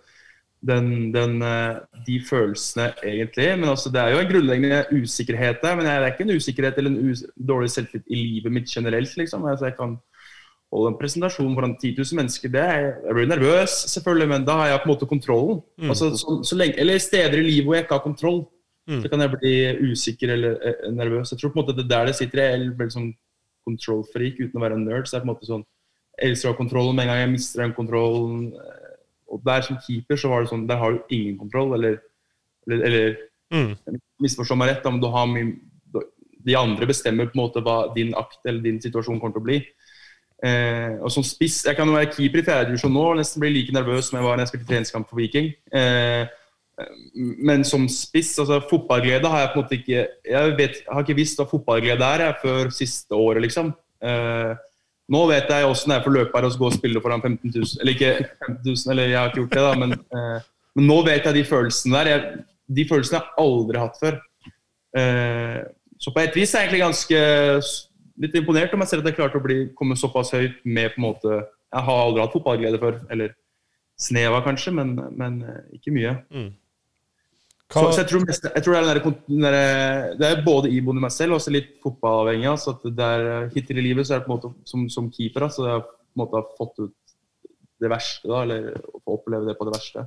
den, 0.70 0.88
den, 1.14 1.42
eh, 1.46 1.76
de 2.06 2.16
følelsene 2.28 2.88
egentlig. 3.02 3.48
Men 3.58 3.68
altså, 3.74 3.92
det 3.94 4.00
er 4.00 4.14
jo 4.14 4.22
en 4.22 4.32
grunnleggende 4.32 4.84
usikkerhet 5.02 5.62
der. 5.62 5.76
Men 5.76 5.86
det 5.86 5.92
er 5.92 6.06
ikke 6.10 6.26
en 6.26 6.36
usikkerhet 6.36 6.78
eller 6.78 6.90
en 6.90 7.46
dårlig 7.48 7.70
selvtillit 7.70 8.10
i 8.10 8.22
livet 8.24 8.52
mitt 8.52 8.70
generelt. 8.70 9.16
liksom. 9.16 9.46
Altså, 9.46 9.70
jeg 9.70 9.76
kan 9.78 9.96
holde 10.72 10.92
en 10.92 10.98
presentasjon 10.98 11.54
foran 11.56 11.74
10 11.76 11.98
000 11.98 12.18
mennesker, 12.18 12.52
det 12.52 12.62
er, 12.64 12.86
jeg 13.04 13.16
blir 13.16 13.28
nervøs, 13.28 13.74
selvfølgelig, 13.92 14.28
men 14.30 14.46
da 14.48 14.56
har 14.60 14.70
jeg 14.70 14.80
på 14.82 14.88
en 14.88 14.92
måte 14.94 15.08
kontrollen. 15.10 15.60
Mm. 15.78 15.90
Altså, 15.92 16.10
så, 16.16 16.38
så 16.48 16.56
lenge, 16.58 16.78
eller 16.80 17.02
steder 17.02 17.38
i 17.38 17.44
livet 17.46 17.66
hvor 17.66 17.76
jeg 17.76 17.84
ikke 17.84 17.98
har 17.98 18.06
kontroll, 18.06 18.38
mm. 18.88 19.02
så 19.02 19.10
kan 19.12 19.24
jeg 19.24 19.34
bli 19.34 19.54
usikker 19.90 20.32
eller 20.36 20.56
eh, 20.70 20.86
nervøs. 20.96 21.32
Jeg 21.32 21.42
tror 21.42 21.52
på 21.52 21.58
en 21.58 21.62
måte 21.62 21.76
det 21.76 21.84
er 21.84 21.90
der 21.92 22.08
det 22.08 22.16
sitter. 22.18 22.42
Jeg 22.42 22.54
er 22.54 22.78
veldig 22.78 22.96
sånn 22.96 23.10
control-freak 23.68 24.40
uten 24.40 24.58
å 24.58 24.64
være 24.64 24.78
en 24.78 24.86
nerd. 24.88 25.08
så 25.08 25.16
er 25.16 25.20
det 25.20 25.26
på 25.26 25.30
en 25.30 25.34
måte 25.34 25.50
sånn, 25.50 25.66
Jeg 26.20 26.28
elsker 26.28 26.48
å 26.48 26.52
ha 26.52 26.56
kontrollen 26.58 26.96
med 26.96 27.06
en 27.06 27.10
gang 27.10 27.20
jeg 27.22 27.34
mister 27.34 27.62
den 27.62 27.76
kontrollen. 27.76 28.48
Eh, 28.52 28.88
og 29.32 29.44
der 29.44 29.64
som 29.64 29.80
keeper 29.84 30.16
så 30.20 30.32
var 30.32 30.42
det 30.42 30.52
sånn, 30.52 30.66
der 30.68 30.80
har 30.80 30.96
du 30.96 31.12
ingen 31.12 31.36
kontroll, 31.40 31.72
eller, 31.76 32.00
eller, 32.68 32.82
eller 32.88 33.14
mm. 33.52 34.00
Misforstå 34.24 34.56
meg 34.56 34.72
rett, 34.72 34.88
om 34.88 35.00
du 35.00 35.08
har 35.12 35.28
mye 35.28 35.52
de 36.42 36.56
andre 36.58 36.88
bestemmer 36.90 37.28
på 37.30 37.36
en 37.36 37.42
måte 37.44 37.62
hva 37.62 37.76
din 37.94 38.12
akt 38.18 38.40
eller 38.48 38.64
din 38.64 38.80
situasjon 38.82 39.20
kommer 39.20 39.36
til 39.36 39.42
å 39.42 39.46
bli. 39.46 39.58
Eh, 40.42 40.98
og 40.98 41.10
som 41.14 41.22
spiss, 41.22 41.60
Jeg 41.64 41.76
kan 41.78 41.86
jo 41.86 41.94
være 41.94 42.10
keeper 42.10 42.40
i 42.40 42.46
fjerdedivisjon 42.46 42.90
nå 42.92 43.02
og 43.12 43.18
nesten 43.20 43.40
bli 43.40 43.52
like 43.52 43.74
nervøs 43.74 44.08
som 44.08 44.18
jeg 44.18 44.26
var 44.26 44.36
da 44.36 44.42
jeg 44.42 44.52
spilte 44.52 44.70
treningskamp 44.72 45.08
for 45.10 45.20
Viking. 45.20 45.52
Eh, 45.70 46.26
men 47.46 47.62
som 47.68 47.84
spiss, 47.90 48.32
altså 48.40 48.58
fotballglede 48.70 49.28
har 49.28 49.44
jeg 49.44 49.50
på 49.52 49.58
en 49.58 49.62
måte 49.62 49.76
ikke 49.76 50.06
Jeg 50.32 50.54
vet, 50.58 50.78
har 50.88 51.04
ikke 51.04 51.18
visst 51.18 51.38
hva 51.38 51.46
fotballglede 51.50 52.08
er 52.16 52.24
jeg, 52.26 52.38
før 52.42 52.70
siste 52.74 53.14
året, 53.14 53.42
liksom. 53.44 53.72
Eh, 54.02 54.54
nå 55.12 55.20
vet 55.28 55.50
jeg 55.50 55.68
åssen 55.68 55.92
det 55.92 55.98
er 55.98 56.06
for 56.06 56.16
løpere 56.16 56.48
å 56.48 56.56
gå 56.56 56.70
og 56.70 56.74
spille 56.74 57.02
foran 57.04 57.22
15 57.22 57.52
000. 57.52 57.76
Eller 57.82 57.96
ikke 57.96 58.12
15 58.46 58.58
000, 58.64 58.92
eller 58.94 59.10
jeg 59.10 59.18
har 59.18 59.30
ikke 59.30 59.42
gjort 59.42 59.54
det, 59.54 59.66
da, 59.66 59.72
men, 59.82 59.94
eh, 59.98 60.50
men 60.78 60.88
nå 60.88 60.98
vet 61.06 61.28
jeg 61.28 61.38
de 61.38 61.46
følelsene 61.46 61.98
der. 61.98 62.12
Jeg, 62.12 62.44
de 62.72 62.88
følelsene 62.88 63.20
jeg 63.20 63.34
aldri 63.44 63.82
hatt 63.82 64.00
før. 64.00 64.18
Eh, 64.98 65.60
så 66.02 66.10
på 66.10 66.22
et 66.22 66.38
vis 66.38 66.54
er 66.54 66.64
jeg 66.64 66.70
egentlig 66.70 66.86
ganske 66.86 67.20
litt 68.20 68.34
imponert 68.38 68.74
om 68.74 68.82
jeg 68.84 68.90
ser 68.90 69.02
at 69.02 69.08
jeg 69.10 69.18
klarte 69.18 69.40
å 69.40 69.44
bli, 69.44 69.58
komme 69.78 69.96
såpass 69.98 70.34
høyt 70.36 70.58
med 70.64 70.92
på 70.94 71.00
en 71.00 71.06
måte 71.06 71.30
Jeg 71.32 71.86
har 71.86 72.02
aldri 72.02 72.20
hatt 72.20 72.34
fotballglede 72.34 72.80
før. 72.82 72.98
Eller 73.12 73.32
sneva, 74.00 74.42
kanskje, 74.44 74.74
men, 74.76 74.96
men 75.16 75.40
eh, 75.46 75.62
ikke 75.78 75.94
mye. 75.94 76.16
Mm. 76.32 76.50
Hva, 77.72 77.86
så 77.88 78.02
jeg, 78.02 78.08
tror 78.10 78.24
mest, 78.28 78.44
jeg 78.44 78.64
tror 78.64 78.74
det 78.76 78.80
er, 78.92 78.98
den 79.30 79.44
der, 79.46 79.54
det 80.20 80.28
er 80.28 80.42
både 80.44 80.68
iboende 80.68 81.00
meg 81.04 81.12
selv 81.14 81.32
og 81.32 81.40
også 81.40 81.54
litt 81.54 81.70
fotballavhengig. 81.84 82.48
av, 82.50 82.58
Så 82.60 82.74
at 82.74 82.82
det 82.84 83.12
er, 83.16 83.28
hittil 83.54 83.80
i 83.80 83.86
livet 83.88 84.08
så 84.08 84.16
er 84.16 84.20
det 84.20 84.26
på 84.26 84.32
en 84.32 84.36
måte 84.36 84.50
som, 84.68 84.82
som 84.92 85.08
keeper, 85.12 85.46
så 85.48 85.64
jeg 85.64 85.78
har 85.78 85.86
på 85.86 85.94
en 85.96 86.24
måte 86.24 86.42
fått 86.58 86.82
ut 86.82 86.98
det 87.82 87.90
verste. 87.92 88.28
da, 88.28 88.42
Eller 88.44 88.74
å 88.76 89.16
oppleve 89.16 89.48
det 89.48 89.56
på 89.56 89.68
det 89.68 89.76
verste. 89.78 90.04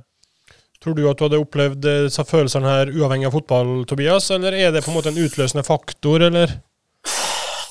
tror 0.82 0.94
du 0.94 1.02
at 1.10 1.18
du 1.18 1.26
hadde 1.26 1.42
opplevd 1.42 1.82
disse 1.88 2.24
følelsene 2.28 2.70
her 2.70 2.94
uavhengig 2.94 3.30
av 3.30 3.34
fotball, 3.34 3.74
Tobias, 3.88 4.30
eller 4.30 4.54
er 4.54 4.70
det 4.70 4.84
på 4.84 4.92
en 4.92 5.00
måte 5.00 5.10
en 5.10 5.22
utløsende 5.24 5.66
faktor, 5.66 6.28
eller? 6.28 6.58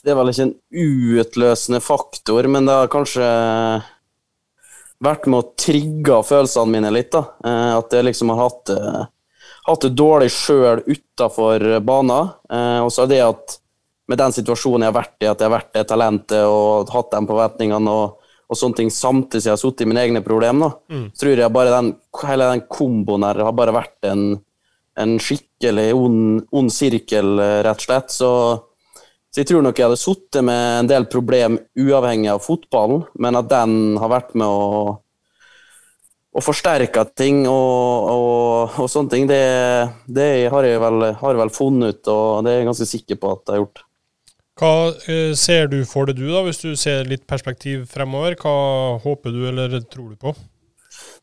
Det 0.05 0.11
er 0.13 0.17
vel 0.19 0.29
ikke 0.29 0.45
en 0.45 0.55
utløsende 1.25 1.79
faktor, 1.81 2.45
men 2.53 2.67
det 2.69 2.75
har 2.77 2.91
kanskje 2.93 3.25
vært 5.05 5.25
med 5.29 5.39
å 5.41 5.47
trigge 5.59 6.19
følelsene 6.25 6.71
mine 6.77 6.91
litt. 6.93 7.11
da. 7.11 7.23
Eh, 7.43 7.71
At 7.79 7.91
jeg 7.93 8.05
liksom 8.05 8.29
har 8.33 8.43
hatt 8.45 8.65
det, 8.69 9.07
hatt 9.67 9.81
det 9.81 9.95
dårlig 9.97 10.29
sjøl 10.31 10.83
utafor 10.85 11.65
banen. 11.83 12.29
Eh, 12.49 12.79
Og 12.85 12.91
så 12.93 13.03
er 13.03 13.07
det 13.07 13.21
at 13.25 13.57
med 14.07 14.17
den 14.21 14.31
situasjonen 14.31 14.85
jeg 14.85 14.93
har 14.93 15.01
vært 15.01 15.17
i, 15.21 15.25
at 15.25 15.39
jeg 15.41 15.49
har 15.49 15.57
vært 15.59 15.73
det 15.73 15.87
talentet 15.89 16.45
og 16.45 16.89
hatt 16.93 17.09
de 17.11 17.25
forventningene 17.25 17.89
og, 17.89 18.19
og 18.47 18.55
sånne 18.59 18.75
ting 18.77 18.89
samtidig 18.93 19.41
som 19.41 19.49
jeg 19.49 19.55
har 19.57 19.63
sittet 19.63 19.81
i 19.81 19.89
mine 19.89 20.03
egne 20.05 20.21
problemer, 20.21 20.69
da, 20.69 20.95
Mm. 20.95 21.07
tror 21.17 21.35
jeg 21.41 21.51
bare 21.53 21.71
den, 21.73 21.95
hele 22.21 22.51
den 22.51 22.61
komboen 22.69 23.23
her 23.25 23.41
har 23.43 23.51
bare 23.57 23.73
vært 23.73 24.05
en, 24.11 24.39
en 24.97 25.17
skikkelig 25.17 25.87
ond, 25.97 26.45
ond 26.53 26.69
sirkel, 26.71 27.39
eh, 27.41 27.63
rett 27.65 27.81
og 27.81 27.87
slett. 27.87 28.13
Så 28.13 28.29
så 29.35 29.41
jeg 29.41 29.49
tror 29.49 29.65
nok 29.65 29.75
jeg 29.75 29.89
hadde 29.89 29.99
sittet 29.99 30.45
med 30.47 30.61
en 30.79 30.87
del 30.87 31.05
problem 31.11 31.57
uavhengig 31.75 32.29
av 32.31 32.37
fotballen, 32.39 33.01
men 33.19 33.35
at 33.35 33.49
den 33.51 33.97
har 33.99 34.07
vært 34.13 34.29
med 34.39 34.47
å, 34.47 34.93
å 36.31 36.43
forsterke 36.43 37.03
ting 37.19 37.41
og, 37.43 38.07
og, 38.13 38.77
og 38.79 38.87
sånne 38.93 39.11
ting, 39.11 39.27
det, 39.27 39.41
det 40.07 40.47
har 40.53 40.63
jeg 40.63 40.79
vel, 40.79 41.09
har 41.19 41.41
vel 41.41 41.51
funnet 41.51 41.97
ut, 41.97 42.11
og 42.13 42.47
det 42.47 42.53
er 42.53 42.61
jeg 42.61 42.69
ganske 42.69 42.87
sikker 42.93 43.19
på 43.19 43.33
at 43.35 43.43
jeg 43.43 43.57
har 43.57 43.61
gjort. 43.65 43.83
Hva 44.55 44.71
eh, 45.11 45.35
ser 45.35 45.67
du 45.67 45.81
for 45.83 46.07
deg 46.07 46.21
du, 46.21 46.29
da, 46.31 46.39
hvis 46.47 46.63
du 46.63 46.71
ser 46.79 47.03
litt 47.11 47.27
perspektiv 47.27 47.89
fremover? 47.91 48.39
Hva 48.39 48.55
håper 49.03 49.35
du 49.35 49.49
eller 49.51 49.81
tror 49.83 50.13
du 50.13 50.21
på? 50.29 50.31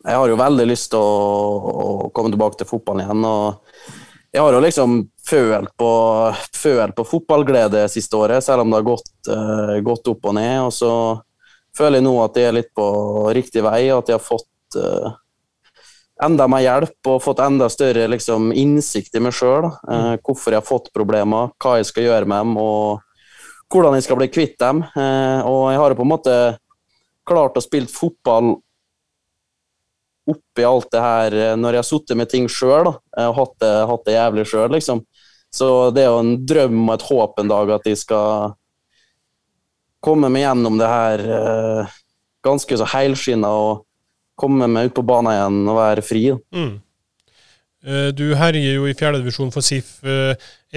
Jeg 0.04 0.20
har 0.20 0.28
jo 0.28 0.36
veldig 0.36 0.68
lyst 0.68 0.92
til 0.92 1.00
å, 1.00 1.72
å 1.72 2.12
komme 2.12 2.28
tilbake 2.36 2.60
til 2.60 2.68
fotballen 2.68 3.06
igjen. 3.06 3.24
og 3.24 3.71
Jeg 4.32 4.40
har 4.40 4.54
jo 4.56 4.62
liksom 4.64 4.94
følt 5.28 5.74
på, 5.76 5.90
følt 6.56 6.96
på 6.96 7.04
fotballglede 7.04 7.84
siste 7.92 8.16
året, 8.16 8.44
selv 8.44 8.64
om 8.64 8.72
det 8.72 8.80
har 8.80 8.86
gått, 8.86 9.12
uh, 9.28 9.74
gått 9.84 10.08
opp 10.08 10.30
og 10.30 10.36
ned. 10.38 10.54
og 10.64 10.72
Så 10.72 10.92
føler 11.76 12.00
jeg 12.00 12.06
nå 12.06 12.14
at 12.22 12.38
jeg 12.40 12.48
er 12.48 12.56
litt 12.56 12.72
på 12.76 12.86
riktig 13.36 13.64
vei, 13.66 13.84
og 13.92 14.00
at 14.00 14.12
jeg 14.12 14.16
har 14.16 14.24
fått 14.24 14.80
uh, 14.80 15.12
enda 16.24 16.48
mer 16.48 16.64
hjelp 16.64 17.12
og 17.12 17.22
fått 17.24 17.44
enda 17.44 17.68
større 17.72 18.08
liksom, 18.08 18.50
innsikt 18.56 19.20
i 19.20 19.22
meg 19.22 19.36
sjøl. 19.36 19.68
Uh, 19.84 20.16
hvorfor 20.24 20.56
jeg 20.56 20.62
har 20.62 20.70
fått 20.70 20.92
problemer, 20.96 21.52
hva 21.60 21.76
jeg 21.82 21.92
skal 21.92 22.08
gjøre 22.08 22.32
med 22.32 22.46
dem, 22.46 22.56
og 22.62 23.04
hvordan 23.72 23.96
jeg 23.96 24.06
skal 24.06 24.20
bli 24.20 24.28
kvitt 24.32 24.58
dem. 24.60 24.82
Eh, 24.84 25.40
og 25.48 25.70
jeg 25.72 25.80
har 25.80 25.92
jo 25.92 25.98
på 25.98 26.06
en 26.06 26.12
måte 26.12 26.36
klart 27.28 27.56
å 27.56 27.64
spille 27.64 27.90
fotball 27.90 28.56
oppi 30.28 30.64
alt 30.66 30.90
det 30.94 31.02
her 31.02 31.34
eh, 31.34 31.54
når 31.58 31.74
jeg 31.74 31.82
har 31.82 31.88
sittet 31.88 32.18
med 32.18 32.30
ting 32.30 32.48
sjøl 32.50 32.92
og 32.92 33.38
hatt 33.38 33.54
det, 33.62 33.72
hatt 33.90 34.04
det 34.06 34.14
jævlig 34.18 34.44
sjøl, 34.48 34.68
liksom. 34.76 35.02
Så 35.52 35.68
det 35.92 36.04
er 36.04 36.12
jo 36.12 36.20
en 36.22 36.36
drøm 36.48 36.78
og 36.86 36.94
et 36.94 37.06
håp 37.10 37.40
en 37.42 37.50
dag 37.50 37.72
at 37.74 37.88
jeg 37.90 37.98
skal 38.00 38.54
komme 40.02 40.30
meg 40.32 40.46
gjennom 40.46 40.78
det 40.80 40.88
her 40.88 41.24
eh, 41.36 41.98
ganske 42.42 42.78
så 42.78 42.86
helskinna 42.94 43.50
og 43.52 43.82
komme 44.38 44.66
meg 44.70 44.88
ut 44.88 44.96
på 44.96 45.04
banen 45.06 45.34
igjen 45.34 45.60
og 45.68 45.78
være 45.78 46.02
fri. 46.06 46.22
Mm. 46.56 46.72
Eh, 47.84 48.08
Du 48.16 48.24
herjer 48.38 48.78
jo 48.78 48.88
i 48.88 48.96
fjerdedivisjon 48.98 49.52
for 49.54 49.62
SIF. 49.62 49.98
Eh, 50.02 50.32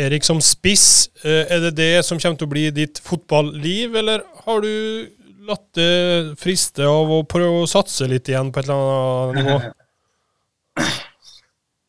Erik, 0.05 0.27
som 0.27 0.41
spiss, 0.43 1.08
er 1.23 1.69
det 1.69 1.75
det 1.77 1.93
som 2.03 2.19
kommer 2.19 2.36
til 2.38 2.49
å 2.49 2.51
bli 2.51 2.65
ditt 2.75 2.99
fotballiv, 2.99 3.95
eller 3.95 4.25
har 4.43 4.60
du 4.62 5.08
latt 5.47 5.65
det 5.77 6.36
friste 6.41 6.86
av 6.89 7.12
å 7.12 7.23
prøve 7.29 7.63
å 7.63 7.69
satse 7.69 8.08
litt 8.10 8.29
igjen 8.31 8.51
på 8.53 8.62
et 8.62 8.69
eller 8.69 8.93
annet 8.93 9.41
nivå? 9.41 9.58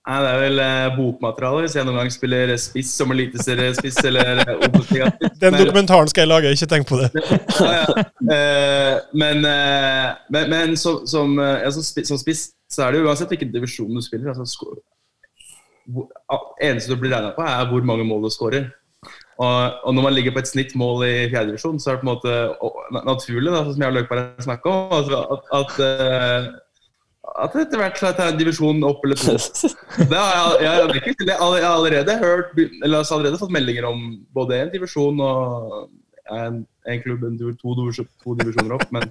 Nei, 0.07 0.19
Det 0.23 0.31
er 0.31 0.39
vel 0.39 0.61
eh, 0.63 0.89
bokmateriale 0.95 1.65
hvis 1.65 1.75
jeg 1.75 1.87
noen 1.89 1.97
gang 1.99 2.11
spiller 2.15 2.53
spiss 2.63 2.93
som 2.95 3.11
eliteseriespiss 3.11 3.97
eller 4.07 4.43
eh, 4.45 4.53
Obos-ligaspiss. 4.69 5.33
Den 5.43 5.57
dokumentaren 5.59 6.13
skal 6.13 6.23
jeg 6.23 6.31
lage, 6.31 6.53
ikke 6.55 6.69
tenk 6.71 6.87
på 6.87 7.01
det. 7.01 7.09
ja, 7.67 7.73
ja. 7.81 8.05
Eh, 8.37 8.93
men, 9.19 9.43
eh, 9.51 10.13
men, 10.31 10.53
men 10.53 10.77
som, 10.79 11.01
som, 11.11 11.35
ja, 11.43 11.73
som, 11.75 11.83
spiss, 11.83 12.07
som 12.13 12.21
spiss 12.23 12.45
så 12.71 12.87
er 12.87 12.95
det 12.95 13.01
jo 13.03 13.09
uansett 13.11 13.35
hvilken 13.35 13.51
divisjon 13.55 13.91
du 13.99 14.03
spiller. 14.05 14.31
Altså, 14.31 14.47
hvor- 14.63 14.85
eneste 16.63 16.95
du 16.95 17.01
blir 17.03 17.11
regna 17.15 17.33
på, 17.35 17.43
er 17.43 17.67
hvor 17.71 17.83
mange 17.87 18.07
mål 18.07 18.27
du 18.27 18.31
skårer. 18.35 18.71
Og, 19.37 19.73
og 19.85 19.95
når 19.95 20.05
man 20.07 20.15
ligger 20.17 20.33
på 20.33 20.41
et 20.41 20.49
snitt 20.49 20.71
mål 20.81 21.03
i 21.05 21.17
fjerdedivisjon, 21.29 21.81
så 21.81 21.91
er 21.91 21.97
det 21.97 22.03
på 22.03 22.07
en 22.07 22.13
måte 22.15 22.37
og, 22.65 22.79
naturlig, 23.05 23.51
da, 23.53 23.65
som 23.67 23.83
jeg 23.83 23.93
og 23.93 23.99
Løkberg 23.99 24.47
snakka 24.47 24.73
om, 24.73 24.95
altså, 24.97 25.19
at, 25.35 25.51
at, 25.59 25.75
eh, 25.85 26.47
at 27.45 27.59
etter 27.61 27.83
hvert 27.83 28.01
så 28.01 28.15
tar 28.17 28.33
en 28.33 28.41
divisjon 28.41 28.81
opp 28.89 29.05
eller 29.05 29.21
to. 29.21 29.35
Det 30.13 30.17
har 30.17 30.57
jeg, 30.63 30.65
jeg, 30.65 31.05
jeg, 31.05 31.29
jeg 31.29 31.37
har 31.43 31.69
allerede 31.69 32.17
hørt 32.23 32.57
Eller 32.63 32.99
altså 32.99 33.19
allerede 33.19 33.41
fått 33.41 33.53
meldinger 33.53 33.89
om 33.91 34.03
både 34.35 34.63
en 34.63 34.73
divisjon 34.73 35.21
og 35.21 35.77
en, 36.33 36.63
en 36.89 37.03
klubb, 37.05 37.29
en, 37.29 37.37
to, 37.61 37.77
divisjon, 37.77 38.09
to 38.25 38.39
divisjoner 38.41 38.79
opp, 38.79 38.89
men 38.95 39.11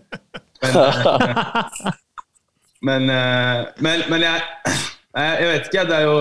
Men, 0.65 0.79
eh, 0.81 1.93
men, 2.89 3.09
eh, 3.13 3.65
men, 3.77 4.07
men 4.09 4.25
jeg, 4.25 4.41
jeg 5.13 5.49
vet 5.51 5.69
ikke, 5.69 5.89
det 5.91 5.99
er 6.01 6.07
jo 6.09 6.19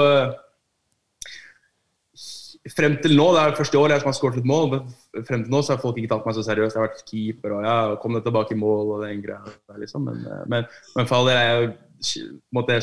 Frem 2.72 2.94
til 3.04 3.12
nå, 3.12 3.26
det 3.36 3.40
er 3.42 3.56
første 3.58 3.76
år 3.76 3.92
jeg 3.92 4.00
som 4.00 4.08
har 4.08 4.16
skåret 4.16 4.38
et 4.40 4.46
mål, 4.48 4.70
men 4.72 5.24
frem 5.28 5.42
til 5.44 5.52
nå 5.52 5.60
så 5.60 5.74
har 5.74 5.82
folk 5.82 5.98
ikke 6.00 6.14
tatt 6.14 6.24
meg 6.24 6.36
så 6.36 6.44
seriøst. 6.46 6.78
Jeg 6.78 6.80
har 6.80 6.88
vært 6.88 7.02
keeper 7.10 7.58
og 7.58 7.66
ja, 7.66 7.76
kom 8.00 8.16
deg 8.16 8.24
tilbake 8.24 8.56
i 8.56 8.60
mål 8.60 8.94
og 8.94 9.04
den 9.04 9.20
greia 9.24 9.42
der, 9.44 9.80
liksom. 9.82 10.08
Men, 10.08 10.22
eh, 10.24 10.46
men, 10.48 10.68
men 10.96 11.10
for 11.10 11.18
all 11.18 11.28
del 11.28 11.40
jeg 11.40 11.74
jeg 12.08 12.82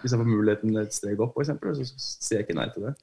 Hvis 0.00 0.12
jeg 0.12 0.20
får 0.20 0.28
muligheten 0.28 0.76
et 0.80 0.94
steg 0.94 1.20
opp, 1.20 1.36
f.eks., 1.36 1.52
så 1.76 2.08
sier 2.28 2.40
jeg 2.40 2.46
ikke 2.46 2.56
nei 2.56 2.68
til 2.72 2.88
det. 2.88 2.94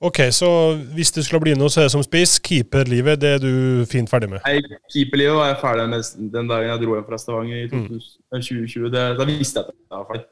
Ok, 0.00 0.18
så 0.30 0.48
hvis 0.94 1.12
det 1.16 1.24
skulle 1.24 1.40
bli 1.40 1.54
noe, 1.56 1.72
så 1.72 1.80
er 1.80 1.86
det 1.88 1.94
som 1.94 2.04
spiss. 2.04 2.36
Keeperlivet, 2.44 3.20
det 3.20 3.30
er 3.36 3.40
du 3.40 3.84
fint 3.88 4.10
ferdig 4.12 4.28
med. 4.28 4.42
Nei, 4.44 4.80
keeperlivet 4.92 5.38
var 5.38 5.48
jeg 5.48 5.60
ferdig 5.62 5.86
med 5.92 6.10
den 6.34 6.50
dagen 6.50 6.68
jeg 6.68 6.82
dro 6.82 6.98
hjem 6.98 7.06
fra 7.08 7.20
Stavanger 7.20 7.62
i 7.62 7.70
2000, 7.72 8.18
2020. 8.36 8.90
Det, 8.92 9.06
da 9.20 9.28
visste 9.30 9.62
jeg 9.62 9.64
at 9.64 9.72
jeg 9.72 9.96
var 9.96 10.06
ferdig. 10.10 10.26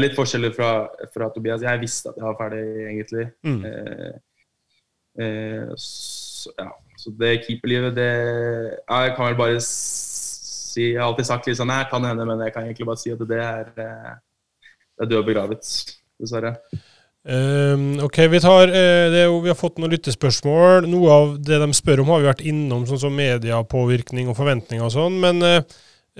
Litt 0.00 0.16
forskjeller 0.16 0.54
fra, 0.56 0.70
fra 1.14 1.30
Tobias. 1.34 1.64
Jeg 1.66 1.82
visste 1.82 2.12
at 2.12 2.18
jeg 2.18 2.26
var 2.26 2.38
ferdig, 2.38 2.64
egentlig. 2.88 3.26
Mm. 3.46 3.60
Eh, 3.68 4.14
eh, 5.24 5.72
så, 5.76 6.54
ja. 6.58 6.70
så 6.98 7.12
det 7.20 7.34
keeperlivet, 7.44 7.96
det 7.96 8.10
ja, 8.10 9.00
Jeg 9.04 9.16
kan 9.16 9.26
vel 9.28 9.36
bare 9.36 9.58
si 9.64 10.86
Jeg 10.92 11.00
har 11.00 11.10
alltid 11.10 11.28
sagt 11.28 11.48
litt 11.48 11.58
sånn 11.58 11.72
Jeg 11.74 11.88
kan 11.90 12.06
hende, 12.06 12.24
men 12.28 12.40
jeg 12.46 12.54
kan 12.54 12.64
egentlig 12.64 12.88
bare 12.88 13.02
si 13.02 13.12
at 13.12 13.26
det 13.28 13.42
er, 13.44 13.68
eh, 13.74 14.14
det 14.96 15.06
er 15.06 15.10
død 15.10 15.20
og 15.20 15.28
begravet, 15.28 15.74
dessverre. 16.20 16.54
Um, 17.20 17.98
ok, 18.00 18.16
vi, 18.32 18.38
tar, 18.40 18.70
eh, 18.72 19.10
det 19.12 19.18
er 19.20 19.26
jo, 19.28 19.42
vi 19.44 19.50
har 19.52 19.58
fått 19.58 19.76
noen 19.80 19.92
lyttespørsmål. 19.92 20.86
Noe 20.88 21.12
av 21.12 21.34
det 21.44 21.58
de 21.60 21.68
spør 21.76 22.00
om, 22.00 22.12
har 22.14 22.22
vi 22.22 22.30
vært 22.30 22.44
innom, 22.48 22.86
sånn 22.88 23.02
som 23.02 23.16
mediepåvirkning 23.16 24.30
og 24.32 24.38
forventninger 24.38 24.86
og 24.86 24.94
sånn. 24.94 25.18
Men 25.20 25.44
eh, 25.44 25.60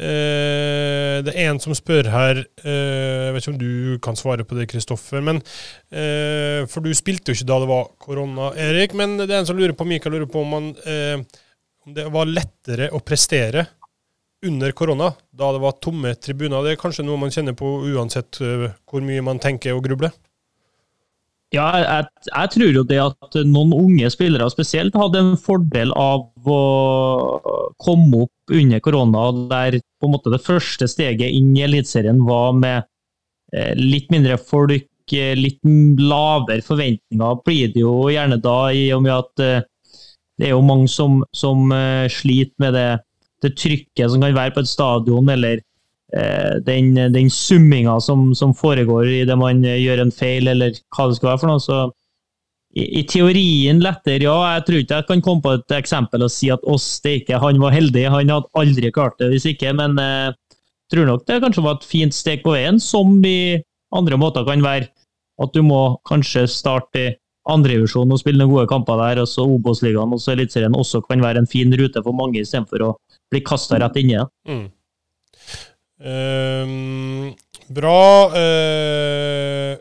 eh, 0.01 1.19
det 1.25 1.35
er 1.35 1.51
en 1.51 1.61
som 1.63 1.75
spør 1.77 2.09
her 2.11 2.41
eh, 2.41 3.27
Jeg 3.27 3.35
vet 3.35 3.45
ikke 3.45 3.53
om 3.53 3.61
du 3.61 3.99
kan 4.05 4.19
svare 4.19 4.47
på 4.47 4.57
det, 4.59 4.69
Kristoffer. 4.73 5.23
men 5.25 5.43
eh, 5.93 6.65
For 6.71 6.85
du 6.85 6.91
spilte 6.97 7.31
jo 7.31 7.39
ikke 7.39 7.51
da 7.51 7.59
det 7.63 7.71
var 7.71 7.93
korona, 8.01 8.51
Erik. 8.57 8.97
Men 8.99 9.19
det 9.21 9.29
er 9.31 9.43
en 9.43 9.51
som 9.51 9.59
lurer 9.59 9.77
på, 9.77 9.89
Mikael 9.89 10.17
lurer 10.17 10.31
på 10.31 10.43
om, 10.45 10.57
man, 10.57 10.73
om 11.85 11.95
det 11.97 12.09
var 12.13 12.31
lettere 12.31 12.91
å 12.97 13.03
prestere 13.05 13.67
under 14.47 14.73
korona, 14.73 15.11
da 15.37 15.51
det 15.53 15.61
var 15.61 15.77
tomme 15.85 16.15
tribuner. 16.17 16.65
Det 16.65 16.75
er 16.75 16.81
kanskje 16.81 17.05
noe 17.05 17.21
man 17.21 17.33
kjenner 17.35 17.57
på 17.57 17.75
uansett 17.93 18.41
hvor 18.41 19.05
mye 19.05 19.25
man 19.25 19.43
tenker 19.43 19.77
og 19.77 19.85
grubler? 19.85 20.15
Ja, 21.51 21.67
jeg, 21.83 22.07
jeg, 22.29 22.51
tror 22.55 22.77
jo 22.77 22.83
det 22.87 22.99
at 23.03 23.37
noen 23.49 23.73
unge 23.75 24.11
spillere 24.15 24.47
spesielt 24.53 24.95
hadde 24.95 25.19
en 25.19 25.33
fordel 25.41 25.91
av 25.99 26.29
å 26.47 26.61
komme 27.83 28.27
opp 28.27 28.55
under 28.55 28.83
korona, 28.85 29.25
der 29.51 29.81
på 29.83 30.07
en 30.07 30.15
måte 30.15 30.31
det 30.31 30.45
første 30.45 30.87
steget 30.91 31.35
inn 31.35 31.51
i 31.59 31.65
Eliteserien 31.67 32.23
var 32.27 32.55
med 32.55 32.87
eh, 33.55 33.75
litt 33.75 34.07
mindre 34.15 34.39
folk, 34.39 34.87
eh, 35.11 35.35
litt 35.35 35.59
lavere 35.99 36.63
forventninger, 36.63 37.43
blir 37.43 37.75
det 37.75 37.83
jo 37.83 37.97
gjerne 38.15 38.39
da, 38.39 38.59
i 38.71 38.87
og 38.95 39.03
med 39.09 39.17
at 39.17 39.43
eh, 39.43 39.67
det 40.39 40.49
er 40.49 40.55
jo 40.55 40.63
mange 40.65 40.87
som, 40.89 41.19
som 41.37 41.67
sliter 42.09 42.63
med 42.63 42.73
det, 42.73 42.89
det 43.45 43.51
trykket 43.59 44.09
som 44.09 44.23
kan 44.23 44.39
være 44.39 44.55
på 44.55 44.63
et 44.63 44.71
stadion, 44.71 45.29
eller 45.35 45.61
den, 46.67 46.95
den 47.15 47.29
summinga 47.31 48.01
som, 48.03 48.33
som, 48.35 48.51
foregår 48.57 49.07
idet 49.07 49.37
man 49.39 49.63
gjør 49.63 50.03
en 50.03 50.11
feil, 50.11 50.49
eller 50.51 50.75
hva 50.91 51.07
det 51.07 51.19
skal 51.19 51.31
være 51.31 51.43
for 51.43 51.53
noe. 51.53 51.63
Så 51.63 51.81
i, 52.71 52.85
i, 53.01 53.03
teorien 53.07 53.81
lettere, 53.83 54.25
ja. 54.27 54.37
Jeg 54.55 54.67
tror 54.67 54.83
ikke 54.83 55.01
jeg 55.01 55.09
kan 55.09 55.25
komme 55.27 55.45
på 55.45 55.55
et 55.59 55.75
eksempel 55.75 56.27
og 56.27 56.33
si 56.33 56.51
at 56.55 56.67
oss 56.71 56.87
steike, 57.01 57.39
han 57.43 57.59
var 57.63 57.75
heldig, 57.75 58.07
han 58.07 58.31
hadde 58.31 58.51
aldri 58.59 58.93
klart 58.95 59.19
det 59.23 59.33
hvis 59.33 59.49
ikke. 59.53 59.75
Men 59.79 59.99
jeg 59.99 60.35
eh, 60.35 60.61
tror 60.95 61.09
nok 61.09 61.27
det 61.27 61.41
kanskje 61.45 61.67
var 61.67 61.79
et 61.79 61.89
fint 61.89 62.15
steg 62.15 62.45
på 62.45 62.55
veien, 62.55 62.79
som 62.83 63.19
i 63.27 63.59
andre 63.95 64.19
måter 64.21 64.47
kan 64.47 64.63
være 64.63 64.91
at 65.41 65.57
du 65.57 65.65
må 65.65 65.83
kanskje 66.09 66.45
starte 66.51 67.03
i 67.03 67.11
andredivisjon 67.51 68.13
og 68.13 68.21
spille 68.21 68.39
noen 68.39 68.53
gode 68.53 68.69
kamper 68.71 69.01
der, 69.01 69.23
og 69.23 69.31
så 69.31 69.47
Obos-ligaen 69.49 70.13
og 70.15 70.27
Eliteserien 70.31 70.77
også 70.77 71.01
kan 71.07 71.23
være 71.25 71.43
en 71.43 71.49
fin 71.51 71.73
rute 71.75 72.03
for 72.05 72.15
mange, 72.15 72.43
istedenfor 72.43 72.85
å 72.85 72.91
bli 73.33 73.41
kasta 73.47 73.81
rett 73.81 73.97
inni. 73.99 74.21
Mm. 74.47 74.69
Uh, 76.01 77.33
bra. 77.69 78.33
Uh, 78.33 79.77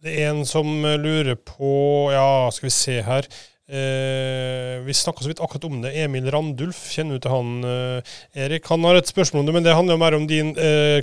det 0.00 0.16
er 0.16 0.30
en 0.30 0.46
som 0.48 0.66
lurer 0.80 1.36
på 1.36 2.08
Ja, 2.14 2.48
skal 2.54 2.70
vi 2.70 2.72
se 2.74 3.00
her. 3.04 3.28
Uh, 3.70 4.80
vi 4.82 4.94
snakka 4.96 5.22
så 5.22 5.28
vidt 5.28 5.42
akkurat 5.44 5.66
om 5.68 5.82
det. 5.84 5.92
Emil 6.00 6.30
Randulf, 6.32 6.78
kjenner 6.90 7.18
du 7.18 7.22
til 7.22 7.34
han, 7.34 7.50
eh, 7.68 8.14
Erik? 8.46 8.64
Han 8.72 8.82
har 8.88 8.98
et 8.98 9.12
spørsmål 9.12 9.44
om 9.44 9.46
det, 9.46 9.54
men 9.54 9.66
det 9.66 9.74
handler 9.76 9.94
jo 9.94 10.00
mer 10.00 10.16
om 10.16 10.24
din 10.26 10.54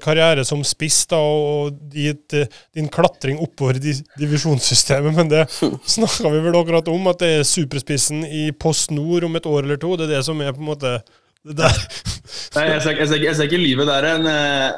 karriere 0.03 0.43
som 0.43 0.66
spiss 0.68 1.05
da, 1.08 1.22
og 1.22 1.78
ditt, 1.93 2.36
din 2.76 2.89
klatring 2.91 3.39
oppover 3.39 3.80
i 3.80 3.93
divisjonssystemet. 4.20 5.16
Men 5.16 5.32
det 5.32 5.45
snakka 5.95 6.34
vi 6.34 6.43
vel 6.49 6.60
akkurat 6.60 6.91
om, 6.91 7.08
at 7.14 7.22
det 7.24 7.32
er 7.38 7.47
superspissen 7.47 8.26
i 8.26 8.49
Post 8.51 8.91
Nord 8.91 9.30
om 9.30 9.39
et 9.39 9.47
år 9.47 9.64
eller 9.64 9.80
to. 9.80 9.93
Det 9.95 10.10
er 10.10 10.18
det 10.18 10.26
som 10.28 10.41
er 10.41 10.51
på 10.58 10.66
en 10.66 10.72
måte 10.74 10.97
Nei, 11.47 12.65
jeg 12.73 12.81
ser, 12.83 12.97
jeg, 12.97 13.07
ser, 13.07 13.23
jeg 13.23 13.35
ser 13.37 13.49
ikke 13.49 13.61
livet. 13.61 13.87
Det 13.87 13.95
er 13.97 14.07
en, 14.15 14.29
eh, 14.31 14.71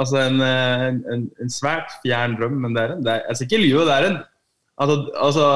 altså 0.00 0.22
en, 0.22 0.40
eh, 0.44 0.86
en, 1.14 1.26
en, 1.42 1.52
svært 1.52 1.92
fjern 2.02 2.36
drøm, 2.38 2.56
men 2.64 2.76
det 2.76 2.84
er 2.84 2.94
en, 2.94 3.04
det 3.04 3.12
er, 3.14 3.26
jeg 3.28 3.38
ser 3.38 3.48
ikke 3.48 3.62
livet. 3.62 3.88
Det 3.88 3.96
er 3.96 4.08
en 4.08 4.16
altså, 4.78 4.96
altså, 5.28 5.50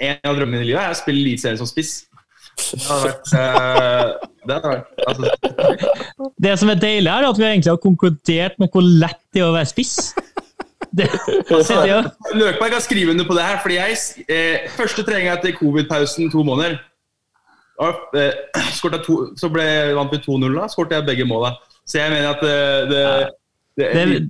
En 0.00 0.30
av 0.30 0.38
drømmene 0.38 0.64
i 0.64 0.70
livet 0.70 0.80
er 0.80 0.94
å 0.94 0.96
spille 0.96 1.20
eliteserien 1.20 1.60
som 1.60 1.68
spiss. 1.68 2.06
Det 2.60 2.80
hadde 2.86 3.10
vært, 3.10 3.28
uh, 3.36 4.30
det, 4.48 4.54
hadde 4.54 4.70
vært 4.72 5.04
altså. 5.08 6.28
det 6.44 6.54
som 6.60 6.72
er 6.72 6.80
deilig, 6.80 7.10
er 7.12 7.26
at 7.28 7.38
vi 7.38 7.46
egentlig 7.46 7.72
har 7.72 7.80
konkludert 7.80 8.56
med 8.60 8.72
hvor 8.72 8.84
lett 8.84 9.20
det 9.32 9.42
er 9.42 9.48
å 9.48 9.54
være 9.54 9.68
spiss. 9.68 9.96
Det, 10.90 11.06
altså, 11.52 12.00
Løkberg 12.34 12.72
kan 12.74 12.82
skrive 12.82 13.12
under 13.12 13.28
på 13.28 13.36
det 13.36 13.44
her. 13.44 13.60
fordi 13.62 13.76
jeg, 13.76 13.98
eh, 14.26 14.70
Første 14.74 15.04
trening 15.06 15.28
etter 15.30 15.52
covid-pausen 15.54 16.32
to 16.32 16.42
måneder 16.48 16.80
to, 19.06 19.16
så 19.40 19.48
ble, 19.52 19.64
vant 19.96 20.12
vi 20.12 20.20
2-0 20.24 20.58
da, 20.58 20.68
skåret 20.68 20.98
jeg 20.98 21.08
begge 21.08 21.26
måla. 21.28 21.54
Så 21.88 21.98
jeg 22.00 22.12
mener 22.12 22.34
at 22.34 22.44
eh, 22.44 22.90
det, 22.90 23.04
det, 23.80 23.88
det, 23.94 24.20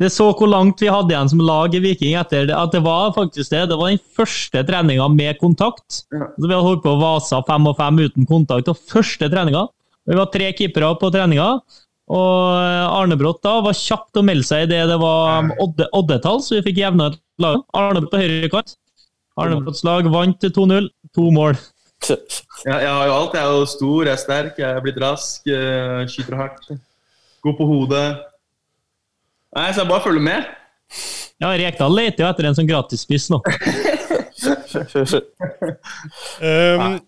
det 0.00 0.08
så 0.14 0.30
hvor 0.32 0.48
langt 0.48 0.80
vi 0.80 0.88
hadde 0.88 1.12
igjen 1.12 1.28
som 1.28 1.42
lag 1.44 1.74
i 1.76 1.82
Viking 1.84 2.14
etter 2.16 2.46
det. 2.48 2.56
At 2.56 2.72
det 2.72 2.80
var 2.84 3.12
faktisk 3.16 3.52
det. 3.52 3.66
Det 3.68 3.76
var 3.76 3.92
den 3.92 4.00
første 4.16 4.62
treninga 4.64 5.08
med 5.12 5.36
kontakt. 5.42 6.04
Ja. 6.08 6.30
Så 6.36 6.46
Vi 6.46 6.54
hadde 6.54 6.64
holdt 6.64 6.84
på 6.86 6.94
å 6.94 7.02
vase 7.02 7.40
fem 7.48 7.68
og 7.68 7.76
fem 7.76 8.00
uten 8.00 8.28
kontakt. 8.28 8.70
Og 8.72 8.80
første 8.92 9.28
treninga 9.32 9.66
Vi 10.08 10.16
var 10.16 10.30
tre 10.32 10.48
keepere 10.56 10.94
på 11.00 11.12
treninga. 11.12 11.50
Og 12.10 12.38
Arnebrott 12.90 13.42
da 13.44 13.58
var 13.62 13.76
kjapt 13.76 14.18
å 14.18 14.24
melde 14.26 14.48
seg 14.48 14.64
i 14.64 14.70
det 14.72 14.80
det 14.90 14.96
var 14.98 15.52
odde, 15.62 15.86
oddetall, 15.94 16.40
så 16.42 16.56
vi 16.56 16.64
fikk 16.70 16.80
jevna 16.80 17.12
ut 17.12 17.20
laget. 17.38 17.66
Arnebrott 17.76 18.14
på 18.14 18.22
høyre 18.22 18.50
kant. 18.50 18.72
Arnebrotts 19.38 19.84
lag 19.86 20.08
vant 20.10 20.40
til 20.42 20.50
2-0. 20.56 20.88
To 21.16 21.28
mål. 21.34 21.60
Ja, 22.68 22.76
jeg 22.76 22.90
har 22.92 23.06
jo 23.08 23.12
alt. 23.14 23.34
Jeg 23.36 23.40
er 23.40 23.52
jo 23.56 23.66
stor, 23.68 24.00
jeg 24.04 24.12
er 24.12 24.20
sterk, 24.20 24.58
jeg 24.60 24.68
er 24.68 24.82
blitt 24.84 24.98
rask, 25.00 25.46
eh, 25.48 26.02
skyter 26.12 26.36
hardt. 26.36 26.66
God 27.40 27.56
på 27.56 27.68
hodet. 27.68 28.08
Nei, 29.56 29.68
så 29.72 29.80
jeg 29.82 29.90
bare 29.90 30.04
følger 30.04 30.24
med. 30.26 30.50
Ja, 31.40 31.54
Rekdal 31.56 31.94
leter 31.96 32.24
jo 32.24 32.28
etter 32.28 32.46
en 32.50 32.56
sånn 32.58 32.68
gratisspiss 32.68 33.30
nå. 33.32 33.40
um, 36.40 36.98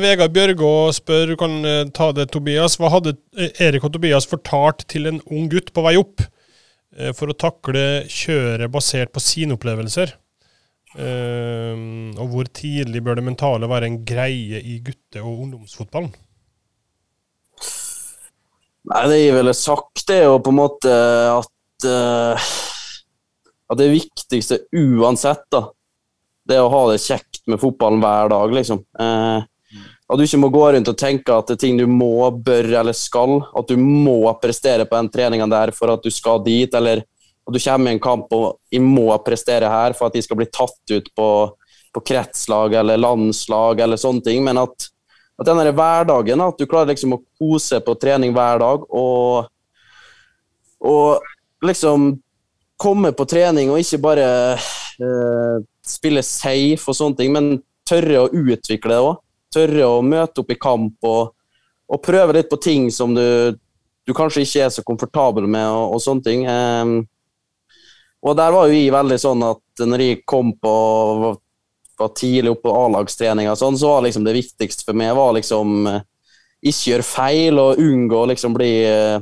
Vegard 0.00 0.32
Bjørgå 0.34 0.72
spør, 0.96 1.32
du 1.32 1.36
kan 1.40 1.58
uh, 1.64 1.84
ta 1.94 2.08
det, 2.16 2.30
Tobias. 2.32 2.78
Hva 2.80 2.88
hadde 2.96 3.16
eh, 3.36 3.52
Erik 3.68 3.84
og 3.86 3.92
Tobias 3.94 4.28
fortalt 4.28 4.86
til 4.90 5.10
en 5.10 5.20
ung 5.28 5.50
gutt 5.52 5.72
på 5.76 5.84
vei 5.84 5.94
opp 6.00 6.24
uh, 6.24 7.12
for 7.16 7.26
å 7.32 7.36
takle 7.36 7.84
kjøret 8.08 8.72
basert 8.72 9.12
på 9.12 9.20
sine 9.24 9.56
opplevelser? 9.58 10.16
Uh, 10.96 12.12
og 12.16 12.30
hvor 12.32 12.48
tidlig 12.56 13.02
bør 13.04 13.18
det 13.18 13.26
mentale 13.26 13.68
være 13.68 13.90
en 13.90 13.98
greie 14.08 14.62
i 14.64 14.78
gutte- 14.84 15.20
og 15.20 15.42
ungdomsfotballen? 15.44 16.14
Nei, 18.86 19.02
det 19.10 19.18
jeg 19.18 19.34
ville 19.34 19.52
sagt, 19.58 20.04
er 20.14 20.28
jo 20.28 20.38
på 20.40 20.52
en 20.54 20.60
måte 20.60 20.92
at, 21.34 21.88
uh, 21.90 22.46
at 23.68 23.80
det 23.80 23.90
viktigste 23.92 24.62
uansett, 24.72 25.44
da, 25.52 25.66
det 26.46 26.56
er 26.56 26.64
å 26.64 26.72
ha 26.72 26.82
det 26.92 27.02
kjekt 27.02 27.42
med 27.50 27.60
fotballen 27.60 28.00
hver 28.00 28.32
dag, 28.32 28.56
liksom. 28.56 28.80
Uh, 28.96 29.42
at 30.06 30.20
du 30.20 30.22
ikke 30.22 30.38
må 30.38 30.52
gå 30.54 30.62
rundt 30.70 30.88
og 30.92 30.98
tenke 31.00 31.34
at 31.34 31.48
det 31.50 31.56
er 31.56 31.62
ting 31.64 31.80
du 31.80 31.86
må, 31.90 32.30
bør 32.30 32.68
eller 32.80 32.94
skal. 32.94 33.40
At 33.58 33.66
du 33.66 33.74
må 33.80 34.20
prestere 34.38 34.86
på 34.86 35.00
den 35.00 35.10
treninga 35.10 35.48
der 35.50 35.72
for 35.74 35.90
at 35.92 36.04
du 36.06 36.12
skal 36.14 36.44
dit, 36.46 36.70
eller 36.78 37.02
og 37.46 37.54
du 37.54 37.60
kommer 37.62 37.92
i 37.92 37.94
en 37.94 38.02
kamp 38.02 38.32
og 38.34 38.58
jeg 38.74 38.82
må 38.82 39.06
prestere 39.24 39.70
her 39.70 39.94
for 39.94 40.08
at 40.08 40.16
de 40.16 40.22
skal 40.24 40.40
bli 40.40 40.48
tatt 40.50 40.92
ut 40.92 41.08
på, 41.14 41.28
på 41.94 42.02
kretslag 42.10 42.74
eller 42.80 42.98
landslag 42.98 43.80
eller 43.84 44.00
sånne 44.00 44.24
ting, 44.26 44.42
men 44.44 44.58
at, 44.58 44.88
at 45.38 45.46
den 45.46 45.62
hverdagen, 45.70 46.42
at 46.42 46.58
du 46.58 46.66
klarer 46.66 46.90
liksom 46.90 47.14
å 47.16 47.22
kose 47.38 47.80
på 47.86 47.94
trening 48.02 48.34
hver 48.34 48.60
dag 48.64 48.86
og, 48.90 49.46
og 50.82 51.66
liksom 51.66 52.16
komme 52.76 53.14
på 53.16 53.28
trening 53.30 53.70
og 53.72 53.80
ikke 53.80 54.02
bare 54.02 54.26
eh, 54.56 55.62
spille 55.86 56.22
safe 56.26 56.90
og 56.90 56.98
sånne 56.98 57.20
ting, 57.20 57.32
men 57.32 57.54
tørre 57.86 58.24
å 58.24 58.30
utvikle 58.30 58.92
det 58.92 59.02
òg. 59.04 59.22
Tørre 59.54 59.88
å 59.88 60.02
møte 60.04 60.42
opp 60.42 60.50
i 60.52 60.58
kamp 60.60 61.06
og, 61.06 61.30
og 61.86 62.02
prøve 62.02 62.34
litt 62.36 62.50
på 62.50 62.58
ting 62.60 62.90
som 62.92 63.14
du, 63.14 63.54
du 64.04 64.12
kanskje 64.16 64.42
ikke 64.44 64.64
er 64.66 64.72
så 64.74 64.84
komfortabel 64.84 65.46
med 65.48 65.68
og, 65.70 65.94
og 65.94 66.02
sånne 66.02 66.26
ting. 66.26 66.42
Um, 66.50 66.96
og 68.24 68.36
der 68.38 68.54
var 68.54 68.66
jo 68.66 68.74
vi 68.74 68.86
veldig 68.92 69.18
sånn 69.20 69.42
at 69.46 69.84
når 69.86 70.04
jeg 70.04 70.22
kom 70.28 70.54
på 70.60 70.76
var 71.98 72.08
tidlig 72.08 72.50
oppe 72.50 72.68
på 72.68 72.74
A-lagstreninga, 72.76 73.56
sånn, 73.56 73.78
så 73.78 73.94
var 73.94 74.04
liksom 74.06 74.24
det 74.26 74.36
viktigste 74.36 74.84
for 74.84 74.98
meg 74.98 75.14
var 75.16 75.32
liksom 75.36 75.86
eh, 75.88 76.02
ikke 76.68 76.90
gjøre 76.92 77.06
feil 77.06 77.60
og 77.62 77.80
unngå 77.80 78.20
å 78.20 78.28
liksom 78.32 78.56
bli, 78.56 78.72
eh, 78.84 79.18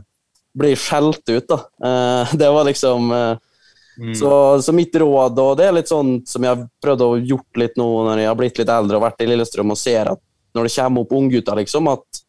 bli 0.58 0.72
skjelt 0.78 1.22
ut. 1.30 1.46
da. 1.50 1.60
Eh, 1.86 2.34
det 2.40 2.50
var 2.50 2.66
liksom 2.66 3.12
mm. 3.12 4.14
så, 4.18 4.32
så, 4.62 4.74
mitt 4.74 4.96
råd, 4.96 5.38
og 5.38 5.54
det 5.60 5.68
er 5.68 5.78
litt 5.78 5.92
sånn 5.92 6.16
som 6.26 6.46
jeg 6.46 6.54
har 6.54 6.66
prøvd 6.82 7.06
å 7.06 7.12
gjort 7.22 7.62
litt 7.62 7.78
nå 7.80 7.88
når 8.08 8.24
jeg 8.24 8.32
har 8.32 8.40
blitt 8.42 8.58
litt 8.62 8.74
eldre 8.74 8.98
og 8.98 9.06
vært 9.06 9.22
i 9.22 9.30
Lillestrøm 9.30 9.74
og 9.74 9.80
ser 9.80 10.10
at 10.16 10.22
når 10.54 10.68
det 10.68 10.74
kommer 10.76 11.02
opp 11.02 11.14
unggutter, 11.14 11.58
liksom, 11.58 11.88
at, 11.90 12.24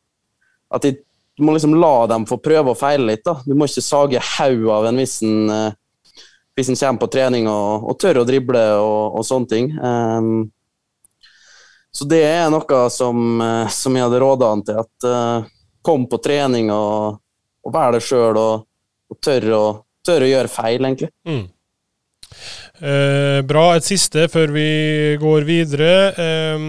at 0.73 0.85
de, 0.85 0.95
du 1.37 1.43
må 1.45 1.53
liksom 1.53 1.75
la 1.77 1.95
dem 2.09 2.25
få 2.29 2.39
prøve 2.41 2.73
og 2.73 2.79
feile 2.79 3.11
litt. 3.11 3.25
da. 3.25 3.35
Du 3.45 3.53
må 3.53 3.67
ikke 3.69 3.85
sage 3.85 4.21
haug 4.37 4.69
av 4.73 4.87
en 4.89 5.01
viss 5.01 5.19
hvis 6.55 6.71
han 6.71 6.79
kommer 6.79 7.03
på 7.03 7.11
trening 7.11 7.49
og, 7.51 7.89
og 7.89 7.97
tør 7.99 8.21
å 8.21 8.27
drible 8.27 8.61
og, 8.79 9.17
og 9.19 9.25
sånne 9.27 9.51
ting. 9.51 9.71
Um, 9.75 10.45
så 11.95 12.07
det 12.11 12.21
er 12.27 12.47
noe 12.51 12.79
som, 12.91 13.41
uh, 13.41 13.67
som 13.71 13.95
jeg 13.95 14.07
hadde 14.07 14.21
råda 14.23 14.51
han 14.53 14.63
til. 14.67 14.79
At 14.83 15.07
uh, 15.07 15.49
kom 15.85 16.07
på 16.11 16.19
trening 16.23 16.71
og, 16.73 17.19
og 17.65 17.75
vær 17.75 17.95
deg 17.95 18.05
sjøl 18.05 18.39
og, 18.39 18.65
og 19.11 19.19
tør, 19.23 19.49
å, 19.53 19.65
tør, 20.05 20.25
å, 20.25 20.31
gjøre 20.31 20.51
feil, 20.51 20.87
egentlig. 20.87 21.11
Mm. 21.27 21.43
Eh, 22.81 23.39
bra. 23.47 23.65
Et 23.75 23.87
siste 23.87 24.27
før 24.31 24.53
vi 24.55 24.69
går 25.21 25.47
videre. 25.47 25.91
Eh, 26.25 26.65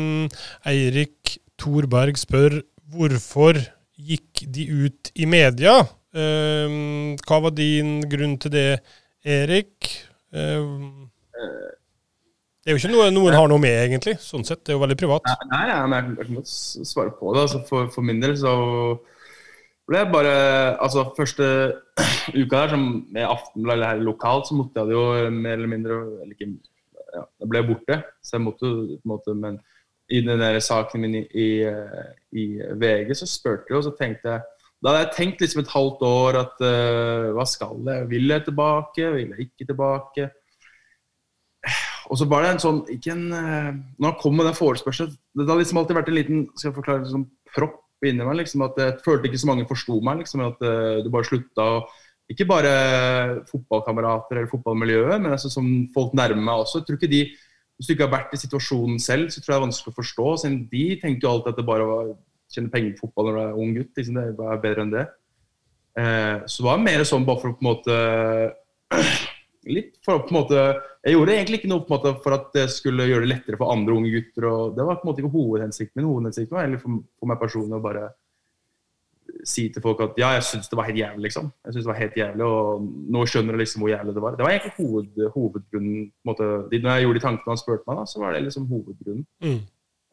Eirik 0.73 1.39
Thorberg 1.59 2.21
spør 2.21 2.61
hvorfor 2.93 3.59
gikk 3.97 4.45
de 4.53 4.69
ut 4.87 5.11
i 5.17 5.27
media? 5.31 5.81
Eh, 6.17 6.77
hva 7.27 7.43
var 7.49 7.57
din 7.57 7.99
grunn 8.11 8.37
til 8.43 8.55
det? 8.55 8.71
Erik 9.27 9.91
eh, 10.31 10.67
Det 12.63 12.71
er 12.71 12.77
jo 12.77 12.79
ikke 12.79 12.93
noe 12.93 13.11
noen 13.11 13.35
har 13.35 13.51
noe 13.51 13.63
med, 13.63 13.75
egentlig. 13.89 14.17
Sånn 14.23 14.47
sett. 14.47 14.63
Det 14.63 14.73
er 14.73 14.79
jo 14.79 14.85
veldig 14.85 14.99
privat. 15.01 15.27
Nei, 15.51 15.65
nei 15.67 15.81
men 15.91 15.97
jeg, 15.99 16.29
kan 16.29 16.39
godt 16.39 16.53
svare 16.93 17.15
på 17.19 17.35
det. 17.35 17.45
Altså, 17.47 17.63
for, 17.69 17.91
for, 17.95 18.07
min 18.07 18.23
del 18.23 18.37
så 18.39 18.55
ble 19.87 20.03
jeg 20.03 20.13
bare 20.15 20.37
Altså, 20.83 21.09
første 21.19 21.47
uka 22.41 22.63
der, 22.63 22.75
som 22.75 22.89
med 23.15 23.27
Aftenbladet 23.27 23.91
her 23.91 24.03
lokalt, 24.07 24.49
så 24.49 24.59
måtte 24.59 24.83
jeg 24.83 24.95
jo 24.95 25.31
mer 25.35 25.59
eller 25.59 25.73
mindre 25.75 26.01
eller 26.23 26.35
ikke, 26.35 26.53
ja, 27.15 27.25
jeg 27.43 27.51
ble 27.51 27.65
borte. 27.71 28.03
Så 28.23 28.39
jeg 28.39 28.47
måtte 28.47 28.71
på 28.71 29.01
en 29.03 29.15
måte 29.15 29.35
Men 29.39 29.63
i 30.11 30.21
den 30.23 30.39
der 30.39 30.61
saken 30.63 31.03
min 31.03 31.19
i, 31.19 31.25
i, 31.35 31.49
i 32.31 32.45
VG, 32.79 33.11
så 33.19 33.27
spurte 33.27 33.73
jeg, 33.73 33.81
og 33.81 33.89
så 33.89 33.95
tenkte 33.99 34.37
jeg 34.37 34.45
Da 34.83 34.93
hadde 34.93 35.05
jeg 35.07 35.15
tenkt 35.17 35.43
liksom 35.43 35.63
et 35.63 35.73
halvt 35.73 36.03
år 36.07 36.39
at 36.43 36.59
uh, 36.63 37.31
hva 37.37 37.47
skal 37.49 37.81
jeg? 37.89 38.09
Vil 38.11 38.29
jeg 38.33 38.45
tilbake? 38.47 39.09
Vil 39.15 39.33
jeg 39.33 39.49
ikke 39.49 39.69
tilbake? 39.71 40.29
Og 42.13 42.21
så 42.21 42.29
var 42.31 42.45
det 42.45 42.53
en 42.53 42.63
sånn 42.63 42.83
ikke 42.93 43.15
en, 43.15 43.25
uh, 43.33 43.71
Når 43.97 44.13
han 44.13 44.19
kom 44.21 44.37
med 44.39 44.47
den 44.47 44.59
forespørselen 44.59 45.17
Det 45.35 45.49
har 45.49 45.59
liksom 45.59 45.81
alltid 45.81 45.99
vært 45.99 46.11
en 46.13 46.19
liten 46.19 46.45
skal 46.55 46.69
jeg 46.69 46.77
forklare, 46.77 47.03
liksom, 47.07 47.25
propp 47.57 48.07
inni 48.07 48.27
meg. 48.29 48.37
liksom 48.43 48.67
At 48.69 48.79
jeg 48.83 49.01
følte 49.07 49.31
ikke 49.31 49.43
så 49.43 49.51
mange 49.51 49.67
forsto 49.71 49.97
meg. 50.05 50.21
liksom 50.23 50.45
At 50.45 50.61
uh, 50.63 51.01
du 51.03 51.11
bare 51.15 51.31
slutta 51.31 51.71
å 51.79 51.81
Ikke 52.31 52.47
bare 52.49 52.71
fotballkamerater 53.49 54.39
eller 54.39 54.51
fotballmiljøet, 54.51 55.21
men 55.23 55.31
altså 55.31 55.47
som 55.47 55.67
folk 55.95 56.15
nærmer 56.19 56.43
meg 56.43 56.63
også. 56.65 56.81
Jeg 56.81 56.89
tror 56.89 56.97
ikke 56.99 57.13
de 57.13 57.21
hvis 57.77 57.87
du 57.87 57.93
ikke 57.93 58.07
har 58.07 58.15
vært 58.15 58.33
i 58.33 58.41
situasjonen 58.41 59.01
selv, 59.03 59.29
så 59.29 59.39
tror 59.41 59.53
jeg 59.53 59.55
det 59.55 59.61
er 59.61 59.67
vanskelig 59.67 59.93
å 59.93 59.99
forstå. 59.99 60.29
Siden 60.41 60.57
de 60.71 60.85
tenkte 61.01 61.27
jo 61.27 61.33
alltid 61.33 61.53
at 61.53 61.59
det 61.61 61.67
bare 61.69 61.89
var 61.89 62.07
tjene 62.53 62.73
penger 62.73 62.97
på 62.97 63.07
fotball 63.07 63.31
når 63.31 63.39
du 63.39 63.43
er 63.45 63.63
ung 63.63 63.73
gutt. 63.77 63.93
Liksom. 63.97 64.19
Det 64.19 64.51
er 64.51 64.61
bedre 64.65 64.85
enn 64.85 64.93
det. 64.93 65.07
Eh, 65.97 66.37
så 66.45 66.63
det 66.63 66.69
var 66.69 66.85
mer 66.85 67.07
sånn 67.09 67.25
bare 67.27 67.43
for 67.43 67.53
å 67.53 67.57
på 67.57 67.65
en 67.65 67.71
måte 67.71 67.97
Litt 69.67 69.95
for 70.05 70.19
å 70.19 70.23
på 70.23 70.29
en 70.31 70.37
måte 70.37 70.59
Jeg 71.03 71.15
gjorde 71.15 71.33
egentlig 71.33 71.59
ikke 71.59 71.71
noe 71.73 71.83
på 71.83 71.89
en 71.89 71.95
måte 71.97 72.11
for 72.23 72.37
at 72.37 72.53
det 72.55 72.67
skulle 72.71 73.09
gjøre 73.09 73.25
det 73.25 73.31
lettere 73.33 73.59
for 73.59 73.73
andre 73.73 73.97
unge 73.97 74.13
gutter. 74.13 74.47
og 74.51 74.77
Det 74.77 74.85
var 74.87 75.01
på 75.01 75.07
en 75.07 75.11
måte 75.11 75.25
ikke 75.25 75.33
hovedhensikten 75.33 75.99
min. 75.99 76.11
Hovedhensikten 76.11 76.55
var 76.55 76.67
egentlig 76.67 76.83
for, 76.85 77.01
for 77.19 77.31
meg 77.33 77.41
personlig 77.41 77.79
å 77.79 77.83
bare 77.83 78.05
si 79.47 79.67
til 79.73 79.83
folk 79.83 80.01
at 80.05 80.19
ja, 80.21 80.33
jeg 80.37 80.45
syns 80.49 80.71
det 80.71 80.79
var 80.79 80.89
helt 80.89 81.01
jævlig, 81.01 81.23
liksom. 81.29 81.49
Jeg 81.65 81.75
synes 81.75 81.87
det 81.87 81.91
var 81.91 82.01
helt 82.01 82.19
jævlig, 82.19 82.47
og 82.47 82.87
nå 83.15 83.25
skjønner 83.31 83.57
du 83.57 83.61
liksom 83.61 83.83
hvor 83.83 83.93
jævlig 83.93 84.15
det 84.17 84.23
var. 84.25 84.37
Det 84.37 84.47
var 84.47 84.55
egentlig 84.55 84.77
hoved, 84.79 85.23
hovedgrunnen. 85.35 86.05
Måte, 86.27 86.49
når 86.73 86.91
jeg 86.91 87.07
gjorde 87.07 87.19
de 87.19 87.25
tankene 87.27 87.55
han 87.55 87.61
spurte 87.61 87.87
meg, 87.87 88.01
da, 88.01 88.07
så 88.11 88.23
var 88.23 88.35
det 88.35 88.45
liksom 88.47 88.69
hovedgrunnen. 88.71 89.27
Mm. 89.45 89.61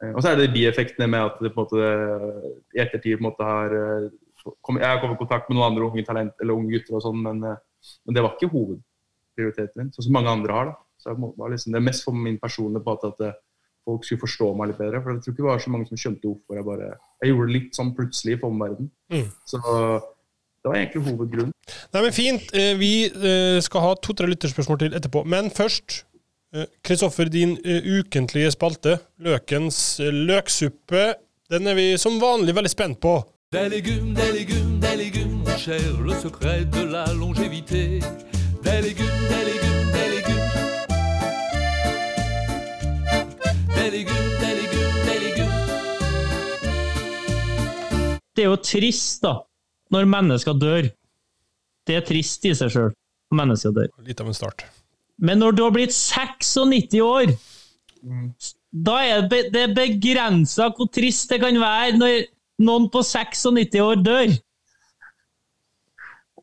Eh, 0.02 0.12
og 0.12 0.20
så 0.22 0.32
er 0.32 0.40
det 0.40 0.52
bieffektene 0.54 1.08
med 1.10 1.30
at 1.30 1.40
det 1.42 1.52
på 1.54 1.62
en 1.62 1.66
måte 1.66 2.56
i 2.74 2.82
ettertid 2.82 3.18
på 3.18 3.22
en 3.22 3.28
måte 3.28 3.48
har 3.48 3.76
eh, 3.78 4.10
Jeg 4.44 4.84
har 4.84 5.00
kommet 5.00 5.16
i 5.16 5.22
kontakt 5.22 5.48
med 5.48 5.56
noen 5.56 5.70
andre 5.70 5.86
unge 5.86 6.04
talent, 6.04 6.34
eller 6.42 6.58
unge 6.58 6.74
gutter 6.74 6.98
og 6.98 7.04
sånn, 7.06 7.22
men, 7.24 7.40
eh, 7.48 7.60
men, 8.04 8.16
det 8.16 8.24
var 8.24 8.34
ikke 8.34 8.52
hovedprioriteten 8.52 9.80
min, 9.80 9.92
sånn 9.94 10.08
som 10.08 10.16
mange 10.18 10.32
andre 10.32 10.58
har. 10.58 10.72
da. 10.72 10.78
Så 11.00 11.14
det 11.14 11.32
var 11.40 11.52
liksom, 11.52 11.76
det 11.76 11.84
mest 11.84 12.04
for 12.04 12.16
min 12.26 12.40
personlige 12.42 12.84
på 12.84 12.96
at, 12.98 13.06
at 13.08 13.38
folk 13.84 14.04
skulle 14.04 14.24
forstå 14.24 14.50
meg 14.56 14.70
litt 14.70 14.80
bedre. 14.80 15.00
For 15.00 15.12
jeg 15.12 15.24
tror 15.24 15.34
ikke 15.34 15.44
det 15.44 15.48
var 15.50 15.64
så 15.64 15.72
mange 15.72 15.88
som 15.88 16.00
skjønte 16.00 16.28
hvorfor 16.28 16.60
jeg 16.60 16.68
bare 16.68 16.90
Jeg 17.22 17.32
gjorde 17.32 17.48
det 17.48 17.56
litt 17.56 17.78
sånn 17.78 17.94
plutselig 17.96 18.36
for 18.40 18.52
omverdenen. 18.52 18.92
Mm. 19.12 19.30
Så 19.48 19.60
det 20.64 20.70
var 20.70 20.78
egentlig 20.80 21.02
hovedgrunnen. 21.04 21.52
Nei, 21.92 22.00
men 22.00 22.12
Fint. 22.16 22.44
Eh, 22.56 22.72
vi 22.80 22.92
eh, 23.04 23.58
skal 23.64 23.82
ha 23.84 23.90
to-tre 24.00 24.30
lytterspørsmål 24.30 24.78
til 24.80 24.94
etterpå. 24.96 25.20
Men 25.28 25.50
først, 25.52 25.98
eh, 26.00 26.13
Kristoffer, 26.86 27.26
din 27.26 27.56
ukentlige 27.66 28.52
spalte, 28.54 28.98
Løkens 29.18 29.98
løksuppe, 29.98 31.14
den 31.50 31.66
er 31.66 31.74
vi 31.74 31.86
som 31.98 32.20
vanlig 32.22 32.54
veldig 32.54 32.70
spent 32.70 33.00
på. 33.02 33.16
Des 33.50 33.66
légumes, 33.70 34.14
des 34.14 34.30
légumes, 34.32 34.78
des 34.80 34.96
légumes, 34.96 35.42
mon 35.42 35.58
cher, 35.58 35.82
le 36.02 36.14
secret 36.20 36.64
de 36.70 36.84
la 36.86 37.06
longévité. 37.12 38.00
Des 38.62 38.80
légumes, 38.82 39.26
des 39.30 39.44
légumes, 39.50 39.90
des 39.94 40.08
légumes. 40.14 40.44
Det 48.34 48.42
er 48.42 48.48
jo 48.50 48.56
trist, 48.56 49.22
da, 49.22 49.36
når 49.90 50.06
mennesker 50.10 50.54
dør. 50.58 50.88
Det 51.86 51.98
er 51.98 52.06
trist 52.06 52.46
i 52.46 52.54
seg 52.54 52.70
sjøl 52.74 52.90
når 52.94 53.42
mennesker 53.42 53.74
dør. 53.74 53.92
Litt 54.06 54.22
av 54.22 54.30
en 54.30 54.38
start. 54.38 54.66
Men 55.18 55.40
når 55.42 55.56
du 55.56 55.62
har 55.64 55.74
blitt 55.74 55.94
96 55.94 56.96
år, 57.04 57.34
mm. 58.02 58.28
da 58.86 58.96
er 59.04 59.28
det 59.30 59.68
begrensa 59.76 60.70
hvor 60.74 60.90
trist 60.92 61.30
det 61.30 61.40
kan 61.42 61.58
være 61.60 61.98
når 62.00 62.16
noen 62.64 62.88
på 62.92 63.02
96 63.02 63.78
år 63.82 64.02
dør. 64.02 64.34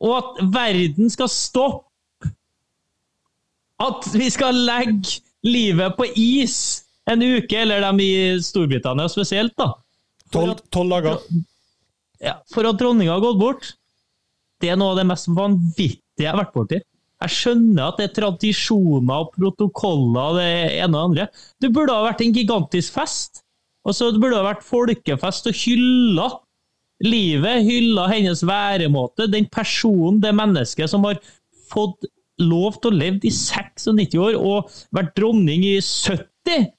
Og 0.02 0.14
at 0.18 0.40
verden 0.54 1.12
skal 1.12 1.30
stoppe. 1.30 1.88
At 3.82 4.06
vi 4.14 4.28
skal 4.30 4.56
legge 4.66 5.20
livet 5.42 5.96
på 5.98 6.06
is 6.18 6.56
en 7.10 7.22
uke, 7.22 7.56
eller 7.58 7.82
dem 7.82 7.98
i 8.02 8.12
Storbritannia 8.42 9.08
spesielt, 9.10 9.56
da. 9.58 9.72
Tolv 10.32 10.92
dager. 10.94 11.18
Ja, 12.22 12.36
for 12.54 12.68
at 12.68 12.78
dronninga 12.78 13.16
har 13.16 13.24
gått 13.24 13.40
bort, 13.40 13.72
det 14.62 14.70
er 14.70 14.78
noe 14.78 14.94
av 14.94 15.00
det 15.00 15.08
mest 15.10 15.26
vanvittige 15.34 16.22
jeg 16.22 16.30
har 16.30 16.38
vært 16.38 16.54
borti. 16.54 16.78
Jeg 17.22 17.34
skjønner 17.36 17.88
at 17.88 18.00
det 18.00 18.08
er 18.08 18.14
tradisjoner 18.16 19.24
og 19.24 19.34
protokoller 19.36 20.38
det 20.40 20.48
ene 20.82 20.88
og 20.88 20.94
det 20.94 21.02
andre. 21.02 21.26
Det 21.62 21.70
burde 21.74 21.94
ha 21.94 22.06
vært 22.08 22.24
en 22.24 22.34
gigantisk 22.34 22.96
fest. 22.96 23.44
Altså, 23.86 24.10
det 24.10 24.22
burde 24.22 24.38
ha 24.38 24.46
vært 24.46 24.66
folkefest 24.66 25.48
og 25.50 25.58
hylla 25.58 26.28
livet, 27.02 27.64
hylla 27.66 28.08
hennes 28.12 28.42
væremåte, 28.46 29.26
den 29.30 29.48
personen, 29.50 30.20
det 30.22 30.34
mennesket 30.38 30.90
som 30.90 31.06
har 31.08 31.18
fått 31.72 32.06
lov 32.42 32.78
til 32.80 32.92
å 32.92 32.98
leve 32.98 33.26
i 33.28 33.32
96 33.32 34.14
år 34.18 34.38
og 34.38 34.70
vært 34.94 35.14
dronning 35.18 35.66
i 35.66 35.76
70. 35.82 36.70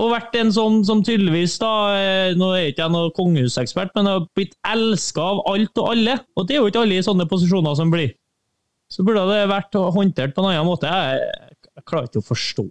Og 0.00 0.12
vært 0.12 0.36
en 0.38 0.52
sånn 0.54 0.80
som 0.86 1.00
tydeligvis, 1.02 1.56
da 1.58 1.70
eh, 1.98 2.36
Nå 2.38 2.52
er 2.54 2.68
ikke 2.70 2.84
jeg 2.84 2.94
noen 2.94 3.14
kongehusekspert, 3.16 3.90
men 3.96 4.06
har 4.06 4.26
blitt 4.38 4.54
elska 4.70 5.24
av 5.32 5.40
alt 5.50 5.80
og 5.82 5.92
alle. 5.96 6.14
Og 6.38 6.46
det 6.46 6.56
er 6.56 6.60
jo 6.60 6.70
ikke 6.70 6.84
alle 6.84 7.00
i 7.00 7.06
sånne 7.06 7.26
posisjoner 7.30 7.74
som 7.78 7.90
blir. 7.90 8.12
Så 8.90 9.04
burde 9.06 9.22
det 9.30 9.44
vært 9.50 9.76
håndtert 9.94 10.34
på 10.34 10.42
en 10.42 10.50
annen 10.50 10.66
måte. 10.66 10.90
Jeg, 10.90 11.54
jeg 11.70 11.86
klarer 11.86 12.10
ikke 12.10 12.22
å 12.24 12.26
forstå 12.26 12.66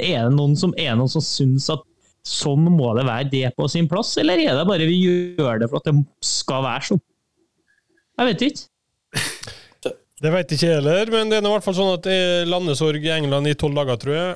Er 0.00 0.26
det 0.26 0.34
noen 0.34 0.56
som, 0.58 0.74
er 0.74 0.98
som 1.12 1.24
syns 1.24 1.70
at 1.72 1.86
sånn 2.26 2.66
må 2.74 2.90
det 2.98 3.06
være 3.08 3.30
det 3.32 3.46
på 3.56 3.68
sin 3.70 3.88
plass, 3.88 4.12
eller 4.20 4.40
er 4.42 4.58
det 4.58 4.66
bare 4.68 4.88
vi 4.88 4.98
gjør 5.06 5.62
det 5.62 5.70
for 5.70 5.80
at 5.80 5.88
det 5.88 5.96
skal 6.26 6.66
være 6.66 6.90
sånn? 6.90 7.00
Jeg 8.20 8.28
vet 8.28 8.44
ikke. 8.50 8.66
Det 10.20 10.28
vet 10.34 10.50
ikke 10.52 10.66
jeg 10.66 10.76
heller, 10.82 11.08
men 11.14 11.30
det 11.32 11.38
er 11.38 11.46
i 11.48 11.52
hvert 11.54 11.64
fall 11.64 11.78
sånn 11.78 11.94
at 11.94 12.04
det 12.04 12.12
er 12.12 12.50
landesorg 12.50 13.06
i 13.06 13.12
England 13.14 13.48
i 13.48 13.56
tolv 13.56 13.78
dager, 13.78 13.96
tror 14.02 14.16
jeg. 14.18 14.34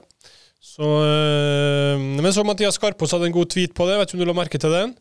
Så, 0.64 0.80
øh, 1.04 2.00
men 2.00 2.32
så 2.32 2.44
Mathias 2.48 2.78
Skarpaas 2.78 3.12
hadde 3.12 3.28
en 3.28 3.34
god 3.34 3.50
tweet 3.52 3.74
på 3.76 3.84
det. 3.84 3.98
Vet 4.00 4.08
ikke 4.08 4.16
om 4.16 4.22
du 4.22 4.30
la 4.30 4.36
merke 4.38 4.60
til 4.62 4.72
den? 4.72 4.94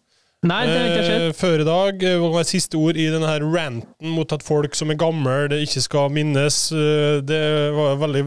Nei, 0.44 0.60
det 0.68 0.76
har 0.76 0.90
ikke 0.90 1.06
skjedd. 1.08 1.26
Eh, 1.30 1.36
før 1.40 1.62
i 1.64 1.68
dag 1.68 2.04
eh, 2.08 2.26
var 2.34 2.48
siste 2.48 2.80
ord 2.80 3.00
i 3.00 3.08
denne 3.14 3.30
her 3.30 3.46
ranten 3.48 4.12
mot 4.16 4.36
at 4.36 4.44
folk 4.44 4.76
som 4.76 4.92
er 4.92 5.00
gamle, 5.00 5.36
det 5.54 5.62
ikke 5.64 5.84
skal 5.86 6.12
minnes. 6.14 6.58
Eh, 6.76 7.22
det 7.24 7.40
var 7.78 7.96
veldig 8.02 8.24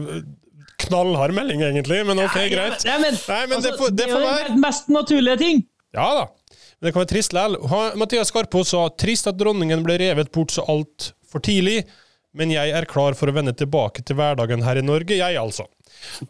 knallhard 0.87 1.35
melding, 1.37 1.61
egentlig, 1.67 2.01
men 2.07 2.21
ok, 2.23 2.39
ja, 2.41 2.49
greit. 2.53 2.87
Ja, 2.87 2.97
men, 3.01 3.13
Nei, 3.17 3.43
men 3.45 3.59
altså, 3.59 3.69
det, 3.69 3.77
får, 3.77 3.93
det, 3.93 4.09
får. 4.09 4.25
Det 4.25 4.33
er 4.33 4.49
jo 4.49 4.59
mest 4.65 4.91
naturlige 4.93 5.37
ting. 5.43 5.63
Ja 5.97 6.09
da. 6.17 6.25
Men 6.77 6.87
det 6.87 6.93
kan 6.93 7.01
være 7.01 7.11
trist 7.13 7.33
likevel. 7.33 8.01
Mathias 8.01 8.33
Skarpo 8.33 8.61
sa 8.67 8.83
trist 8.93 9.29
at 9.29 9.37
dronningen 9.37 9.85
ble 9.85 9.97
revet 10.01 10.29
bort 10.33 10.53
så 10.53 10.65
altfor 10.69 11.41
tidlig, 11.45 11.83
men 12.37 12.53
jeg 12.53 12.73
er 12.77 12.85
klar 12.89 13.17
for 13.17 13.29
å 13.29 13.33
vende 13.33 13.53
tilbake 13.57 14.03
til 14.05 14.17
hverdagen 14.17 14.65
her 14.65 14.77
i 14.77 14.85
Norge, 14.85 15.17
jeg 15.17 15.37
altså. 15.41 15.65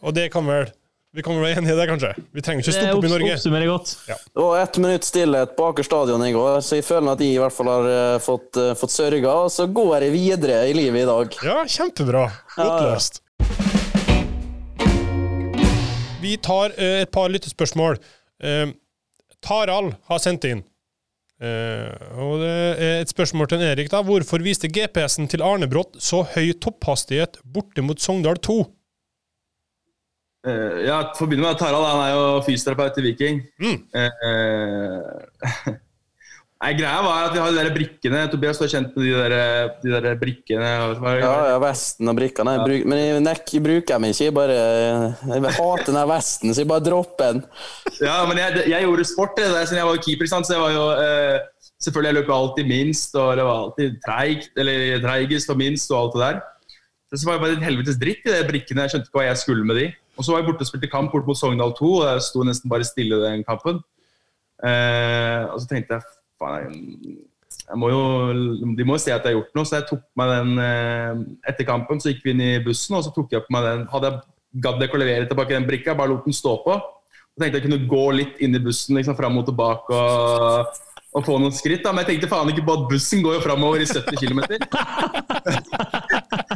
Og 0.00 0.14
det 0.16 0.30
kan 0.32 0.48
vel 0.48 0.70
vi 1.16 1.22
kan 1.24 1.38
være 1.40 1.56
enige 1.56 1.72
i 1.72 1.76
det, 1.78 1.84
kanskje? 1.88 2.08
Vi 2.36 2.42
trenger 2.44 2.60
ikke 2.60 2.72
stoppe 2.74 2.96
opp 2.98 3.06
i 3.06 3.10
Norge. 3.10 3.36
Oppsummerer 3.38 3.70
godt. 3.70 3.92
Ja. 4.10 4.16
Det 4.28 4.42
var 4.44 4.58
ett 4.60 4.76
minutt 4.84 5.06
stillhet 5.08 5.54
på 5.56 5.70
Aker 5.70 5.86
stadion 5.86 6.24
i 6.26 6.34
går, 6.34 6.60
så 6.60 6.76
jeg 6.76 6.84
føler 6.84 7.14
at 7.14 7.22
jeg 7.24 7.32
i 7.32 7.40
hvert 7.40 7.56
fall 7.56 7.70
har 7.72 7.88
uh, 7.88 8.18
fått, 8.20 8.58
uh, 8.60 8.74
fått 8.76 8.92
sørga. 8.92 9.32
Og 9.46 9.48
så 9.54 9.64
går 9.72 10.04
jeg 10.04 10.12
videre 10.12 10.60
i 10.68 10.76
livet 10.76 11.06
i 11.06 11.08
dag. 11.08 11.40
Ja, 11.48 11.56
kjempebra. 11.64 12.26
Godt 12.58 12.84
løst. 12.90 13.22
Vi 16.20 16.36
tar 16.44 16.76
uh, 16.76 16.94
et 17.00 17.14
par 17.14 17.32
lyttespørsmål. 17.32 17.96
Tarald 19.42 19.94
har 20.12 20.20
sendt 20.22 20.44
inn. 20.46 20.60
og 21.42 22.36
det 22.38 22.52
er 22.52 23.00
et 23.00 23.10
spørsmål 23.10 23.48
til 23.50 23.64
Erik. 23.66 23.90
da. 23.90 24.04
Hvorfor 24.06 24.44
viste 24.44 24.70
GPS-en 24.70 25.26
til 25.26 25.42
Arnebrott 25.42 25.96
så 25.98 26.22
høy 26.36 26.52
topphastighet 26.62 27.40
borte 27.42 27.82
mot 27.82 27.98
Sogndal 27.98 28.38
2? 28.38 28.60
Uh, 30.46 30.86
ja, 30.86 31.00
for 31.16 31.26
å 31.26 31.28
begynne 31.30 31.48
med 31.48 31.58
Tarald, 31.58 31.84
han 31.88 32.04
er 32.04 32.14
jo 32.14 32.24
fysioterapeut 32.46 32.98
i 33.00 33.04
Viking. 33.08 33.40
Mm. 33.58 33.78
Uh, 33.90 35.72
nei, 36.62 36.70
greia 36.78 37.00
var 37.02 37.26
at 37.26 37.34
vi 37.34 37.42
har 37.42 37.50
de 37.50 37.58
der 37.58 37.72
brikkene. 37.74 38.22
Tobias, 38.30 38.60
var 38.62 38.70
kjent 38.70 38.94
med 38.94 39.08
de 39.08 39.16
der, 39.18 39.72
de 39.82 39.92
der 39.96 40.20
brikkene? 40.20 40.70
Ja, 41.18 41.34
ja, 41.50 41.58
vesten 41.62 42.12
og 42.12 42.16
brikkene. 42.20 42.54
Ja. 42.60 42.64
Bruk, 42.68 42.86
men 42.86 43.02
jeg, 43.02 43.20
nek, 43.26 43.54
bruker 43.66 43.94
dem 43.96 44.08
ikke. 44.12 44.28
Jeg, 44.28 44.36
bare, 44.38 44.58
jeg 45.26 45.54
hater 45.58 45.90
den 45.90 46.02
vesten, 46.14 46.54
så 46.54 46.62
jeg 46.62 46.70
bare 46.70 46.86
dropper 46.86 47.34
den. 47.34 47.46
ja, 47.98 48.18
men 48.30 48.42
jeg, 48.44 48.66
jeg 48.76 48.86
gjorde 48.86 49.08
sport 49.10 49.38
det 49.40 49.50
der 49.50 49.66
siden 49.66 49.82
jeg 49.82 49.90
var 49.90 50.04
keeper, 50.06 50.30
så 50.30 50.42
jeg 50.54 50.66
var 50.66 50.74
jo 50.76 50.90
uh, 50.98 51.54
Selvfølgelig, 51.78 52.08
jeg 52.08 52.16
løp 52.16 52.30
alltid 52.34 52.66
minst, 52.66 53.12
og 53.14 53.36
det 53.38 53.44
var 53.46 53.58
alltid 53.62 53.98
treigt, 54.02 54.48
eller 54.58 55.02
treigest 55.04 55.52
og 55.52 55.60
minst 55.60 55.92
og 55.92 55.98
alt 56.00 56.16
det 56.16 56.22
der. 56.24 56.40
Så 57.14 57.22
det 57.22 57.28
var 57.28 57.38
bare 57.38 57.54
et 57.54 57.62
helvetes 57.62 57.98
dritt 58.00 58.26
i 58.26 58.32
de 58.34 58.40
brikkene. 58.48 58.82
Jeg 58.82 58.92
skjønte 58.92 59.06
ikke 59.06 59.20
hva 59.20 59.26
jeg 59.28 59.40
skulle 59.40 59.66
med 59.68 59.78
de. 59.78 59.84
Og 60.18 60.26
så 60.26 60.34
var 60.34 60.42
jeg 60.42 60.48
borte 60.50 60.66
og 60.66 60.70
spilte 60.72 60.90
kamp 60.90 61.12
bort 61.14 61.28
mot 61.28 61.38
Sogndal 61.38 61.72
2, 61.78 61.88
og 62.00 62.06
jeg 62.10 62.26
sto 62.26 62.42
nesten 62.46 62.70
bare 62.70 62.86
stille 62.86 63.20
den 63.22 63.44
kampen. 63.46 63.78
Eh, 64.66 65.44
og 65.46 65.60
så 65.62 65.68
tenkte 65.70 65.94
jeg 65.94 66.02
faen, 66.38 66.74
de 67.68 67.76
må 67.78 67.90
jo 67.92 68.98
se 68.98 69.12
at 69.14 69.22
jeg 69.22 69.30
har 69.30 69.36
gjort 69.36 69.54
noe, 69.54 69.68
så 69.68 69.78
jeg 69.78 69.86
tok 69.90 70.02
meg 70.18 70.32
den 70.32 70.60
eh, 70.62 71.20
Etter 71.50 71.66
kampen 71.68 72.00
så 72.02 72.10
gikk 72.10 72.24
vi 72.24 72.32
inn 72.34 72.42
i 72.42 72.64
bussen, 72.64 72.96
og 72.98 73.04
så 73.06 73.12
tok 73.14 73.34
jeg 73.34 73.44
på 73.44 73.54
meg 73.54 73.66
den 73.66 73.86
Hadde 73.92 74.10
jeg 74.10 74.62
gadd 74.64 74.82
ikke 74.82 74.98
å 74.98 75.02
levere 75.02 75.28
tilbake 75.30 75.54
den 75.54 75.68
brikka, 75.68 75.94
bare 75.94 76.10
lot 76.10 76.26
den 76.26 76.34
stå 76.34 76.56
på. 76.64 76.74
Og 76.74 77.42
tenkte 77.42 77.60
jeg 77.60 77.68
kunne 77.68 77.90
gå 77.90 78.04
litt 78.16 78.40
inn 78.42 78.56
i 78.56 78.62
bussen 78.62 78.98
liksom 78.98 79.16
fram 79.18 79.38
og 79.38 79.46
tilbake 79.46 79.94
og, 79.94 80.78
og 81.14 81.26
få 81.26 81.36
noen 81.38 81.54
skritt. 81.54 81.84
Da. 81.84 81.92
Men 81.92 82.02
jeg 82.02 82.16
tenkte 82.16 82.32
faen 82.32 82.50
ikke 82.50 82.66
på 82.66 82.78
at 82.80 82.88
bussen 82.90 83.22
går 83.22 83.38
jo 83.38 83.44
framover 83.44 83.84
i 83.84 83.90
70 83.90 84.18
km. 84.24 84.40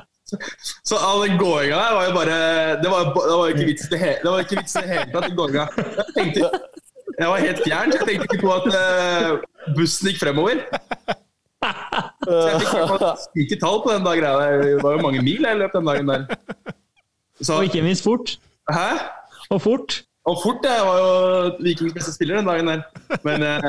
Så 0.84 0.98
all 0.98 1.22
den 1.26 1.38
gåinga 1.40 1.76
der 1.78 1.94
var 1.96 2.04
jo 2.08 2.12
bare 2.16 2.36
Det 2.82 2.90
var, 2.92 3.08
det 3.14 3.36
var 3.40 3.48
ikke 3.52 3.66
vits 3.68 3.86
i 3.86 3.90
det 3.92 4.00
hele 4.02 5.10
tatt, 5.14 5.32
gåinga. 5.38 5.66
Jeg 5.76 6.14
tenkte 6.18 6.50
Jeg 7.18 7.28
var 7.28 7.42
helt 7.44 7.60
fjern, 7.66 7.92
så 7.92 7.98
jeg 8.00 8.08
tenkte 8.08 8.28
ikke 8.30 8.42
på 8.46 8.52
at 8.54 8.68
eh, 8.78 9.74
bussen 9.76 10.08
gikk 10.10 10.20
fremover. 10.22 10.62
Så 12.22 12.38
jeg 12.48 12.60
fikk 12.62 13.42
ikke 13.46 13.58
tall 13.62 13.82
på 13.84 13.92
den 13.92 14.06
dag, 14.06 14.22
der. 14.24 14.62
Det 14.62 14.78
var 14.82 14.96
jo 14.96 15.02
mange 15.04 15.20
mil 15.22 15.44
jeg 15.46 15.58
løp 15.60 15.74
den 15.76 15.90
dagen 15.90 16.08
der. 16.08 16.24
Så, 17.42 17.58
Og 17.58 17.64
ikke 17.68 17.82
minst 17.84 18.04
fort. 18.06 18.36
hæ? 18.70 18.88
Og 19.50 19.60
fort. 19.62 20.02
Og 20.24 20.38
fort, 20.42 20.62
jeg 20.64 20.86
var 20.86 20.98
jo 21.02 21.10
Vikings 21.64 21.94
beste 21.96 22.14
spiller 22.14 22.36
den 22.40 22.46
dagen 22.46 22.68
der. 22.70 22.82
Men 23.26 23.42
eh, 23.42 23.62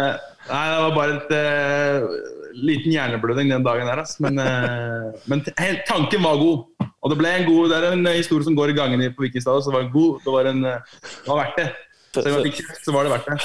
nei, 0.49 0.63
det 0.69 0.81
var 0.83 0.95
bare 0.97 1.15
et 1.17 1.31
eh, 1.37 2.07
liten 2.55 2.93
hjerneblødning 2.93 3.49
den 3.51 3.63
dagen 3.65 3.87
der. 3.89 4.01
ass. 4.03 4.19
Men, 4.23 4.37
eh, 4.39 5.11
men 5.29 5.41
tanken 5.87 6.23
var 6.23 6.37
god. 6.41 6.65
Og 7.03 7.11
det 7.11 7.17
ble 7.19 7.31
en 7.35 7.47
god, 7.49 7.71
det 7.71 7.77
er 7.81 7.85
en 7.91 8.05
eh, 8.07 8.19
historie 8.21 8.45
som 8.47 8.55
går 8.55 8.71
i 8.71 8.77
gangene 8.77 9.09
på 9.15 9.25
Vikingstad. 9.25 9.63
Så 9.63 9.71
det 9.71 9.75
var 9.77 9.87
en 9.87 9.91
god, 9.95 10.21
det 10.23 10.31
var, 10.37 10.45
en, 10.53 10.61
eh, 10.69 10.79
det 11.03 11.27
var 11.31 11.41
verdt 11.41 11.57
det. 11.59 11.67
Selv 12.13 12.29
om 12.29 12.33
jeg 12.37 12.51
fikk 12.51 12.59
kjeft, 12.61 12.83
så 12.85 12.93
var 12.93 13.01
det 13.03 13.11
verdt 13.15 13.27
det. 13.27 13.37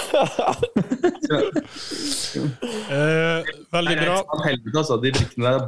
Så, 1.25 2.43
Eh, 2.89 3.49
veldig 3.73 3.97
bra. 3.99 4.17
er 4.21 4.43
helvete, 4.45 4.77
altså. 4.77 4.99
De 5.03 5.13
brikkene 5.17 5.53
der. 5.53 5.63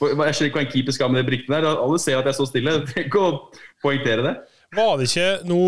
Jeg 0.00 0.36
skjønner 0.36 0.48
ikke 0.50 0.58
hva 0.58 0.64
en 0.64 0.70
keeper 0.72 0.96
skal 0.96 1.12
med 1.12 1.20
de 1.22 1.28
brikkene 1.30 1.60
der. 1.60 1.78
Alle 1.84 1.98
ser 2.00 2.18
at 2.20 2.28
jeg 2.30 2.38
står 2.38 2.48
stille. 2.50 2.72
Jeg 2.76 2.86
trenger 2.90 3.10
ikke 3.10 3.22
å 3.22 3.30
poengtere 3.84 4.24
det. 4.26 4.34
Var 4.76 4.96
det 4.98 5.06
ikke 5.06 5.28
Nå 5.48 5.58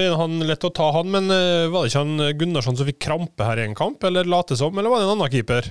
er 0.00 0.14
han 0.18 0.38
lett 0.48 0.64
å 0.64 0.70
ta, 0.74 0.88
han, 0.96 1.10
men 1.12 1.28
var 1.28 1.84
det 1.84 1.90
ikke 1.92 2.00
han 2.06 2.22
Gunnarsson 2.40 2.78
som 2.78 2.88
fikk 2.88 3.02
krampe 3.04 3.44
her 3.44 3.60
i 3.60 3.66
en 3.68 3.76
kamp, 3.78 4.02
eller 4.08 4.26
late 4.26 4.56
som, 4.58 4.72
eller 4.78 4.90
var 4.90 5.02
det 5.02 5.06
en 5.10 5.14
annen 5.18 5.34
keeper? 5.34 5.68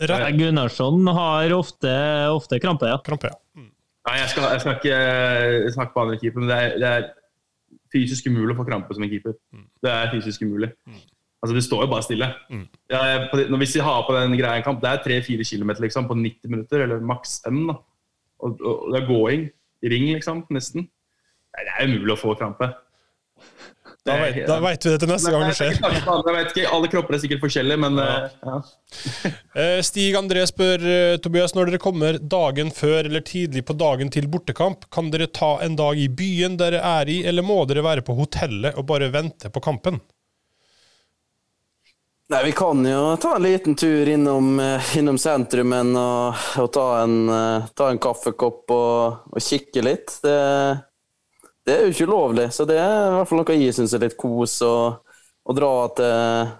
Rett 0.00 0.34
Gunnarsson 0.38 1.06
har 1.06 1.52
ofte, 1.54 1.90
ofte 2.34 2.58
krampe, 2.60 2.88
ja. 2.90 2.98
krampe, 3.04 3.30
ja. 3.30 3.36
Mm. 3.56 3.68
Nei, 4.08 4.16
jeg 4.20 4.28
skal, 4.32 4.48
jeg 4.52 4.60
skal 4.60 4.74
ikke 4.80 5.72
snakke 5.76 5.94
på 5.94 6.02
andre 6.02 6.18
keeper, 6.20 6.40
men 6.42 6.50
det 6.50 6.56
er, 6.58 6.74
det 6.82 6.88
er 6.98 7.06
fysisk 7.94 8.26
umulig 8.26 8.52
å 8.56 8.58
få 8.58 8.66
krampe 8.68 8.94
som 8.96 9.04
en 9.06 9.10
keeper. 9.12 9.36
Det 9.84 9.90
er 9.92 10.10
fysisk 10.12 10.42
umulig. 10.42 10.72
Altså, 11.44 11.54
Du 11.54 11.60
står 11.62 11.84
jo 11.84 11.90
bare 11.92 12.02
stille. 12.02 12.28
Mm. 12.50 12.66
Ja, 12.90 13.02
jeg- 13.04 13.28
på, 13.30 13.36
når 13.52 13.58
hvis 13.62 13.74
vi 13.76 13.80
har 13.86 14.02
på 14.08 14.14
den 14.16 14.36
greia 14.38 14.56
en 14.58 14.62
kamp, 14.66 14.80
det 14.82 14.90
er 14.90 15.02
3-4 15.04 15.44
km 15.44 15.70
liksom, 15.84 16.08
på 16.08 16.14
90 16.18 16.50
minutter, 16.50 16.82
eller 16.82 17.00
maks 17.00 17.40
M. 17.46 17.66
da. 17.68 17.74
Og, 18.40 18.60
og 18.60 18.92
det 18.92 19.02
er 19.02 19.06
gåing 19.08 19.46
i 19.84 19.88
ring, 19.92 20.06
liksom, 20.16 20.42
nesten. 20.50 20.88
Nei, 21.54 21.64
det 21.64 21.74
er 21.78 21.86
umulig 21.86 22.16
å 22.16 22.20
få 22.20 22.34
krampe. 22.36 22.72
Da 24.04 24.18
vet, 24.20 24.46
da 24.46 24.58
vet 24.60 24.84
vi 24.84 24.90
det 24.92 24.98
til 25.00 25.08
neste 25.08 25.30
gang 25.32 25.46
det 25.48 25.54
skjer. 25.56 25.78
jeg, 25.80 26.34
vet 26.36 26.50
ikke, 26.50 26.64
Alle 26.76 26.88
kropper 26.92 27.16
er 27.16 27.22
sikkert 27.22 27.40
forskjellige, 27.40 27.80
men 27.80 28.00
eh, 28.02 28.26
ja. 28.44 28.58
Eh, 29.56 29.78
Stig 29.86 30.18
André 30.18 30.42
spør 30.50 30.84
eh, 30.84 31.14
Tobias, 31.24 31.54
når 31.56 31.70
dere 31.70 31.80
kommer 31.80 32.18
dagen 32.20 32.68
før 32.74 33.08
eller 33.08 33.24
tidlig 33.24 33.64
på 33.64 33.76
dagen 33.80 34.12
til 34.12 34.28
bortekamp, 34.28 34.84
kan 34.92 35.08
dere 35.14 35.30
ta 35.32 35.54
en 35.64 35.78
dag 35.80 35.96
i 35.96 36.10
byen 36.12 36.60
dere 36.60 36.82
er 36.84 37.08
i, 37.08 37.22
eller 37.24 37.46
må 37.48 37.62
dere 37.70 37.86
være 37.86 38.04
på 38.04 38.18
hotellet 38.18 38.76
og 38.76 38.84
bare 38.92 39.08
vente 39.14 39.48
på 39.48 39.64
kampen? 39.64 40.02
Nei, 42.28 42.44
vi 42.44 42.52
kan 42.56 42.86
jo 42.88 43.16
ta 43.20 43.36
en 43.36 43.42
liten 43.42 43.74
tur 43.74 44.08
innom, 44.08 44.60
eh, 44.60 44.96
innom 44.98 45.18
sentrumen 45.20 45.96
og, 45.96 46.44
og 46.60 46.70
ta, 46.72 46.86
en, 47.02 47.18
eh, 47.28 47.66
ta 47.76 47.90
en 47.92 48.00
kaffekopp 48.00 48.72
og, 48.72 49.28
og 49.32 49.44
kikke 49.44 49.82
litt. 49.84 50.14
Det, 50.24 50.38
det 51.64 51.74
er 51.74 51.86
jo 51.86 51.94
ikke 51.94 52.08
ulovlig, 52.10 52.48
så 52.52 52.66
det 52.68 52.76
er 52.76 52.92
i 53.08 53.14
hvert 53.16 53.30
fall 53.30 53.40
noe 53.40 53.56
jeg 53.56 53.74
syns 53.76 53.94
er 53.96 54.02
litt 54.04 54.18
kos. 54.20 54.58
Å 54.64 55.54
dra 55.56 55.72
til, 55.96 56.52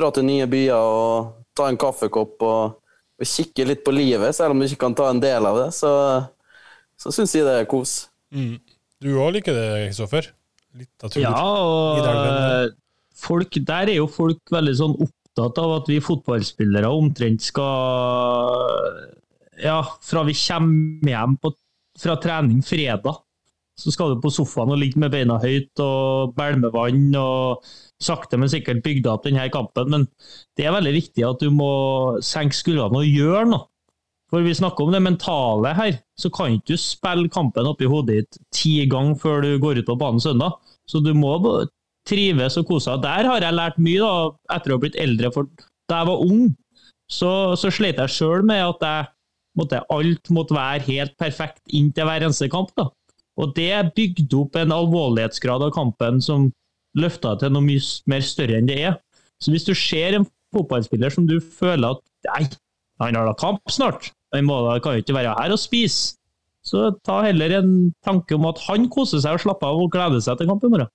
dra 0.00 0.10
til 0.16 0.26
nye 0.28 0.48
byer 0.50 0.76
og 0.80 1.30
ta 1.56 1.68
en 1.68 1.78
kaffekopp 1.80 2.44
og, 2.46 2.80
og 3.20 3.28
kikke 3.28 3.68
litt 3.68 3.84
på 3.84 3.94
livet, 3.94 4.32
selv 4.36 4.54
om 4.54 4.60
du 4.60 4.66
ikke 4.68 4.82
kan 4.86 4.96
ta 4.96 5.10
en 5.12 5.22
del 5.22 5.48
av 5.48 5.60
det. 5.60 5.68
Så, 5.76 5.92
så 7.00 7.12
syns 7.14 7.36
jeg 7.36 7.48
det 7.48 7.58
er 7.62 7.70
kos. 7.70 7.94
Du 9.00 9.14
òg 9.16 9.32
liker 9.36 9.56
det, 9.56 9.68
Kristoffer? 9.90 10.32
Litt 10.80 11.04
av 11.04 11.12
tur. 11.12 11.22
Ja, 11.24 11.36
og 11.36 12.04
eh, 12.06 12.68
folk, 13.18 13.56
der 13.66 13.90
er 13.90 13.98
jo 13.98 14.10
folk 14.10 14.52
veldig 14.52 14.76
sånn 14.78 14.98
opptatt 15.02 15.58
av 15.62 15.78
at 15.80 15.88
vi 15.90 15.98
fotballspillere 16.04 16.90
omtrent 16.90 17.42
skal 17.44 19.00
Ja, 19.60 19.80
fra 20.04 20.24
vi 20.28 20.36
kommer 20.38 21.12
hjem 21.12 21.34
på, 21.42 21.52
fra 22.00 22.16
trening 22.22 22.62
fredag, 22.64 23.20
så 23.80 23.92
skal 23.94 24.12
du 24.12 24.20
på 24.20 24.32
sofaen 24.34 24.72
og 24.74 24.80
ligge 24.80 25.00
med 25.00 25.12
beina 25.14 25.38
høyt 25.40 25.80
og 25.80 26.34
bælme 26.36 26.68
vann 26.74 27.08
og 27.16 27.64
sakte, 28.02 28.38
men 28.40 28.50
sikkert 28.52 28.82
bygge 28.84 29.08
opp 29.12 29.24
denne 29.24 29.46
kampen. 29.52 29.90
Men 29.92 30.06
det 30.58 30.66
er 30.68 30.76
veldig 30.76 30.94
viktig 30.98 31.26
at 31.26 31.42
du 31.42 31.48
må 31.54 31.72
senke 32.24 32.56
skuldrene 32.56 33.02
og 33.02 33.08
gjøre 33.08 33.46
noe. 33.54 33.66
For 34.30 34.46
vi 34.46 34.54
snakker 34.54 34.86
om 34.86 34.94
det 34.94 35.02
mentale 35.02 35.72
her, 35.74 35.96
så 36.14 36.30
kan 36.30 36.54
ikke 36.54 36.76
du 36.76 36.78
spille 36.78 37.30
kampen 37.34 37.66
oppi 37.66 37.88
hodet 37.90 38.20
ditt 38.20 38.38
ti 38.54 38.76
ganger 38.90 39.18
før 39.18 39.42
du 39.42 39.56
går 39.62 39.80
ut 39.80 39.88
på 39.88 39.98
banen 39.98 40.22
søndag. 40.22 40.54
Så 40.86 41.02
du 41.02 41.10
må 41.18 41.34
trives 42.06 42.58
og 42.60 42.68
kose 42.68 42.94
deg. 42.94 43.02
Der 43.08 43.30
har 43.30 43.42
jeg 43.42 43.56
lært 43.56 43.80
mye 43.82 44.04
da, 44.04 44.12
etter 44.54 44.70
å 44.70 44.78
ha 44.78 44.84
blitt 44.84 44.98
eldre. 45.02 45.32
For 45.34 45.50
da 45.90 46.02
jeg 46.02 46.10
var 46.12 46.22
ung, 46.22 46.44
så, 47.10 47.32
så 47.58 47.72
slet 47.74 47.98
jeg 47.98 48.14
sjøl 48.14 48.46
med 48.46 48.62
at 48.68 48.86
jeg, 48.86 49.10
måtte, 49.58 49.82
alt 49.90 50.30
måtte 50.30 50.54
være 50.54 50.86
helt 50.86 51.16
perfekt 51.18 51.62
inntil 51.74 52.06
hver 52.06 52.22
eneste 52.28 52.46
kamp. 52.52 52.70
da. 52.78 52.86
Og 53.40 53.54
det 53.56 53.72
bygde 53.96 54.36
opp 54.36 54.58
en 54.60 54.74
alvorlighetsgrad 54.74 55.64
av 55.64 55.72
kampen 55.74 56.20
som 56.24 56.50
løfta 56.98 57.36
til 57.40 57.52
noe 57.54 57.64
mye 57.64 57.82
mer 58.10 58.24
større 58.26 58.58
enn 58.58 58.68
det 58.68 58.78
er. 58.90 58.98
Så 59.40 59.54
hvis 59.54 59.64
du 59.64 59.72
ser 59.78 60.18
en 60.18 60.26
fotballspiller 60.54 61.12
som 61.14 61.28
du 61.28 61.38
føler 61.40 61.94
at 61.94 62.02
nei, 62.28 62.48
han 63.00 63.16
har 63.16 63.28
da 63.30 63.36
kamp 63.40 63.72
snart, 63.72 64.10
han 64.34 64.50
kan 64.84 64.98
jo 64.98 65.04
ikke 65.04 65.16
være 65.16 65.36
her 65.38 65.54
og 65.54 65.62
spise, 65.62 66.16
så 66.66 66.90
ta 67.06 67.22
heller 67.24 67.54
en 67.56 67.72
tanke 68.04 68.36
om 68.36 68.44
at 68.50 68.60
han 68.66 68.90
koser 68.92 69.22
seg 69.22 69.38
og 69.38 69.44
slapper 69.46 69.70
av 69.70 69.80
og 69.80 69.92
gleder 69.94 70.20
seg 70.22 70.36
til 70.38 70.50
kamp 70.50 70.66
i 70.66 70.72
morgen. 70.72 70.90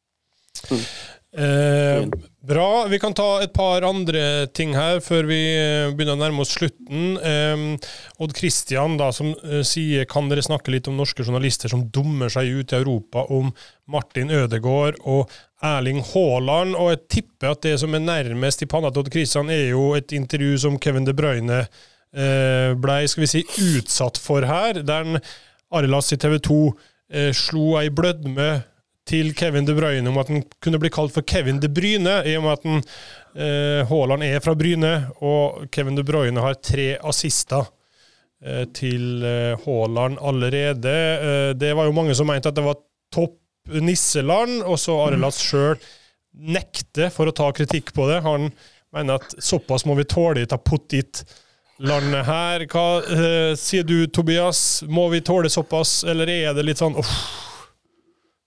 Eh, 1.37 2.05
bra. 2.39 2.87
Vi 2.87 2.99
kan 2.99 3.13
ta 3.13 3.41
et 3.43 3.51
par 3.53 3.83
andre 3.83 4.47
ting 4.55 4.71
her 4.77 5.01
før 5.03 5.25
vi 5.27 5.39
eh, 5.51 5.89
begynner 5.91 6.15
å 6.15 6.21
nærme 6.21 6.43
oss 6.45 6.53
slutten. 6.55 7.17
Eh, 7.19 7.87
Odd 8.23 8.35
Christian 8.37 8.95
da, 9.01 9.09
som 9.15 9.33
eh, 9.43 9.59
sier 9.67 10.07
kan 10.07 10.29
dere 10.31 10.45
snakke 10.45 10.71
litt 10.71 10.87
om 10.87 10.95
norske 10.95 11.25
journalister 11.25 11.71
som 11.71 11.83
dummer 11.91 12.31
seg 12.31 12.53
ut 12.55 12.71
i 12.71 12.79
Europa 12.79 13.25
om 13.35 13.51
Martin 13.91 14.31
Ødegaard 14.31 15.01
og 15.03 15.33
Erling 15.65 15.99
Haaland. 16.13 16.77
Og 16.79 16.93
jeg 16.93 17.01
tipper 17.17 17.51
at 17.51 17.65
det 17.67 17.75
som 17.83 17.97
er 17.97 18.05
nærmest 18.05 18.63
i 18.63 18.69
panna 18.71 18.93
til 18.93 19.03
Odd 19.03 19.11
Christian, 19.11 19.51
er 19.51 19.73
jo 19.73 19.89
et 19.97 20.15
intervju 20.15 20.61
som 20.67 20.79
Kevin 20.79 21.09
De 21.09 21.15
Bruyne 21.17 21.65
eh, 22.15 22.71
ble 22.79 23.01
skal 23.11 23.25
vi 23.25 23.31
si, 23.33 23.43
utsatt 23.75 24.21
for 24.21 24.47
her, 24.47 24.79
der 24.87 25.19
Arilas 25.75 26.13
i 26.15 26.19
TV 26.21 26.39
2 26.47 26.61
eh, 27.11 27.29
slo 27.35 27.75
ei 27.81 27.91
blødme 27.91 28.49
til 29.05 29.33
Kevin 29.37 29.67
De 29.67 29.75
Bruyne 29.77 30.09
om 30.09 30.17
at 30.17 30.31
han 30.33 30.43
kunne 30.63 30.79
bli 30.81 30.89
kalt 30.93 31.13
for 31.13 31.25
Kevin 31.27 31.61
De 31.61 31.69
Bryne, 31.69 32.17
i 32.25 32.35
og 32.39 32.45
med 32.45 32.55
at 32.55 32.67
han, 32.67 32.83
eh, 33.37 33.81
Haaland 33.89 34.25
er 34.25 34.41
fra 34.41 34.55
Bryne, 34.57 34.93
og 35.21 35.67
Kevin 35.71 35.97
De 35.97 36.05
Bruyne 36.05 36.41
har 36.41 36.57
tre 36.57 36.95
assister 37.05 37.67
eh, 38.43 38.65
til 38.73 39.23
eh, 39.25 39.65
Haaland 39.65 40.17
allerede. 40.21 40.95
Det 41.53 41.73
var 41.77 41.89
jo 41.89 41.97
mange 41.97 42.17
som 42.17 42.29
mente 42.31 42.49
at 42.49 42.57
det 42.57 42.65
var 42.65 42.81
topp 43.13 43.37
nisseland, 43.69 44.61
og 44.63 44.79
så 44.79 44.97
Arelas 45.07 45.39
sjøl 45.41 45.77
nekter 46.35 47.09
for 47.13 47.29
å 47.29 47.35
ta 47.35 47.49
kritikk 47.55 47.93
på 47.95 48.07
det. 48.09 48.21
Han 48.25 48.49
mener 48.95 49.19
at 49.19 49.35
såpass 49.43 49.85
må 49.85 49.95
vi 49.97 50.07
tåle 50.09 50.43
i 50.43 50.49
Taputit-landet 50.49 52.25
her. 52.27 52.65
Hva 52.71 52.87
eh, 53.01 53.51
sier 53.59 53.87
du, 53.87 54.07
Tobias? 54.07 54.83
Må 54.87 55.07
vi 55.13 55.23
tåle 55.25 55.51
såpass, 55.51 56.03
eller 56.07 56.31
er 56.31 56.55
det 56.57 56.65
litt 56.67 56.81
sånn 56.81 56.97
uff? 56.99 57.15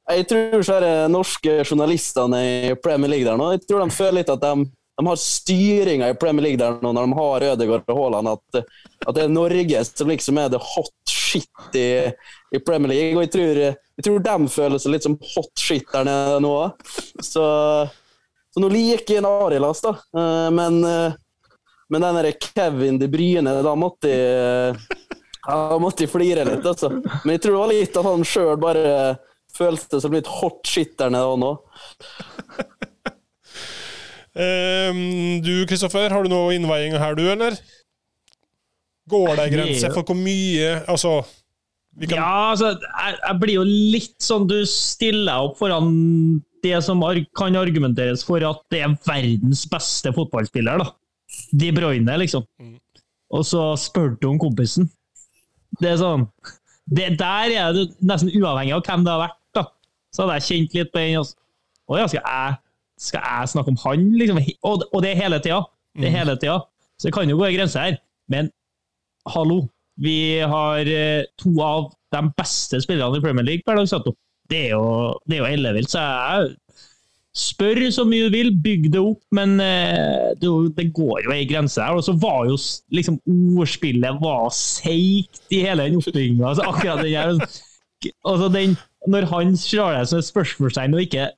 Jeg 0.09 0.25
tror 0.31 0.63
så 0.65 0.79
er 0.79 0.85
det 0.87 1.13
norske 1.13 1.55
journalistene 1.69 2.39
i 2.41 2.75
Premier 2.81 3.11
League 3.13 3.29
der 3.29 3.37
nå, 3.37 3.51
jeg 3.57 3.67
tror 3.69 3.83
de 3.85 3.93
føler 3.93 4.21
litt 4.23 4.31
at 4.33 4.41
de, 4.41 4.65
de 4.65 5.05
har 5.05 5.21
styringa 5.21 6.09
i 6.09 6.17
Premier 6.19 6.47
League 6.47 6.61
der 6.63 6.79
nå, 6.81 6.95
når 6.97 7.11
de 7.11 7.19
har 7.19 7.47
Ødegaard 7.53 7.93
og 7.93 8.01
Haaland. 8.01 8.31
At, 8.33 8.63
at 9.05 9.15
det 9.19 9.27
er 9.27 9.35
Norge 9.35 9.85
som 9.91 10.09
liksom 10.11 10.41
er 10.41 10.49
det 10.55 10.63
hot 10.65 11.13
shit 11.13 11.77
i, 11.77 11.87
i 12.57 12.63
Premier 12.65 12.95
League. 12.95 13.15
Og 13.19 13.27
jeg 13.27 13.33
tror, 13.37 13.63
jeg 13.69 14.07
tror 14.09 14.25
de 14.31 14.51
føler 14.57 14.83
seg 14.83 14.97
litt 14.97 15.07
som 15.07 15.19
hot 15.35 15.53
shit 15.61 15.87
der 15.93 16.09
nede 16.09 16.41
nå. 16.43 16.57
Så, 17.21 17.45
så 18.49 18.65
nå 18.65 18.73
liker 18.73 19.19
jeg 19.21 19.29
Arilas, 19.29 19.85
da. 19.85 19.93
Eh, 20.17 20.49
Men, 20.57 20.81
eh, 20.89 21.19
men 21.93 22.05
den 22.05 22.19
derre 22.19 22.35
Kevin 22.41 22.99
De 23.01 23.07
Bryne, 23.13 23.61
da 23.65 23.77
måtte 23.79 24.11
jeg 24.11 24.75
ja, 25.49 25.79
måtte 25.81 26.09
flire 26.11 26.43
litt, 26.49 26.65
altså. 26.67 26.91
Men 26.97 27.37
jeg 27.37 27.45
tror 27.45 27.55
det 27.55 27.61
var 27.63 27.71
litt 27.77 27.97
at 27.97 28.09
han 28.09 28.27
sjøl 28.29 28.57
bare 28.61 28.91
følte 29.59 30.01
som 30.03 30.15
litt 30.15 30.29
hot 30.39 30.63
shit 30.69 30.95
der 31.01 31.13
nede 31.15 31.35
nå. 31.43 31.51
um, 34.39 35.03
du, 35.47 35.53
Kristoffer, 35.69 36.15
har 36.15 36.25
du 36.25 36.33
noe 36.33 36.55
innveiing 36.57 36.97
her, 36.99 37.19
du, 37.19 37.27
eller? 37.33 37.59
Går 39.09 39.35
det 39.37 39.45
ei 39.47 39.53
grense 39.55 39.89
for 39.95 40.05
hvor 40.05 40.19
mye 40.19 40.83
Altså, 40.85 41.13
Vi 41.97 42.11
kan, 42.11 42.19
Ja, 42.21 42.51
altså, 42.51 42.75
jeg, 42.77 43.15
jeg 43.23 43.39
blir 43.41 43.55
jo 43.55 43.63
litt 43.65 44.19
sånn 44.21 44.45
Du 44.51 44.59
stiller 44.69 45.47
opp 45.49 45.57
foran 45.61 45.89
det 46.65 46.75
som 46.85 47.01
arg, 47.07 47.23
kan 47.39 47.55
argumenteres 47.57 48.25
for 48.27 48.43
at 48.43 48.61
det 48.75 48.83
er 48.83 48.97
verdens 49.07 49.63
beste 49.71 50.11
fotballspiller, 50.13 50.83
da. 50.83 50.89
De 51.55 51.69
Bruyne, 51.73 52.17
liksom. 52.19 52.43
Og 53.31 53.45
så 53.47 53.63
spør 53.79 54.17
du 54.19 54.27
om 54.33 54.41
kompisen. 54.43 54.89
Det 55.79 55.93
er 55.93 56.01
sånn 56.01 56.25
det, 56.91 57.13
Der 57.21 57.55
er 57.55 57.77
det 57.77 57.85
nesten 58.03 58.33
uavhengig 58.35 58.75
av 58.75 58.83
hvem 58.89 59.07
det 59.07 59.15
har 59.15 59.23
vært. 59.23 59.38
Så 60.19 60.25
hadde 60.27 60.41
jeg 60.41 60.47
kjent 60.49 60.73
litt 60.75 60.89
på 60.91 60.99
den. 60.99 61.35
Å 61.89 61.99
ja, 62.01 62.07
skal 62.11 62.25
jeg, 62.25 62.57
skal 62.99 63.23
jeg 63.23 63.51
snakke 63.53 63.71
om 63.71 63.77
han, 63.85 64.09
liksom? 64.19 64.41
Og, 64.66 64.83
og 64.91 65.05
det 65.05 65.14
hele 65.14 65.39
tida. 65.39 65.61
Det 65.95 66.09
er 66.09 66.16
hele 66.16 66.35
tida. 66.35 66.57
Så 66.99 67.07
det 67.07 67.14
kan 67.14 67.31
jo 67.31 67.39
gå 67.39 67.47
en 67.47 67.55
grense 67.55 67.85
her. 67.85 68.01
Men 68.27 68.51
hallo, 69.31 69.61
vi 70.03 70.19
har 70.43 70.91
eh, 70.91 71.29
to 71.39 71.53
av 71.62 71.93
de 72.11 72.25
beste 72.35 72.81
spillerne 72.83 73.21
i 73.21 73.23
Premier 73.23 73.47
League 73.47 73.62
per 73.62 73.79
dags 73.79 73.95
dato. 73.95 74.16
Det 74.51 74.64
er 74.66 74.75
jo, 74.75 75.14
det 75.31 75.39
er 75.39 75.45
jo 75.45 75.53
ellevilt. 75.53 75.95
Så 75.95 76.03
jeg 76.03 76.51
spør 77.39 77.81
så 77.95 78.03
mye 78.09 78.27
du 78.27 78.35
vil, 78.35 78.51
bygg 78.64 78.91
det 78.97 79.05
opp, 79.05 79.23
men 79.39 79.55
eh, 79.62 80.35
det, 80.43 80.51
det 80.81 80.89
går 80.99 81.29
jo 81.29 81.37
ei 81.37 81.47
grense 81.47 81.79
her. 81.79 81.95
Og 81.95 82.03
så 82.09 82.16
var 82.19 82.51
jo 82.51 82.59
liksom 82.91 83.23
ordspillet 83.55 84.19
var 84.19 84.51
seigt 84.51 85.45
i 85.55 85.62
hele 85.62 85.87
den 85.87 86.03
oppbygginga. 86.03 86.51
Altså, 86.51 86.66
akkurat 86.66 87.07
den 87.07 87.14
her 87.14 87.35
altså 88.27 88.49
den, 88.55 88.77
Når 89.07 89.29
han 89.31 89.53
slår 89.57 89.95
deg 89.99 90.09
som 90.11 90.19
et 90.19 90.27
spørsmålstegn 90.27 90.97
og 90.97 91.05
ikke 91.05 91.29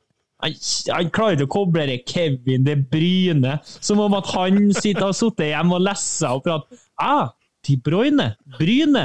han, 0.40 1.10
klarer 1.12 1.36
ikke 1.36 1.48
å 1.50 1.52
koble 1.52 1.84
det 1.90 1.98
Kevin 2.08 2.64
De 2.64 2.72
Bryne, 2.80 3.58
som 3.84 4.00
om 4.00 4.14
at 4.16 4.30
han 4.32 4.70
sitter 4.72 5.10
og 5.10 5.18
sitter 5.18 5.50
hjemme 5.52 5.76
og 5.76 5.84
leser 5.84 6.32
opp 6.38 6.48
at 6.48 6.80
ah, 7.04 7.28
De 7.68 7.74
Bruyne, 7.76 8.30
Bryne, 8.56 9.02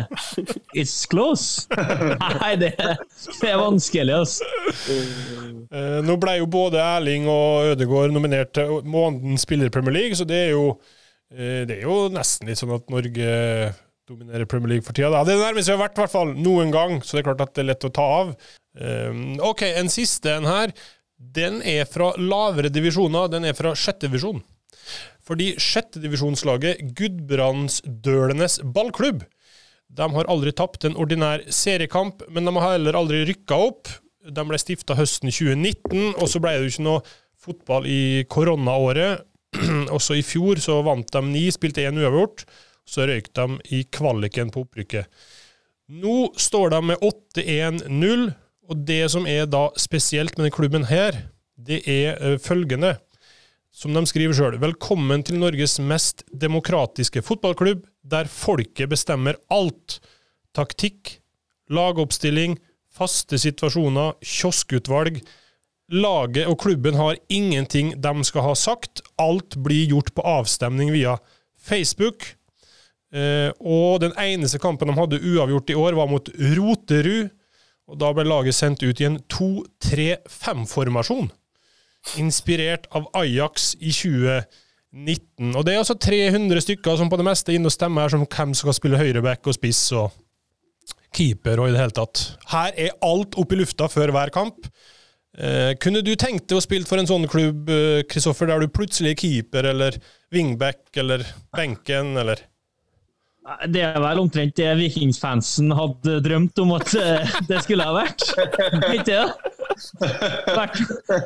it's 0.72 1.04
close. 1.12 1.66
Nei, 1.76 2.54
det, 2.62 2.72
det 2.80 3.50
er 3.52 3.60
vanskelig, 3.60 4.16
altså. 4.16 4.48
eh, 5.76 5.98
nå 6.08 6.16
ble 6.24 6.38
jo 6.40 6.48
både 6.48 6.80
Erling 6.80 7.28
og 7.28 7.74
Ødegaard 7.74 8.16
nominert 8.16 8.54
til 8.56 8.80
månedens 8.88 9.44
spiller 9.44 9.74
Premier 9.76 9.98
League, 9.98 10.16
så 10.16 10.24
det 10.30 10.40
er 10.46 10.54
jo, 10.56 10.70
eh, 11.36 11.66
det 11.68 11.82
er 11.82 11.84
jo 11.84 12.06
nesten 12.16 12.48
litt 12.48 12.64
sånn 12.64 12.78
at 12.78 12.88
Norge 12.96 13.28
dominerer 14.10 14.46
Premier 14.46 14.76
League 14.76 14.86
for 14.86 14.94
tida. 14.94 15.10
Da. 15.14 15.24
Det 15.28 15.38
nærmeste 15.40 15.72
vi 15.72 15.78
har 15.78 15.84
vært, 15.86 15.98
i 15.98 16.04
hvert 16.04 16.14
fall 16.14 16.34
noen 16.38 16.74
gang, 16.74 17.00
så 17.02 17.16
det 17.16 17.24
er 17.24 17.30
klart 17.30 17.46
at 17.46 17.56
det 17.56 17.64
er 17.64 17.70
lett 17.72 17.88
å 17.88 17.94
ta 17.94 18.06
av. 18.20 18.34
Um, 18.76 19.24
OK, 19.44 19.64
en 19.70 19.92
siste 19.92 20.36
en 20.36 20.50
her. 20.50 20.74
Den 21.16 21.62
er 21.66 21.88
fra 21.90 22.12
lavere 22.20 22.70
divisjoner. 22.74 23.32
Den 23.34 23.48
er 23.50 23.58
fra 23.58 23.74
sjette 23.78 24.10
divisjon. 24.10 24.44
Fordi 25.26 25.56
sjettedivisjonslaget 25.58 26.84
Gudbrandsdølenes 26.98 28.60
ballklubb 28.76 29.24
de 29.96 30.08
har 30.12 30.28
aldri 30.32 30.52
tapt 30.56 30.86
en 30.88 30.98
ordinær 31.00 31.44
seriekamp, 31.54 32.26
men 32.34 32.48
de 32.48 32.54
har 32.58 32.76
heller 32.76 32.98
aldri 32.98 33.22
rykka 33.30 33.58
opp. 33.70 33.92
De 34.26 34.44
ble 34.50 34.58
stifta 34.60 34.98
høsten 34.98 35.32
2019, 35.32 36.18
og 36.18 36.28
så 36.30 36.42
ble 36.44 36.56
det 36.56 36.66
jo 36.66 36.74
ikke 36.74 36.86
noe 36.88 37.04
fotball 37.46 37.88
i 37.88 38.26
koronaåret. 38.32 39.24
Også 39.96 40.18
i 40.18 40.26
fjor 40.26 40.60
så 40.64 40.82
vant 40.84 41.12
de 41.14 41.22
ni, 41.30 41.46
spilte 41.54 41.86
én 41.86 42.02
uavgjort. 42.02 42.44
Så 42.86 43.08
røyk 43.10 43.32
de 43.34 43.60
i 43.74 43.84
kvaliken 43.90 44.52
på 44.54 44.66
opprykket. 44.66 45.10
Nå 45.90 46.32
står 46.42 46.74
de 46.74 46.82
med 46.92 47.02
8-1-0, 47.06 48.28
og 48.66 48.86
det 48.88 49.04
som 49.14 49.28
er 49.30 49.46
da 49.50 49.68
spesielt 49.78 50.38
med 50.38 50.46
denne 50.46 50.56
klubben 50.56 50.88
her, 50.90 51.18
det 51.56 51.84
er 51.90 52.16
eh, 52.18 52.40
følgende 52.42 52.96
som 53.76 53.92
de 53.92 54.06
skriver 54.08 54.36
sjøl, 54.38 54.56
velkommen 54.62 55.24
til 55.28 55.36
Norges 55.42 55.82
mest 55.84 56.24
demokratiske 56.32 57.20
fotballklubb, 57.28 57.82
der 58.08 58.30
folket 58.32 58.88
bestemmer 58.88 59.36
alt. 59.52 59.98
Taktikk, 60.56 61.18
lagoppstilling, 61.68 62.56
faste 62.88 63.36
situasjoner, 63.42 64.16
kioskutvalg. 64.24 65.20
Laget 65.92 66.48
og 66.48 66.56
klubben 66.64 66.96
har 66.96 67.20
ingenting 67.28 67.92
de 68.00 68.14
skal 68.24 68.48
ha 68.48 68.56
sagt. 68.56 69.04
Alt 69.20 69.60
blir 69.60 69.92
gjort 69.92 70.14
på 70.16 70.24
avstemning 70.24 70.94
via 70.96 71.18
Facebook. 71.60 72.24
Eh, 73.16 73.48
og 73.64 74.04
den 74.04 74.12
eneste 74.20 74.60
kampen 74.60 74.92
de 74.92 74.96
hadde 74.98 75.24
uavgjort 75.24 75.70
i 75.72 75.80
år, 75.80 75.96
var 75.96 76.12
mot 76.12 76.28
Roterud. 76.58 77.32
Og 77.86 78.00
da 78.02 78.10
ble 78.18 78.26
laget 78.26 78.58
sendt 78.58 78.82
ut 78.82 79.02
i 79.02 79.08
en 79.08 79.20
2-3-5-formasjon 79.30 81.30
inspirert 82.22 82.88
av 82.96 83.08
Ajax 83.18 83.74
i 83.80 83.92
2019. 83.94 85.56
Og 85.56 85.66
det 85.66 85.74
er 85.74 85.82
altså 85.82 85.98
300 85.98 86.66
stykker 86.66 87.00
som 87.00 87.10
på 87.12 87.20
det 87.20 87.28
meste 87.28 87.52
er 87.52 87.60
inne 87.60 87.72
og 87.72 87.76
stemmer 87.76 88.06
her, 88.06 88.14
som 88.14 88.26
hvem 88.26 88.54
som 88.54 88.68
skal 88.68 88.78
spille 88.78 89.02
høyreback 89.02 89.50
og 89.50 89.58
spiss 89.58 89.88
og 89.98 90.14
keeper 91.16 91.62
og 91.62 91.70
i 91.70 91.76
det 91.76 91.82
hele 91.82 91.96
tatt. 91.96 92.26
Her 92.52 92.76
er 92.88 92.98
alt 93.06 93.38
oppe 93.40 93.56
i 93.56 93.62
lufta 93.62 93.90
før 93.92 94.14
hver 94.16 94.34
kamp. 94.36 94.70
Eh, 95.36 95.74
kunne 95.82 96.04
du 96.06 96.14
tenkt 96.16 96.48
deg 96.48 96.60
å 96.60 96.64
spille 96.64 96.88
for 96.88 97.02
en 97.02 97.10
sånn 97.10 97.28
klubb, 97.32 97.70
eh, 97.70 98.04
Kristoffer, 98.08 98.48
der 98.48 98.64
du 98.64 98.72
plutselig 98.72 99.14
er 99.14 99.20
keeper 99.20 99.68
eller 99.72 99.98
wingback 100.32 100.86
eller 101.02 101.26
benken, 101.56 102.14
eller 102.22 102.40
Det 103.70 103.82
er 103.86 104.00
vel 104.02 104.20
omtrent 104.24 104.56
det 104.58 104.72
Vikingsfansen 104.80 105.70
hadde 105.78 106.18
drømt 106.26 106.58
om 106.64 106.72
at 106.80 106.96
eh, 106.98 107.36
det 107.46 107.60
skulle 107.62 107.86
ha 107.86 107.94
vært. 107.94 108.24
Ikke 108.90 109.06
det? 109.06 109.20
Hvert 110.56 110.80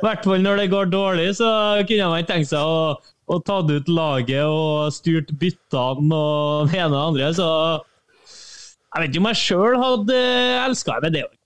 hvert 0.04 0.26
fall 0.26 0.44
når 0.44 0.64
det 0.64 0.68
går 0.74 0.92
dårlig, 0.92 1.30
så 1.40 1.50
kunne 1.88 2.10
man 2.12 2.28
tenkt 2.28 2.52
seg 2.52 2.60
å, 2.60 2.98
å 3.30 3.40
ta 3.46 3.62
ut 3.64 3.92
laget 3.94 4.44
og 4.44 4.92
styrt 4.96 5.32
byttene 5.40 6.12
og 6.12 6.74
det 6.74 6.82
ene 6.82 6.92
og 6.92 7.16
det 7.16 7.24
andre. 7.30 7.32
Så 7.40 7.50
jeg 8.90 9.04
vet 9.04 9.12
ikke 9.14 9.24
om 9.24 9.32
jeg 9.32 9.44
sjøl 9.46 9.80
hadde 9.80 10.22
elska 10.66 11.00
det, 11.00 11.06
men 11.06 11.16
det 11.16 11.24
er 11.24 11.39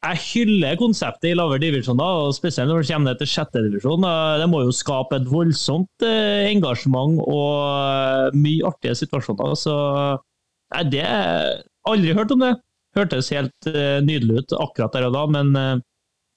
jeg 0.00 0.20
hyller 0.24 0.78
konseptet 0.80 1.28
i 1.30 1.36
lavere 1.36 1.60
divisjon, 1.60 2.00
og 2.00 2.32
spesielt 2.32 2.70
når 2.70 2.82
det 2.82 2.94
kommer 2.94 3.18
til 3.20 3.28
sjette 3.28 3.62
divisjon. 3.66 4.06
Det 4.40 4.48
må 4.48 4.62
jo 4.64 4.72
skape 4.72 5.18
et 5.18 5.28
voldsomt 5.28 6.06
eh, 6.06 6.48
engasjement 6.48 7.20
og 7.20 7.52
eh, 7.68 8.38
mye 8.40 8.70
artige 8.70 8.96
situasjoner. 9.02 9.54
Så 9.60 9.76
nei, 10.72 10.86
det 10.94 11.06
Aldri 11.88 12.12
hørt 12.16 12.32
om 12.32 12.42
det. 12.44 12.54
Hørtes 12.96 13.30
helt 13.32 13.68
eh, 13.70 14.00
nydelig 14.04 14.42
ut 14.42 14.56
akkurat 14.60 14.96
der 14.96 15.08
og 15.08 15.16
da, 15.16 15.24
men 15.36 15.82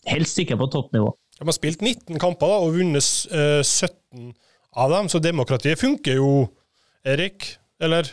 helst 0.07 0.39
ikke 0.39 0.59
på 0.59 0.69
toppnivå. 0.71 1.11
De 1.39 1.47
har 1.47 1.55
spilt 1.55 1.81
19 1.81 2.19
kamper 2.21 2.51
da, 2.51 2.59
og 2.63 2.75
vunnet 2.77 3.07
eh, 3.33 3.61
17 3.63 4.33
av 4.79 4.93
dem, 4.93 5.09
så 5.11 5.21
demokratiet 5.21 5.81
funker 5.81 6.19
jo, 6.19 6.33
Erik. 7.07 7.55
Eller 7.83 8.07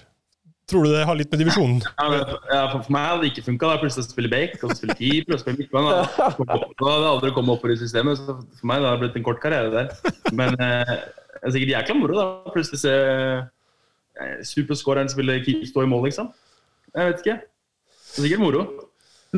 tror 0.70 0.86
du 0.86 0.92
det 0.92 1.04
har 1.08 1.18
litt 1.18 1.30
med 1.32 1.42
divisjonen 1.42 1.78
Ja, 2.00 2.06
men, 2.12 2.34
ja, 2.50 2.60
for, 2.72 2.84
for 2.86 2.94
meg 2.94 3.06
hadde 3.08 3.24
det 3.24 3.30
ikke 3.32 3.46
funka. 3.48 3.70
Plutselig 3.82 4.06
å 4.06 4.10
spille 4.10 4.32
back, 4.32 4.58
og 4.64 4.74
spille 4.78 4.96
keeper 4.98 5.36
og 5.36 5.42
spille 5.42 5.60
midtbane. 5.60 5.94
Da 6.18 6.58
hadde 6.58 7.00
jeg 7.04 7.10
aldri 7.12 7.32
kommet 7.36 7.56
opp 7.56 7.66
i 7.66 7.78
systemet. 7.80 8.20
Så 8.20 8.36
for 8.38 8.70
meg 8.70 8.80
hadde 8.80 8.92
det 8.94 9.02
blitt 9.04 9.18
en 9.20 9.26
kort 9.26 9.42
karriere 9.42 9.72
der. 9.74 10.14
Men 10.36 10.54
eh, 10.56 10.94
det 11.36 11.42
er 11.42 11.56
sikkert 11.56 11.74
jækla 11.76 11.98
moro 12.00 12.18
da. 12.18 12.26
Plutselig 12.54 12.82
se 12.82 12.94
eh, 12.96 14.36
superscoreren 14.50 15.10
spille 15.12 15.40
keeper 15.44 15.70
stå 15.70 15.86
i 15.86 15.90
mål, 15.90 16.06
liksom. 16.08 16.30
Jeg 16.94 17.10
vet 17.10 17.24
ikke. 17.24 17.40
Det 17.40 18.22
er 18.22 18.28
sikkert 18.28 18.44
moro. 18.44 18.66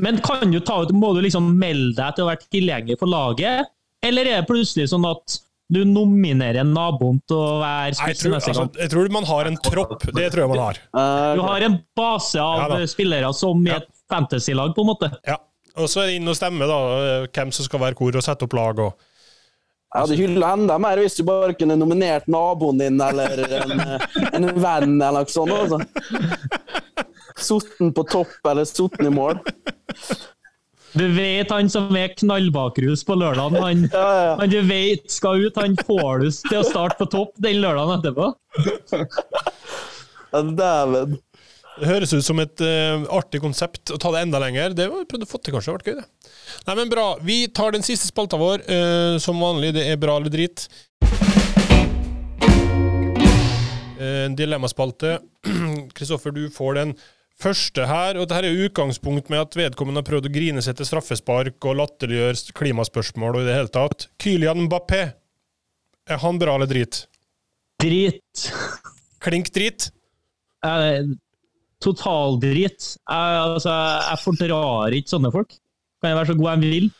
Men 0.03 0.21
kan 0.25 0.53
du 0.53 0.61
ta 0.65 0.81
ut, 0.83 0.93
må 0.97 1.13
du 1.17 1.21
liksom 1.25 1.51
melde 1.61 1.97
deg 1.99 2.17
til 2.17 2.25
å 2.25 2.31
være 2.31 2.49
tilgjengelig 2.49 2.99
for 3.01 3.13
laget, 3.13 3.73
eller 4.03 4.29
er 4.29 4.41
det 4.41 4.49
plutselig 4.49 4.89
sånn 4.91 5.05
at 5.05 5.37
du 5.73 5.81
nominerer 5.89 6.67
naboen 6.69 7.21
til 7.29 7.39
å 7.39 7.61
være 7.63 7.95
spiss 7.97 8.27
neste 8.29 8.51
altså, 8.53 8.67
gang? 8.67 8.75
jeg 8.83 8.93
tror 8.93 9.13
man 9.15 9.25
har 9.31 9.49
en 9.49 9.57
tropp. 9.65 10.03
Det 10.13 10.27
tror 10.35 10.43
jeg 10.45 10.51
man 10.53 10.61
har. 10.67 10.81
Eh, 10.93 11.31
Du 11.39 11.43
har 11.47 11.65
en 11.69 11.79
base 11.97 12.43
av 12.43 12.75
Ja 12.77 12.87
spillere 12.91 13.31
som 13.37 13.63
i 13.67 13.71
Ja. 13.73 13.79
et 13.81 13.89
fantasy-lag, 14.13 14.75
på 14.77 14.85
en 14.85 14.91
måte. 14.93 15.09
Ja. 15.27 15.39
Og 15.81 15.89
så 15.89 16.03
er 16.03 16.11
det 16.11 16.19
inn 16.21 16.29
og 16.29 16.37
stemme, 16.37 16.67
da, 16.69 16.79
eh, 17.23 17.27
hvem 17.33 17.53
som 17.57 17.65
skal 17.65 17.81
være 17.81 17.97
hvor, 17.97 18.13
og 18.21 18.23
sette 18.27 18.45
opp 18.45 18.53
lag. 18.59 18.79
og 18.79 18.93
Jeg 19.95 20.01
hadde 20.03 20.17
hylla 20.21 20.53
enda 20.57 20.77
mer 20.79 21.01
hvis 21.01 21.17
du 21.17 21.23
bare 21.25 21.55
kunne 21.57 21.77
nominert 21.81 22.29
naboen 22.29 22.79
din 22.81 23.01
eller 23.01 23.41
en, 23.63 23.81
en 24.33 24.47
venn 24.61 24.95
eller 25.01 25.25
noe 25.25 25.33
sånt. 25.33 25.53
Altså. 25.53 25.81
Sotten 27.37 27.93
på 27.97 28.05
topp 28.13 28.51
eller 28.53 28.65
sotten 28.69 29.09
i 29.09 29.13
mål. 29.13 29.41
Du 30.93 31.07
vet 31.17 31.49
han 31.49 31.71
som 31.73 31.95
er 31.97 32.13
knallbakrus 32.21 33.01
på 33.09 33.17
lørdagen, 33.17 33.57
han, 33.65 33.85
Ja, 33.95 34.09
ja, 34.27 34.33
han 34.41 34.53
du 34.53 34.61
vet 34.69 35.09
skal 35.13 35.47
ut, 35.47 35.57
han 35.57 35.77
får 35.89 36.21
du 36.21 36.29
til 36.51 36.59
å 36.61 36.65
starte 36.69 36.99
på 37.01 37.09
topp 37.13 37.33
den 37.41 37.63
lørdagen 37.65 38.01
etterpå. 38.01 38.33
Ja, 40.33 40.43
Dæven. 40.43 41.17
Det 41.73 41.89
høres 41.89 42.13
ut 42.13 42.25
som 42.25 42.41
et 42.43 42.61
uh, 42.61 43.07
artig 43.17 43.41
konsept 43.41 43.95
å 43.95 43.97
ta 44.01 44.11
det 44.13 44.27
enda 44.27 44.41
lenger. 44.43 44.75
Det 44.77 44.91
var 44.93 45.07
prøvd 45.09 45.25
å 45.25 45.31
få 45.31 45.41
til, 45.41 45.55
kanskje. 45.57 45.73
Det 45.73 45.73
har 45.73 45.79
vært 45.79 45.89
gøy, 45.89 45.97
det. 46.03 46.33
Nei, 46.67 46.77
men 46.77 46.93
bra. 46.93 47.07
Vi 47.25 47.39
tar 47.57 47.73
den 47.73 47.85
siste 47.87 48.11
spalta 48.11 48.37
vår. 48.41 48.67
Uh, 48.69 49.17
som 49.23 49.41
vanlig, 49.41 49.73
det 49.79 49.87
er 49.89 50.01
bra 50.01 50.19
eller 50.21 50.33
drit. 50.33 50.67
En 53.97 54.37
uh, 54.37 54.37
dilemmaspalte. 54.37 55.17
Kristoffer, 55.97 56.37
du 56.37 56.45
får 56.53 56.81
den 56.83 56.95
første 57.41 57.87
her. 57.89 58.19
og 58.19 58.29
Dette 58.29 58.51
er 58.51 58.67
utgangspunkt 58.67 59.31
med 59.33 59.45
at 59.45 59.57
vedkommende 59.59 60.03
har 60.03 60.09
prøvd 60.09 60.29
å 60.29 60.35
grine 60.35 60.63
seg 60.65 60.79
til 60.79 60.89
straffespark 60.89 61.65
og 61.69 61.79
latterliggjøre 61.81 62.55
klimaspørsmål 62.59 63.39
og 63.39 63.43
i 63.43 63.49
det 63.49 63.57
hele 63.57 63.73
tatt. 63.73 64.09
Kylian 64.23 64.67
Mbappé, 64.69 65.03
er 66.11 66.23
han 66.23 66.39
bra 66.41 66.57
eller 66.59 66.71
drit? 66.71 67.05
Drit. 67.83 68.47
Klink 69.23 69.53
drit? 69.55 69.91
Eh, 70.67 71.13
totaldrit. 71.83 72.95
Jeg, 72.95 73.39
altså, 73.43 73.75
jeg 74.09 74.23
fordrar 74.23 74.99
ikke 74.99 75.15
sånne 75.17 75.33
folk. 75.35 75.55
Kan 76.03 76.13
jeg 76.13 76.19
være 76.19 76.33
så 76.33 76.39
god 76.39 76.51
jeg 76.53 76.73
vil? 76.73 76.91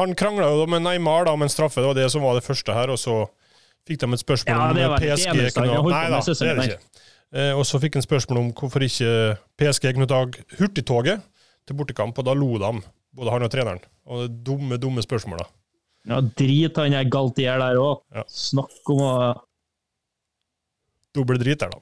Han 0.00 0.14
krangla 0.18 0.48
jo 0.50 0.66
med 0.66 0.82
Neymar 0.82 1.28
da, 1.28 1.34
om 1.36 1.44
en 1.44 1.52
straffe, 1.52 1.78
det 1.80 1.86
var 1.86 1.98
det 1.98 2.08
som 2.10 2.24
var 2.24 2.34
det 2.38 2.44
første 2.46 2.74
her. 2.74 2.90
Og 2.90 2.98
så 2.98 3.20
fikk 3.86 4.00
de 4.02 4.10
et 4.16 4.24
spørsmål 4.24 4.56
Ja, 4.56 4.70
det 4.74 4.86
om 4.88 4.96
PSG 4.98 5.26
kunne 5.54 5.82
Nei 5.92 6.06
da, 6.10 6.20
det 6.24 6.34
er 6.48 6.58
det 6.58 6.68
ikke. 6.72 7.02
Eh, 7.34 7.50
og 7.58 7.64
så 7.66 7.80
fikk 7.82 7.96
han 7.98 8.04
spørsmål 8.04 8.38
om 8.40 8.50
hvorfor 8.54 8.84
ikke 8.86 9.10
PSG 9.58 9.88
kunne 9.96 10.06
ta 10.10 10.20
hurtigtoget 10.60 11.24
til 11.66 11.76
bortekamp, 11.78 12.18
og 12.20 12.26
da 12.28 12.34
lo 12.36 12.52
de, 12.62 12.70
både 13.16 13.32
han 13.34 13.46
og 13.46 13.50
treneren. 13.50 13.80
Og 14.06 14.26
det 14.26 14.44
dumme, 14.46 14.78
dumme 14.78 15.02
spørsmål, 15.02 15.42
da. 15.42 15.48
Ja, 16.12 16.18
drit 16.20 16.76
han 16.76 16.92
der 16.92 17.08
Galtier 17.08 17.58
der 17.58 17.78
òg. 17.80 18.02
Ja. 18.14 18.22
Snakk 18.28 18.92
om 18.92 19.02
å 19.02 19.12
Dobbel 21.14 21.38
drit 21.38 21.60
der, 21.62 21.70
da. 21.70 21.78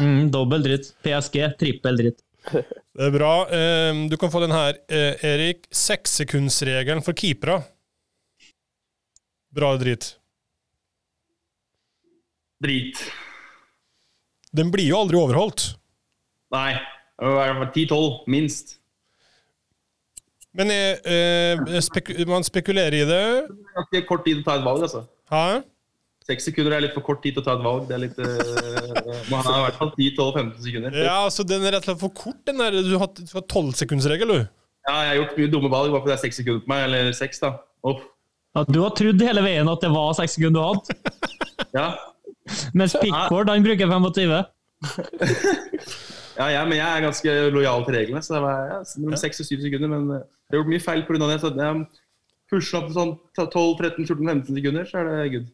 mm, 0.00 0.30
Dobbel 0.32 0.62
dritt. 0.64 0.90
PSG, 1.04 1.42
trippel 1.60 1.98
dritt. 2.00 2.22
Det 2.50 3.04
er 3.08 3.12
bra. 3.12 3.32
Eh, 3.52 4.04
Du 4.08 4.16
kan 4.16 4.30
få 4.32 4.40
den 4.44 4.54
her, 4.54 4.78
eh, 4.88 5.14
Erik. 5.28 5.66
Sekssekundsregelen 5.70 7.02
for 7.04 7.12
keepere. 7.12 7.58
Bra 9.52 9.74
drit? 9.80 10.14
Drit. 12.64 12.96
Den 14.56 14.72
blir 14.72 14.88
jo 14.88 15.00
aldri 15.04 15.18
overholdt. 15.20 15.68
Nei. 16.54 16.72
Det 17.16 17.28
må 17.28 17.36
være 17.38 17.70
10-12, 17.72 18.10
minst. 18.32 18.76
Men 20.56 20.72
eh, 20.72 21.80
spek 21.84 22.12
man 22.28 22.44
spekulerer 22.44 22.96
i 22.96 23.06
det. 23.08 23.22
Det 23.92 24.00
er 24.00 24.06
kort 24.08 24.24
tid 24.24 24.40
å 24.40 24.44
ta 24.46 24.56
et 24.56 24.64
valg, 24.64 24.84
altså. 24.86 25.02
Hæ? 25.32 25.62
Seks 26.26 26.48
sekunder 26.48 26.74
er 26.74 26.82
litt 26.82 26.94
for 26.96 27.04
kort 27.06 27.20
tid 27.22 27.36
til 27.36 27.44
å 27.44 27.46
ta 27.46 27.54
et 27.54 27.62
valg. 27.62 27.84
Det 27.86 27.94
er 27.94 28.02
litt 28.02 28.16
uh, 28.18 29.28
Man 29.30 29.44
har 29.46 29.60
i 29.60 29.64
hvert 29.68 29.78
fall 29.78 29.92
10-12-15 29.94 30.64
sekunder. 30.64 30.96
Ja, 31.04 31.18
altså 31.28 31.44
Den 31.46 31.62
er 31.62 31.76
rett 31.76 31.84
og 31.84 31.92
slett 31.92 32.02
for 32.02 32.14
kort, 32.18 32.40
den 32.48 32.58
der. 32.62 32.78
Du 32.82 32.96
har, 32.98 33.10
du 33.14 33.36
har 33.36 33.44
tolvsekundsregel, 33.52 34.32
du. 34.32 34.40
Ja, 34.86 34.96
jeg 35.04 35.12
har 35.12 35.20
gjort 35.20 35.38
mye 35.38 35.52
dumme 35.52 35.70
valg 35.70 35.94
bare 35.94 36.02
fordi 36.02 36.12
det 36.12 36.16
er 36.16 36.24
seks 36.24 36.40
sekunder 36.40 36.64
på 36.64 36.72
meg. 36.72 36.82
Eller 36.88 37.12
seks, 37.14 37.42
da. 37.44 37.52
Oh. 37.86 38.02
Ja, 38.56 38.64
du 38.66 38.80
har 38.80 38.96
trodd 38.98 39.22
hele 39.28 39.44
veien 39.44 39.70
at 39.70 39.84
det 39.84 39.92
var 39.92 40.16
seks 40.18 40.38
sekunder 40.38 40.58
du 40.58 40.66
hadde, 40.66 40.98
Ja. 41.76 41.88
Mens 42.76 42.96
Pickford 43.00 43.50
han 43.52 43.64
bruker 43.66 43.90
25. 43.90 44.36
Ja, 46.36 46.50
ja, 46.52 46.64
men 46.68 46.76
jeg 46.76 46.84
er 46.84 47.00
ganske 47.00 47.34
lojal 47.48 47.84
til 47.86 47.94
reglene, 47.96 48.20
så 48.20 48.34
det 48.36 48.42
var 48.44 48.66
ja, 48.68 48.80
mellom 49.00 49.20
seks 49.20 49.40
og 49.40 49.48
7 49.48 49.62
sekunder. 49.62 49.88
Men 49.88 50.02
det 50.12 50.52
har 50.52 50.60
gjort 50.60 50.72
mye 50.74 50.84
feil 50.84 51.04
pga. 51.08 51.20
det. 51.22 51.38
Så 51.40 51.52
jeg 51.56 51.86
pusher 52.52 52.78
opp 52.80 52.90
til 52.90 52.96
sånn 52.98 53.14
12-13-14-15 53.40 54.58
sekunder, 54.58 54.88
så 54.90 55.00
er 55.00 55.08
det 55.08 55.30
good. 55.32 55.46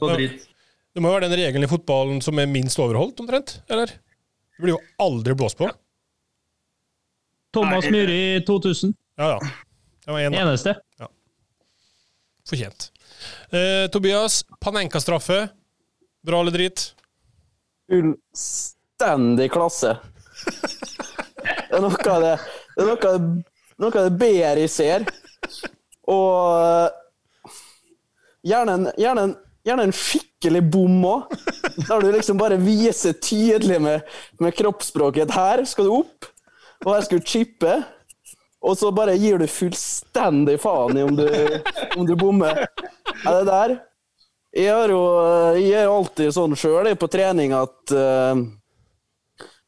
Så 0.00 0.10
drit. 0.14 0.46
Det 0.94 1.02
må 1.02 1.10
jo 1.10 1.16
være 1.18 1.28
den 1.28 1.36
regelen 1.42 1.66
i 1.66 1.70
fotballen 1.70 2.22
som 2.24 2.38
er 2.40 2.48
minst 2.48 2.80
overholdt, 2.80 3.20
omtrent? 3.20 3.58
Eller? 3.68 3.92
Det 4.54 4.62
blir 4.62 4.76
jo 4.76 4.80
aldri 5.02 5.34
blåst 5.36 5.58
på. 5.58 5.68
Thomas. 7.54 7.86
Myhre 7.90 8.14
i 8.14 8.40
2000. 8.46 8.94
Ja, 9.18 9.34
ja. 9.34 9.52
Det 10.04 10.12
var 10.14 10.20
en, 10.20 10.36
Eneste. 10.38 10.74
Eneste. 10.74 11.10
Fortjent. 12.48 12.88
Uh, 13.52 13.86
Tobias, 13.92 14.42
Panenka-straffe. 14.60 15.46
Bra 16.24 16.40
eller 16.40 16.54
drit? 16.54 16.94
Fullstendig 17.90 19.50
klasse. 19.52 19.96
Det 20.44 21.76
er 21.76 21.82
noe 21.82 22.10
av 22.14 22.22
det, 22.22 22.34
det, 22.76 22.84
noe, 22.86 22.96
av 22.96 23.18
det- 23.18 23.44
noe 23.82 23.90
av 23.98 24.04
det 24.06 24.18
bedre 24.20 24.62
jeg 24.64 24.70
ser. 24.72 25.04
Og 26.08 26.60
eh, 26.60 27.50
gjerne 28.52 28.76
en, 28.78 28.86
gjerne 29.00 29.24
en, 29.28 29.34
gjerne 29.66 29.86
en 29.88 29.94
skikkelig 29.96 30.62
bom 30.72 31.00
òg. 31.10 31.34
Der 31.88 32.04
du 32.04 32.10
liksom 32.14 32.38
bare 32.38 32.56
viser 32.62 33.16
tydelig 33.18 33.80
med, 33.82 34.04
med 34.40 34.54
kroppsspråket 34.56 35.32
her 35.34 35.64
skal 35.66 35.88
du 35.88 35.96
opp, 35.98 36.28
og 36.84 36.92
her 36.94 37.02
skal 37.06 37.20
du 37.20 37.26
chippe. 37.28 37.74
Og 38.64 38.78
så 38.80 38.88
bare 38.96 39.16
gir 39.20 39.36
du 39.42 39.44
fullstendig 39.50 40.54
faen 40.62 40.96
i 40.96 41.02
om 41.04 41.18
du, 41.18 41.26
om 41.98 42.06
du 42.08 42.14
bommer. 42.16 42.62
Er 43.26 43.42
det 43.42 43.48
der? 43.50 43.74
Jeg 44.54 44.70
har 44.70 44.92
jo 44.92 45.00
jeg 45.58 45.80
er 45.80 45.90
alltid 45.90 46.30
sånn 46.34 46.54
sjøl 46.58 46.92
på 46.98 47.08
trening 47.10 47.54
at 47.56 47.94
uh, 47.94 48.38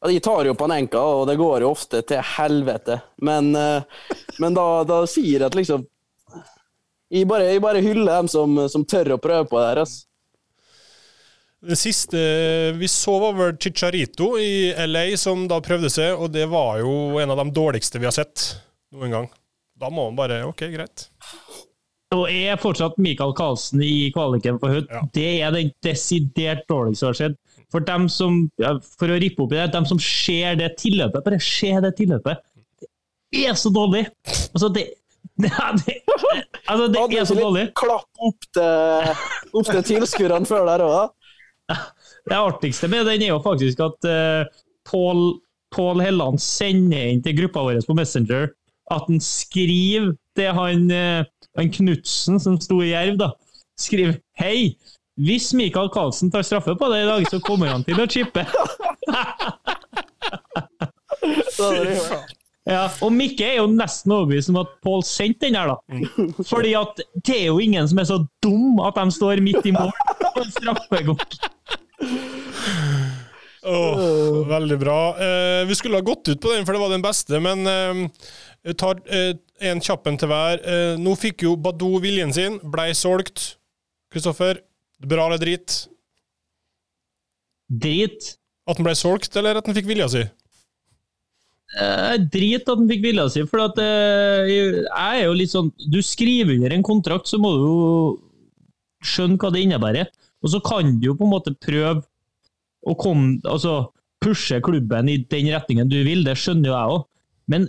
jeg 0.07 0.23
tar 0.23 0.47
jo 0.47 0.55
Panenka, 0.55 1.01
og 1.01 1.25
det 1.27 1.39
går 1.41 1.65
jo 1.65 1.73
ofte 1.75 2.05
til 2.07 2.23
helvete. 2.37 3.01
Men, 3.27 3.51
uh, 3.57 4.13
men 4.39 4.55
da, 4.55 4.67
da 4.87 5.01
sier 5.11 5.41
jeg 5.41 5.49
at 5.49 5.59
liksom 5.59 5.87
Jeg 7.11 7.27
bare, 7.31 7.47
jeg 7.51 7.63
bare 7.63 7.83
hyller 7.83 8.13
dem 8.19 8.29
som, 8.31 8.57
som 8.71 8.85
tør 8.87 9.15
å 9.15 9.23
prøve 9.23 9.47
på 9.47 9.59
det 9.61 9.67
her. 9.69 9.83
Altså. 9.85 10.07
Det 11.67 11.77
siste 11.79 12.19
vi 12.79 12.89
så, 12.91 13.15
var 13.23 13.37
vel 13.39 13.55
Chicharito 13.63 14.33
i 14.39 14.75
LA, 14.87 15.17
som 15.19 15.47
da 15.51 15.61
prøvde 15.63 15.91
seg, 15.91 16.15
og 16.19 16.31
det 16.35 16.49
var 16.51 16.81
jo 16.83 17.17
en 17.23 17.33
av 17.33 17.41
de 17.43 17.55
dårligste 17.55 18.03
vi 18.03 18.07
har 18.07 18.15
sett 18.15 18.49
noen 18.95 19.15
gang. 19.15 19.31
Da 19.79 19.91
må 19.91 20.09
man 20.09 20.19
bare 20.19 20.43
OK, 20.47 20.67
greit. 20.75 21.09
Og 22.15 22.29
er 22.31 22.59
fortsatt 22.63 23.01
Michael 23.03 23.33
Karlsen 23.35 23.81
i 23.83 24.11
kvaliken 24.15 24.61
for 24.63 24.71
Hødd. 24.71 24.93
Ja. 24.93 25.01
Det 25.15 25.31
er 25.43 25.55
den 25.55 25.73
desidert 25.83 26.63
dårligste 26.71 27.03
som 27.03 27.09
har 27.11 27.19
skjedd. 27.19 27.39
For 27.75 27.83
dem 27.83 28.07
som, 28.13 28.45
ja, 28.63 28.77
for 29.01 29.11
å 29.11 29.17
rippe 29.19 29.43
opp 29.43 29.55
i 29.57 29.59
det, 29.59 29.73
dem 29.75 29.89
som 29.89 29.99
ser 30.03 30.55
det 30.61 30.77
tilløpet, 30.79 31.25
bare 31.27 31.41
se 31.43 31.73
det 31.83 31.97
tilløpet. 31.99 32.45
Det 33.35 33.43
er 33.51 33.59
så 33.59 33.73
dårlig! 33.75 34.05
Altså, 34.55 34.71
det, 34.71 34.85
det, 35.35 35.51
det, 35.83 35.97
altså, 36.71 36.87
det 36.95 37.03
er 37.03 37.27
så 37.27 37.39
dårlig. 37.39 37.65
klapp 37.77 38.23
opp 38.29 38.47
til, 38.55 39.11
opp 39.51 39.73
til 39.73 39.83
tilskuerne 39.91 40.47
før 40.49 40.69
der 40.71 40.87
òg, 40.87 40.95
da? 41.01 41.77
Det 42.27 42.35
artigste 42.35 42.89
med 42.91 43.07
den 43.07 43.23
er 43.23 43.33
jo 43.33 43.43
faktisk 43.43 43.81
at 43.85 44.07
uh, 44.07 44.63
Pål 44.87 45.37
Pål 45.75 46.01
Helland 46.03 46.39
sender 46.43 47.11
inn 47.11 47.23
til 47.23 47.37
gruppa 47.39 47.63
vår 47.67 47.81
på 47.87 47.95
Messenger 47.99 48.49
at 48.95 49.09
han 49.09 49.19
skriver 49.23 50.13
det 50.39 50.47
han, 50.55 50.87
uh, 50.91 51.27
han 51.57 51.73
Knutsen, 51.73 52.41
som 52.43 52.59
sto 52.61 52.81
i 52.85 52.93
Jerv, 52.93 53.17
da, 53.21 53.33
skriver 53.81 54.21
Hei! 54.41 54.77
Hvis 55.17 55.55
Mikael 55.57 55.89
Karlsen 55.89 56.29
tar 56.31 56.45
straffe 56.45 56.75
på 56.77 56.89
det 56.93 56.99
i 57.03 57.09
dag, 57.09 57.25
så 57.31 57.41
kommer 57.41 57.73
han 57.73 57.85
til 57.87 58.03
å 58.03 58.09
chippe. 58.11 58.45
Ja, 62.67 62.89
og 63.07 63.13
Mikke 63.15 63.47
er 63.47 63.61
jo 63.61 63.69
nesten 63.71 64.11
overbevist 64.11 64.51
om 64.51 64.57
at 64.59 64.73
Pål 64.83 65.05
sendte 65.07 65.47
den 65.47 65.55
her, 65.55 65.71
da. 65.71 65.77
Fordi 66.49 66.73
at 66.75 66.99
det 67.23 67.37
er 67.37 67.45
jo 67.53 67.61
ingen 67.63 67.87
som 67.87 68.01
er 68.03 68.09
så 68.09 68.17
dum 68.43 68.81
at 68.83 68.99
de 68.99 69.05
står 69.15 69.43
midt 69.45 69.69
i 69.71 69.75
mål 69.75 69.93
på 70.25 70.43
en 70.43 70.51
straffegård. 70.51 71.37
Oh, 73.67 74.43
veldig 74.51 74.79
bra. 74.83 74.99
Eh, 75.19 75.63
vi 75.71 75.79
skulle 75.79 75.99
ha 76.01 76.07
gått 76.07 76.29
ut 76.29 76.43
på 76.43 76.53
den, 76.55 76.67
for 76.67 76.75
det 76.75 76.83
var 76.83 76.91
den 76.95 77.07
beste, 77.07 77.39
men 77.43 77.67
eh, 77.71 78.75
tar 78.79 78.99
eh, 79.15 79.33
en 79.61 79.83
kjapp 79.83 80.09
en 80.09 80.19
til 80.21 80.31
hver. 80.31 80.63
Eh, 80.63 80.95
nå 81.01 81.15
fikk 81.19 81.47
jo 81.47 81.57
Badou 81.61 82.01
viljen 82.03 82.33
sin, 82.35 82.59
blei 82.73 82.91
solgt. 82.97 83.57
Kristoffer, 84.13 84.61
bra 85.05 85.29
eller 85.29 85.41
drit? 85.43 85.77
Drit. 87.69 88.35
At 88.67 88.79
den 88.79 88.87
blei 88.87 88.97
solgt, 88.99 89.35
eller 89.39 89.61
at 89.61 89.67
den 89.67 89.77
fikk 89.77 89.89
vilja 89.89 90.09
si? 90.11 90.25
Eh, 91.77 92.15
drit 92.33 92.69
at 92.69 92.79
den 92.79 92.89
fikk 92.91 93.03
vilja 93.05 93.27
si, 93.33 93.43
for 93.51 93.65
at 93.67 93.81
eh, 93.83 94.53
jeg 94.53 94.87
er 94.87 95.25
jo 95.27 95.35
litt 95.35 95.51
sånn 95.51 95.73
Du 95.91 95.99
skriver 96.05 96.55
under 96.55 96.73
en 96.77 96.87
kontrakt, 96.87 97.27
så 97.29 97.41
må 97.43 97.51
du 97.57 97.65
jo 97.67 97.89
skjønne 99.07 99.39
hva 99.41 99.51
det 99.55 99.65
innebærer. 99.67 100.13
Og 100.45 100.53
så 100.53 100.63
kan 100.65 100.97
du 101.01 101.11
jo 101.11 101.17
på 101.19 101.27
en 101.27 101.35
måte 101.35 101.55
prøve 101.59 102.05
å 102.87 102.95
komme 102.99 103.41
Altså 103.51 103.91
pushe 104.23 104.59
klubben 104.65 105.11
i 105.13 105.19
den 105.29 105.51
retningen 105.53 105.91
du 105.91 105.99
vil, 106.07 106.25
det 106.25 106.39
skjønner 106.41 106.71
jo 106.71 106.75
jeg 106.75 106.95
òg. 106.97 107.03
Men 107.53 107.67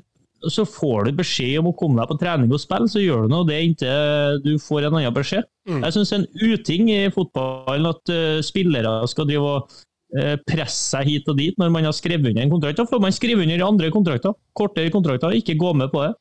så 0.53 0.65
får 0.69 1.07
du 1.07 1.17
beskjed 1.17 1.57
om 1.61 1.71
å 1.71 1.75
komme 1.77 2.01
deg 2.01 2.11
på 2.11 2.19
trening 2.21 2.53
og 2.53 2.61
spille, 2.61 2.89
så 2.91 3.01
gjør 3.01 3.25
du 3.25 3.33
nå 3.33 3.41
det 3.47 3.57
inntil 3.65 4.41
du 4.43 4.53
får 4.61 4.87
en 4.87 4.99
annen 4.99 5.15
beskjed. 5.15 5.47
Jeg 5.67 5.95
syns 5.95 6.13
det 6.13 6.17
er 6.17 6.23
en 6.23 6.53
uting 6.53 6.91
i 6.93 6.99
fotballen 7.13 7.89
at 7.89 8.13
uh, 8.13 8.37
spillere 8.45 8.93
skal 9.11 9.27
drive 9.27 9.49
og 9.55 9.73
uh, 10.15 10.35
presse 10.47 10.93
seg 10.93 11.09
hit 11.09 11.27
og 11.31 11.39
dit 11.41 11.57
når 11.59 11.73
man 11.73 11.89
har 11.89 11.97
skrevet 11.97 12.29
under 12.29 12.45
en 12.45 12.53
kontrakt. 12.53 12.79
Da 12.79 12.87
får 12.87 13.03
man 13.03 13.15
skrive 13.15 13.43
under 13.43 13.65
andre 13.65 13.91
kontrakter, 13.91 14.37
kortere 14.55 14.93
kontrakter, 14.93 15.35
ikke 15.35 15.57
gå 15.59 15.73
med 15.75 15.91
på 15.91 16.05
det. 16.05 16.13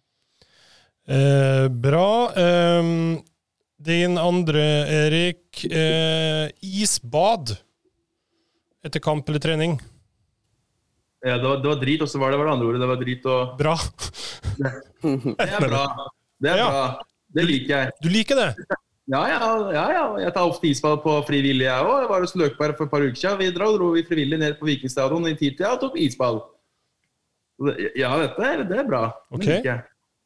Eh, 1.06 1.68
bra. 1.68 2.32
Um, 2.78 3.22
din 3.78 4.18
andre, 4.18 4.64
Erik. 4.88 5.64
Eh, 5.64 6.50
isbad 6.60 7.56
etter 8.86 9.00
kamp 9.00 9.28
eller 9.28 9.42
trening. 9.42 9.78
Ja, 11.26 11.36
det, 11.42 11.46
var, 11.48 11.56
det 11.64 11.68
var 11.72 11.78
drit, 11.82 12.02
og 12.04 12.08
så 12.12 12.18
var 12.22 12.30
det, 12.30 12.38
var 12.38 12.46
det 12.46 12.52
andre 12.54 12.66
ordet. 12.70 12.80
Det 12.84 12.88
var 12.92 12.98
drit 13.02 13.24
og 13.26 13.54
Bra. 13.58 13.76
Det 15.36 15.46
er 15.50 15.68
bra. 15.68 15.84
Det 16.42 16.50
er 16.52 16.56
Ja. 16.60 16.66
bra. 16.70 16.84
Det 17.36 17.44
liker 17.44 17.72
jeg. 17.76 17.90
Du 18.04 18.08
liker 18.12 18.38
det? 18.38 18.48
Ja, 19.10 19.20
ja, 19.30 19.38
ja, 19.74 19.84
ja. 19.94 20.04
Jeg 20.22 20.32
tar 20.34 20.46
ofte 20.50 20.66
isbad 20.70 21.02
på 21.02 21.12
frivillig, 21.28 21.66
jeg 21.66 21.84
òg. 21.86 22.00
Jeg 22.04 22.08
var 22.10 22.20
hos 22.24 22.34
Løkberg 22.38 22.76
for 22.78 22.86
et 22.88 22.90
par 22.90 23.04
uker 23.04 23.18
siden. 23.20 23.38
Vi 23.42 23.50
dro, 23.54 23.68
dro 23.78 23.90
vi 23.94 24.02
frivillig 24.06 24.38
ned 24.40 24.56
på 24.58 24.66
Vikingstadion 24.66 25.28
i 25.30 25.34
titida 25.38 25.72
og 25.76 25.80
tok 25.84 25.98
isbad. 26.00 26.40
Ja, 27.96 28.10
dette 28.20 28.42
er, 28.44 28.64
det 28.68 28.78
er 28.82 28.88
bra. 28.88 29.04
Det 29.36 29.46
liker 29.46 29.70
jeg. 29.70 29.84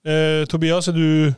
Eh, 0.08 0.44
Tobias, 0.48 0.88
er 0.88 0.96
du 0.96 1.34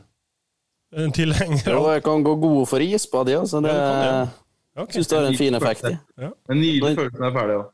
en 1.03 1.11
tilhenger 1.11 1.67
Jo, 1.73 1.81
jeg 1.91 2.03
kan 2.05 2.23
gå 2.23 2.35
god 2.39 2.67
for 2.69 2.79
isbad, 2.85 3.29
ja. 3.33 3.41
Så 3.49 3.59
det 3.65 3.73
Ja, 3.73 4.23
det 4.23 4.85
kan 4.87 4.93
syns 4.95 5.07
det 5.11 5.17
har 5.19 5.27
en 5.27 5.37
fin 5.37 5.55
effekt 5.57 5.83
Ja. 5.83 6.29
En 6.49 6.57
nydelig 6.61 6.95
følelse 6.95 7.19
når 7.19 7.27
jeg 7.27 7.33
er 7.35 7.39
ferdig. 7.39 7.57
også. 7.59 7.72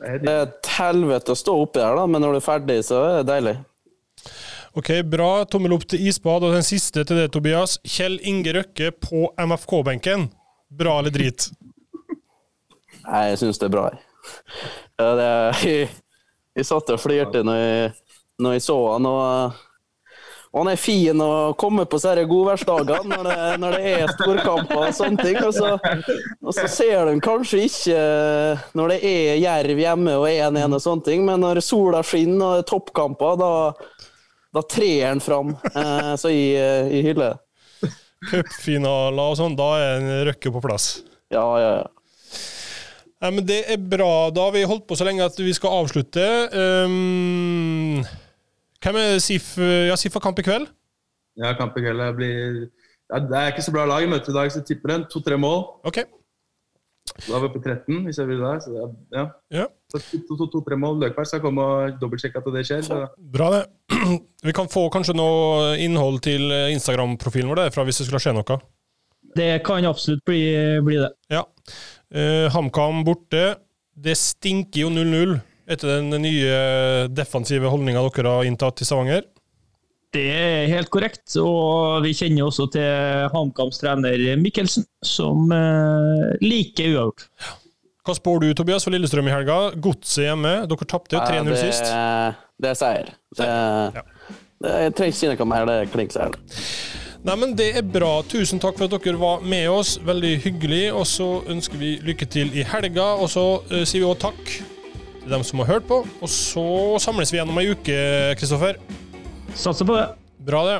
Det 0.00 0.32
er 0.32 0.46
et 0.46 0.70
helvete 0.78 1.34
å 1.34 1.38
stå 1.38 1.54
oppi 1.60 1.82
her, 1.82 1.98
da, 1.98 2.06
men 2.08 2.22
når 2.24 2.36
du 2.36 2.38
er 2.40 2.44
ferdig, 2.46 2.78
så 2.86 3.02
er 3.04 3.18
det 3.20 3.28
deilig. 3.34 3.56
Ok, 4.78 4.92
bra. 5.04 5.30
Tommel 5.50 5.74
opp 5.74 5.84
til 5.90 6.02
isbad. 6.08 6.44
Og 6.46 6.54
den 6.54 6.66
siste 6.66 7.02
til 7.04 7.18
det, 7.18 7.30
Tobias. 7.34 7.76
Kjell 7.84 8.20
Inge 8.26 8.54
Røkke 8.54 8.92
på 8.94 9.26
MFK-benken. 9.34 10.28
Bra 10.70 11.00
eller 11.00 11.14
drit? 11.14 11.48
Nei, 13.02 13.24
jeg 13.32 13.40
syns 13.40 13.58
det 13.58 13.66
er 13.66 13.74
bra. 13.74 13.88
jeg. 13.90 14.04
Ja, 15.00 15.08
det, 15.18 15.26
jeg, 15.64 15.90
jeg 16.60 16.68
satt 16.68 16.92
og 16.94 17.02
flirte 17.02 17.42
når 17.46 17.58
jeg, 17.58 17.90
når 18.40 18.56
jeg 18.56 18.64
så 18.68 18.78
han, 18.92 19.08
og, 19.10 19.58
og 20.50 20.64
han 20.64 20.72
er 20.72 20.80
fin 20.82 21.20
å 21.22 21.54
komme 21.54 21.84
på 21.86 21.98
disse 22.00 22.24
godværsdagene 22.26 23.04
når, 23.12 23.28
det- 23.28 23.58
når 23.62 23.76
det 23.76 23.92
er 23.94 24.12
storkamper 24.16 24.80
og 24.88 24.94
sånne 24.98 25.22
ting. 25.22 25.36
Og 25.46 25.52
så, 25.54 25.76
og 26.42 26.54
så 26.56 26.64
ser 26.68 27.06
du 27.06 27.20
kanskje 27.22 27.60
ikke 27.68 28.00
når 28.74 28.94
det 28.94 28.98
er 29.12 29.38
Jerv 29.44 29.78
hjemme 29.84 30.16
og 30.18 30.26
1-1 30.26 30.74
og 30.74 30.82
sånne 30.82 31.06
ting, 31.06 31.22
men 31.28 31.40
når 31.46 31.62
sola 31.62 32.02
skinner 32.02 32.42
og 32.48 32.56
det 32.58 32.64
er 32.64 32.68
toppkamper, 32.72 33.38
da, 33.38 33.52
da 34.58 34.64
trer 34.74 35.06
han 35.12 35.22
fram. 35.22 35.54
Eh, 35.70 36.10
så 36.18 36.32
jeg, 36.34 36.58
jeg 36.96 37.06
hyller 37.12 37.30
det. 37.36 37.92
Cupfinaler 38.30 39.30
og 39.30 39.38
sånn, 39.38 39.54
da 39.56 39.70
er 39.78 39.94
en 40.00 40.10
Røkke 40.28 40.50
på 40.52 40.60
plass. 40.66 40.90
Ja, 41.32 41.46
ja, 41.62 41.70
ja. 41.78 41.86
Nei, 43.20 43.30
men 43.36 43.44
Det 43.46 43.60
er 43.70 43.76
bra. 43.80 44.30
Da 44.32 44.46
har 44.48 44.52
vi 44.54 44.62
holdt 44.66 44.86
på 44.88 44.96
så 44.96 45.04
lenge 45.06 45.24
at 45.28 45.36
vi 45.38 45.52
skal 45.56 45.74
avslutte. 45.82 46.24
Um, 46.56 48.00
hvem 48.84 49.00
er 49.00 49.18
SIF? 49.22 49.52
Ja, 49.60 49.96
SIF 50.00 50.16
har 50.16 50.24
kamp 50.24 50.38
i 50.40 50.46
kveld? 50.46 50.70
Ja, 51.40 51.52
kamp 51.58 51.76
i 51.78 51.82
kveld. 51.84 52.00
Det 52.00 52.14
blir 52.16 52.38
ja, 53.10 53.18
Det 53.18 53.36
er 53.36 53.52
ikke 53.52 53.66
så 53.66 53.74
bra 53.74 53.84
lag 53.88 54.06
i 54.06 54.08
møte 54.10 54.30
i 54.30 54.36
dag, 54.36 54.50
så 54.52 54.62
jeg 54.62 54.70
tipper 54.70 54.94
en 54.94 55.06
to-tre 55.10 55.38
mål. 55.40 55.64
Okay. 55.88 56.06
Da 57.26 57.36
er 57.36 57.42
vi 57.42 57.48
oppe 57.48 57.58
i 57.58 57.64
13, 57.64 58.04
hvis 58.06 58.18
jeg 58.20 58.28
vil 58.28 58.42
det. 58.44 58.54
Så 58.64 58.72
det 58.72 58.84
ja. 59.16 59.24
Ja, 59.50 59.66
Så 59.90 60.20
To-tre 60.28 60.76
mål. 60.78 61.00
Løkberg 61.02 61.26
skal 61.26 61.42
komme 61.42 61.64
og 61.64 61.96
dobbeltsjekke 62.00 62.38
at 62.38 62.50
det 62.54 62.64
skjer. 62.68 62.84
Så. 62.86 63.00
Bra, 63.34 63.50
det. 63.56 63.62
Vi 64.46 64.54
kan 64.56 64.70
få 64.70 64.86
kanskje 64.94 65.16
noe 65.18 65.74
innhold 65.82 66.20
til 66.24 66.46
Instagram-profilen 66.70 67.50
vår 67.50 67.64
derfra 67.64 67.84
hvis 67.88 68.00
det 68.00 68.08
skulle 68.08 68.22
skje 68.22 68.36
noe. 68.36 68.60
Det 69.36 69.50
kan 69.66 69.86
absolutt 69.86 70.24
bli, 70.26 70.42
bli 70.86 71.00
det. 71.02 71.10
Ja. 71.30 71.44
Uh, 72.14 72.46
HamKam 72.54 73.04
borte. 73.06 73.58
Det 74.00 74.16
stinker 74.16 74.86
jo 74.86 74.90
0-0 74.94 75.36
etter 75.70 76.00
den 76.00 76.10
nye 76.22 76.56
defensive 77.14 77.70
holdninga 77.70 78.02
dere 78.08 78.34
har 78.40 78.48
inntatt 78.48 78.82
i 78.82 78.88
Stavanger. 78.88 79.24
Det 80.10 80.24
er 80.34 80.70
helt 80.72 80.90
korrekt, 80.90 81.22
og 81.38 82.02
vi 82.02 82.10
kjenner 82.18 82.48
også 82.48 82.66
til 82.74 83.28
HamKams 83.30 83.78
trener 83.78 84.24
Mikkelsen, 84.40 84.86
som 85.06 85.52
eh, 85.54 86.32
liker 86.42 86.90
uavgjort. 86.96 87.28
Hva 88.06 88.16
spår 88.16 88.40
du, 88.42 88.48
Tobias, 88.58 88.82
for 88.82 88.94
Lillestrøm 88.94 89.28
i 89.28 89.34
helga? 89.34 89.58
Godset 89.78 90.24
hjemme. 90.24 90.54
Dere 90.66 90.88
tapte 90.90 91.14
jo 91.14 91.20
3-0 91.22 91.52
det, 91.52 91.58
sist. 91.60 91.92
Det 92.58 92.72
er 92.72 92.80
seier. 92.80 93.12
Det, 93.38 93.46
Ja. 93.46 94.02
det, 94.64 94.72
jeg 94.86 94.94
trenger 94.98 95.14
ikke 95.14 95.20
si 95.20 95.30
noe 95.30 95.48
mer, 95.52 95.68
det 95.68 95.76
er 95.76 95.92
klink 95.92 96.16
seier. 96.16 96.34
Nei, 97.20 97.36
men 97.36 97.54
Det 97.54 97.68
er 97.76 97.84
bra. 97.84 98.22
Tusen 98.24 98.58
takk 98.58 98.78
for 98.80 98.88
at 98.88 99.04
dere 99.04 99.20
var 99.20 99.44
med 99.44 99.68
oss. 99.68 99.98
Veldig 100.00 100.32
hyggelig. 100.40 100.86
Og 100.96 101.04
så 101.06 101.28
ønsker 101.52 101.76
vi 101.76 101.98
lykke 102.02 102.26
til 102.32 102.50
i 102.56 102.64
helga. 102.64 103.12
Og 103.20 103.28
så 103.28 103.44
uh, 103.60 103.82
sier 103.84 104.00
vi 104.00 104.08
òg 104.08 104.18
takk 104.24 104.54
til 105.30 105.38
dem 105.38 105.46
som 105.46 105.62
har 105.62 105.76
hørt 105.76 105.86
på. 105.86 106.02
Og 106.20 106.30
så 106.30 106.66
samles 107.02 107.30
vi 107.30 107.38
igjen 107.38 107.52
om 107.52 107.62
ei 107.62 107.70
uke, 107.70 107.98
Kristoffer. 108.40 108.80
Satser 109.54 109.86
på 109.86 109.94
det. 109.94 110.08
Bra, 110.42 110.64
det. 110.66 110.78